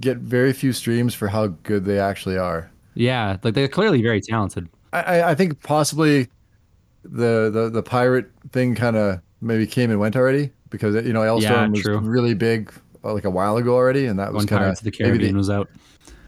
get 0.00 0.18
very 0.18 0.52
few 0.52 0.72
streams 0.72 1.14
for 1.14 1.26
how 1.26 1.48
good 1.64 1.84
they 1.84 1.98
actually 1.98 2.38
are. 2.38 2.70
Yeah, 2.94 3.38
like 3.42 3.54
they're 3.54 3.66
clearly 3.68 4.02
very 4.02 4.20
talented. 4.20 4.68
I, 4.92 5.22
I- 5.22 5.34
think 5.34 5.62
possibly 5.62 6.28
the 7.04 7.50
the 7.52 7.70
the 7.70 7.82
pirate 7.82 8.30
thing 8.52 8.74
kind 8.74 8.96
of 8.96 9.20
maybe 9.40 9.66
came 9.66 9.90
and 9.90 9.98
went 10.00 10.16
already 10.16 10.50
because 10.70 10.94
you 11.06 11.12
know 11.12 11.20
Alestorm 11.20 11.42
Yeah, 11.42 11.68
was 11.68 11.80
true. 11.82 11.98
really 12.00 12.34
big 12.34 12.72
uh, 13.04 13.12
like 13.14 13.24
a 13.24 13.30
while 13.30 13.56
ago 13.56 13.74
already, 13.74 14.06
and 14.06 14.18
that 14.18 14.32
was 14.32 14.44
kind 14.46 14.64
of 14.64 14.78
the 14.80 14.90
Caribbean 14.90 15.36
was 15.36 15.48
out. 15.50 15.68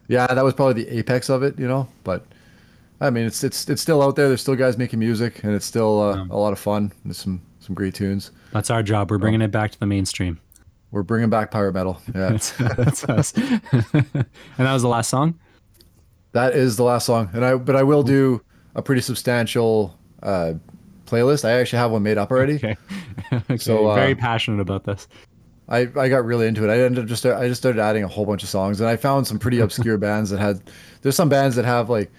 yeah, 0.09 0.27
that 0.27 0.43
was 0.45 0.55
probably 0.55 0.85
the 0.85 0.99
apex 0.99 1.29
of 1.29 1.43
it, 1.43 1.59
you 1.59 1.69
know. 1.69 1.87
But 2.05 2.25
I 3.01 3.11
mean, 3.11 3.27
it's 3.27 3.45
it's 3.45 3.69
it's 3.69 3.83
still 3.83 4.03
out 4.03 4.17
there. 4.17 4.29
There's 4.29 4.41
still 4.41 4.57
guys 4.57 4.79
making 4.79 4.99
music, 4.99 5.43
and 5.45 5.55
it's 5.55 5.67
still 5.67 6.01
uh, 6.01 6.25
a 6.31 6.39
lot 6.39 6.53
of 6.53 6.59
fun. 6.59 6.93
There's 7.05 7.19
some 7.19 7.43
some 7.61 7.75
great 7.75 7.95
tunes. 7.95 8.31
That's 8.53 8.71
our 8.71 8.83
job. 8.83 9.11
We're 9.11 9.19
bringing 9.19 9.43
it 9.43 9.51
back 9.51 9.71
to 9.73 9.81
the 9.81 9.87
mainstream. 9.87 10.39
We're 10.91 11.03
bringing 11.03 11.31
back 11.31 11.51
pirate 11.51 11.73
metal. 11.73 12.01
Yeah, 12.15 12.31
That's, 12.31 12.53
that's 12.53 13.05
us. 13.05 13.33
and 13.73 14.05
that 14.59 14.73
was 14.73 14.83
the 14.83 14.89
last 14.89 15.09
song. 15.11 15.39
that 16.33 16.55
is 16.55 16.77
the 16.77 16.83
last 16.85 17.07
song, 17.07 17.29
and 17.35 17.45
I 17.45 17.55
but 17.57 17.77
I 17.77 17.83
will 17.83 18.03
do 18.03 18.41
a 18.75 18.83
pretty 18.83 19.01
substantial 19.01 19.99
uh, 20.23 20.55
playlist. 21.07 21.45
I 21.45 21.53
actually 21.53 21.79
have 21.79 21.91
one 21.91 22.03
made 22.03 22.19
up 22.19 22.31
already. 22.31 22.55
Okay. 22.55 22.77
okay. 23.33 23.57
So, 23.57 23.91
uh, 23.91 23.95
very 23.95 24.15
passionate 24.15 24.61
about 24.61 24.85
this. 24.85 25.09
I, 25.69 25.89
I 25.97 26.09
got 26.09 26.25
really 26.25 26.47
into 26.47 26.65
it. 26.69 26.71
I 26.71 26.81
ended 26.83 27.05
up 27.05 27.09
just 27.09 27.25
I 27.25 27.49
just 27.49 27.61
started 27.61 27.81
adding 27.81 28.05
a 28.05 28.09
whole 28.09 28.27
bunch 28.27 28.43
of 28.43 28.49
songs, 28.49 28.81
and 28.81 28.89
I 28.89 28.97
found 28.97 29.27
some 29.27 29.39
pretty 29.39 29.61
obscure 29.61 29.99
bands 29.99 30.31
that 30.31 30.41
had. 30.41 30.63
There's 31.03 31.17
some 31.17 31.29
bands 31.29 31.57
that 31.57 31.65
have 31.65 31.89
like 31.89 32.11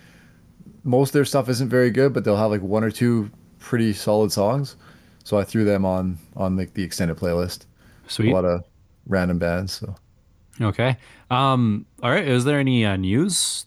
most 0.84 1.10
of 1.10 1.14
their 1.14 1.26
stuff 1.26 1.49
isn't 1.49 1.70
very 1.70 1.91
good, 1.91 2.14
but 2.14 2.24
they'll 2.24 2.38
have 2.38 2.51
like 2.51 2.62
one 2.62 2.84
or 2.84 2.91
two 2.91 3.30
pretty 3.60 3.93
solid 3.93 4.32
songs. 4.32 4.76
So 5.24 5.38
I 5.38 5.43
threw 5.43 5.66
them 5.66 5.86
on 5.86 6.18
on 6.36 6.58
like 6.58 6.74
the 6.74 6.84
extended 6.84 7.18
playlist. 7.18 7.66
Sweet. 8.08 8.32
A 8.32 8.34
lot 8.34 8.45
of 8.45 8.64
random 9.08 9.39
bands. 9.39 9.74
So 9.74 9.95
Okay. 10.62 10.97
Um. 11.32 11.86
All 12.01 12.12
right. 12.12 12.28
Is 12.28 12.45
there 12.45 12.60
any 12.60 12.86
uh, 12.86 12.95
news 12.95 13.66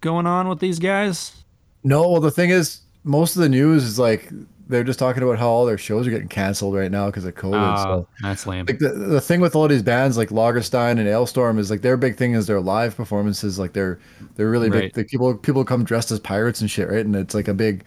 going 0.00 0.26
on 0.26 0.48
with 0.48 0.60
these 0.60 0.78
guys? 0.78 1.44
No, 1.84 2.08
well 2.10 2.20
the 2.20 2.30
thing 2.30 2.50
is, 2.50 2.80
most 3.04 3.36
of 3.36 3.42
the 3.42 3.48
news 3.48 3.84
is 3.84 3.98
like 3.98 4.30
they're 4.68 4.84
just 4.84 4.98
talking 4.98 5.22
about 5.22 5.38
how 5.38 5.48
all 5.48 5.64
their 5.64 5.78
shows 5.78 6.06
are 6.06 6.10
getting 6.10 6.28
canceled 6.28 6.74
right 6.74 6.90
now 6.90 7.06
because 7.06 7.24
of 7.24 7.34
COVID. 7.34 7.54
Uh, 7.54 7.82
so 7.84 8.08
that's 8.22 8.46
lame. 8.46 8.66
like 8.66 8.78
the, 8.78 8.90
the 8.90 9.20
thing 9.20 9.40
with 9.40 9.56
all 9.56 9.66
these 9.66 9.82
bands 9.82 10.18
like 10.18 10.28
Lagerstein 10.28 10.92
and 10.98 11.06
Alestorm 11.08 11.58
is 11.58 11.70
like 11.70 11.80
their 11.80 11.96
big 11.96 12.16
thing 12.16 12.34
is 12.34 12.46
their 12.46 12.60
live 12.60 12.94
performances. 12.94 13.58
Like 13.58 13.72
they're 13.72 13.98
they're 14.36 14.50
really 14.50 14.68
Right. 14.68 14.92
big. 14.92 14.96
Like 14.96 15.06
people 15.08 15.34
people 15.36 15.64
come 15.64 15.84
dressed 15.84 16.10
as 16.10 16.20
pirates 16.20 16.60
and 16.60 16.70
shit, 16.70 16.88
right? 16.90 17.04
And 17.04 17.16
it's 17.16 17.34
like 17.34 17.48
a 17.48 17.54
big 17.54 17.84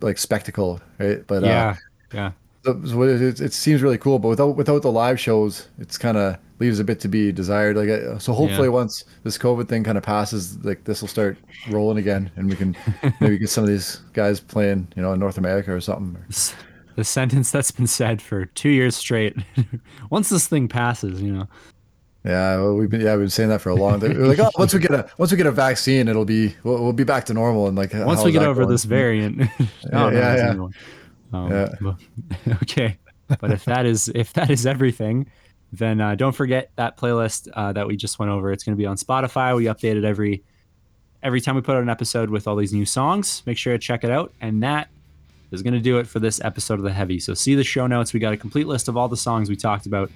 like 0.00 0.16
spectacle, 0.16 0.80
right? 0.98 1.26
But 1.26 1.42
yeah. 1.42 1.76
Yeah. 2.14 2.26
uh, 2.26 2.30
so 2.30 2.32
it, 2.66 3.40
it, 3.40 3.52
seems 3.52 3.82
really 3.82 3.98
cool. 3.98 4.18
But 4.18 4.28
without 4.28 4.56
without 4.56 4.82
the 4.82 4.92
live 4.92 5.18
shows, 5.20 5.68
it's 5.78 5.98
kind 5.98 6.16
of 6.16 6.36
leaves 6.58 6.78
a 6.78 6.84
bit 6.84 7.00
to 7.00 7.08
be 7.08 7.32
desired. 7.32 7.76
Like 7.76 7.88
uh, 7.88 8.18
so, 8.18 8.32
hopefully 8.32 8.68
Yeah. 8.68 8.74
once 8.74 9.04
this 9.24 9.38
COVID 9.38 9.68
thing 9.68 9.84
kind 9.84 9.98
of 9.98 10.04
passes, 10.04 10.62
like 10.64 10.84
this 10.84 11.00
will 11.00 11.08
start 11.08 11.38
rolling 11.70 11.98
again, 11.98 12.30
and 12.36 12.48
we 12.48 12.56
can 12.56 12.76
maybe 13.20 13.38
get 13.38 13.50
some 13.50 13.64
of 13.64 13.68
these 13.68 14.00
guys 14.12 14.40
playing, 14.40 14.88
you 14.96 15.02
know, 15.02 15.12
in 15.12 15.20
North 15.20 15.38
America 15.38 15.72
or 15.72 15.80
something. 15.80 16.16
The 16.96 17.04
sentence 17.04 17.50
that's 17.50 17.70
been 17.70 17.86
said 17.86 18.22
for 18.22 18.46
two 18.46 18.70
years 18.70 18.96
straight. 18.96 19.36
Once 20.10 20.30
this 20.30 20.46
thing 20.46 20.66
passes, 20.66 21.20
you 21.20 21.32
know. 21.32 21.48
Yeah, 22.26 22.56
well, 22.56 22.74
we've 22.74 22.90
been 22.90 23.02
yeah 23.02 23.12
we've 23.12 23.20
been 23.22 23.30
saying 23.30 23.50
that 23.50 23.60
for 23.60 23.70
a 23.70 23.76
long 23.76 24.00
time. 24.00 24.18
We're 24.18 24.26
like, 24.26 24.40
oh, 24.40 24.50
once 24.58 24.74
we 24.74 24.80
get 24.80 24.90
a 24.90 25.08
once 25.16 25.30
we 25.30 25.36
get 25.36 25.46
a 25.46 25.52
vaccine, 25.52 26.08
it'll 26.08 26.24
be 26.24 26.56
we'll, 26.64 26.82
we'll 26.82 26.92
be 26.92 27.04
back 27.04 27.24
to 27.26 27.34
normal. 27.34 27.68
And 27.68 27.76
like 27.78 27.94
Once 27.94 28.24
we 28.24 28.32
get 28.32 28.42
over 28.42 28.62
going? 28.62 28.72
this 28.72 28.82
variant. 28.82 29.42
oh, 29.60 29.66
no, 29.92 30.10
yeah, 30.10 30.54
yeah. 30.54 30.68
A 31.32 31.36
new 31.36 31.42
one. 31.42 31.52
Um, 31.52 31.52
Yeah. 31.52 31.74
but- 32.46 32.62
okay. 32.62 32.98
But 33.40 33.50
if 33.52 33.64
that 33.64 33.86
is 33.86 34.08
if 34.14 34.32
that 34.34 34.50
is 34.50 34.66
everything, 34.66 35.26
then 35.72 36.00
uh, 36.00 36.14
don't 36.14 36.32
forget 36.34 36.70
that 36.76 36.96
playlist 36.96 37.48
uh, 37.54 37.72
that 37.72 37.86
we 37.88 37.96
just 37.96 38.18
went 38.20 38.30
over. 38.30 38.52
It's 38.52 38.62
going 38.62 38.76
to 38.76 38.80
be 38.80 38.86
on 38.86 38.96
Spotify. 38.96 39.56
We 39.56 39.64
update 39.64 39.96
it 39.96 40.04
every 40.04 40.44
every 41.24 41.40
time 41.40 41.56
we 41.56 41.60
put 41.62 41.74
out 41.76 41.82
an 41.82 41.88
episode 41.88 42.30
with 42.30 42.46
all 42.46 42.54
these 42.54 42.72
new 42.72 42.86
songs. 42.86 43.42
Make 43.46 43.58
sure 43.58 43.72
to 43.72 43.78
check 43.78 44.04
it 44.04 44.10
out. 44.10 44.32
And 44.40 44.62
that 44.62 44.88
is 45.50 45.62
going 45.62 45.74
to 45.74 45.80
do 45.80 45.98
it 45.98 46.06
for 46.06 46.20
this 46.20 46.40
episode 46.44 46.74
of 46.74 46.82
the 46.82 46.92
Heavy. 46.92 47.18
So 47.18 47.34
see 47.34 47.56
the 47.56 47.64
show 47.64 47.88
notes. 47.88 48.12
We 48.12 48.20
got 48.20 48.32
a 48.32 48.36
complete 48.36 48.68
list 48.68 48.86
of 48.86 48.96
all 48.96 49.08
the 49.08 49.16
songs 49.16 49.48
we 49.48 49.56
talked 49.56 49.86
about. 49.86 50.10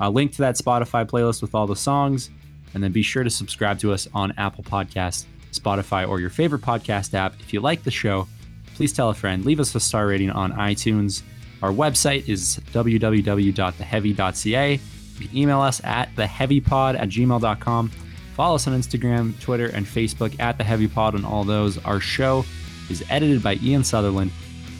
A 0.00 0.08
link 0.08 0.32
to 0.32 0.38
that 0.38 0.56
Spotify 0.56 1.04
playlist 1.06 1.42
with 1.42 1.54
all 1.54 1.66
the 1.66 1.76
songs, 1.76 2.30
and 2.72 2.82
then 2.82 2.90
be 2.92 3.02
sure 3.02 3.22
to 3.24 3.30
subscribe 3.30 3.78
to 3.80 3.92
us 3.92 4.08
on 4.14 4.32
Apple 4.38 4.64
Podcasts, 4.64 5.26
Spotify, 5.52 6.08
or 6.08 6.18
your 6.18 6.30
favorite 6.30 6.62
podcast 6.62 7.12
app. 7.14 7.34
If 7.40 7.52
you 7.52 7.60
like 7.60 7.82
the 7.84 7.90
show, 7.90 8.26
please 8.74 8.92
tell 8.92 9.10
a 9.10 9.14
friend. 9.14 9.44
Leave 9.44 9.60
us 9.60 9.74
a 9.74 9.80
star 9.80 10.06
rating 10.06 10.30
on 10.30 10.52
iTunes. 10.52 11.22
Our 11.62 11.72
website 11.72 12.28
is 12.28 12.60
www.theheavy.ca. 12.72 14.80
You 15.18 15.28
can 15.28 15.36
email 15.36 15.60
us 15.60 15.80
at 15.84 16.14
theheavypod 16.14 16.98
at 16.98 17.08
gmail.com. 17.08 17.90
Follow 18.34 18.56
us 18.56 18.66
on 18.66 18.78
Instagram, 18.78 19.38
Twitter, 19.40 19.66
and 19.66 19.86
Facebook 19.86 20.38
at 20.40 20.58
The 20.58 20.64
Heavy 20.64 20.88
Pod 20.88 21.14
on 21.14 21.24
all 21.24 21.44
those. 21.44 21.78
Our 21.84 22.00
show 22.00 22.44
is 22.90 23.04
edited 23.08 23.42
by 23.42 23.54
Ian 23.62 23.84
Sutherland. 23.84 24.32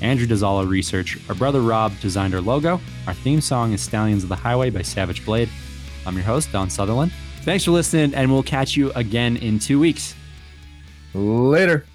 Andrew 0.02 0.26
does 0.26 0.42
all 0.42 0.58
our 0.58 0.66
research. 0.66 1.18
Our 1.28 1.36
brother 1.36 1.60
Rob 1.60 1.92
designed 2.00 2.34
our 2.34 2.40
logo. 2.40 2.80
Our 3.06 3.14
theme 3.14 3.40
song 3.40 3.72
is 3.72 3.80
Stallions 3.80 4.24
of 4.24 4.28
the 4.28 4.36
Highway 4.36 4.70
by 4.70 4.82
Savage 4.82 5.24
Blade. 5.24 5.48
I'm 6.04 6.16
your 6.16 6.24
host, 6.24 6.50
Don 6.50 6.68
Sutherland. 6.68 7.12
Thanks 7.42 7.64
for 7.64 7.70
listening, 7.70 8.14
and 8.14 8.30
we'll 8.30 8.42
catch 8.42 8.76
you 8.76 8.90
again 8.92 9.36
in 9.36 9.58
two 9.58 9.78
weeks. 9.78 10.14
Later. 11.14 11.86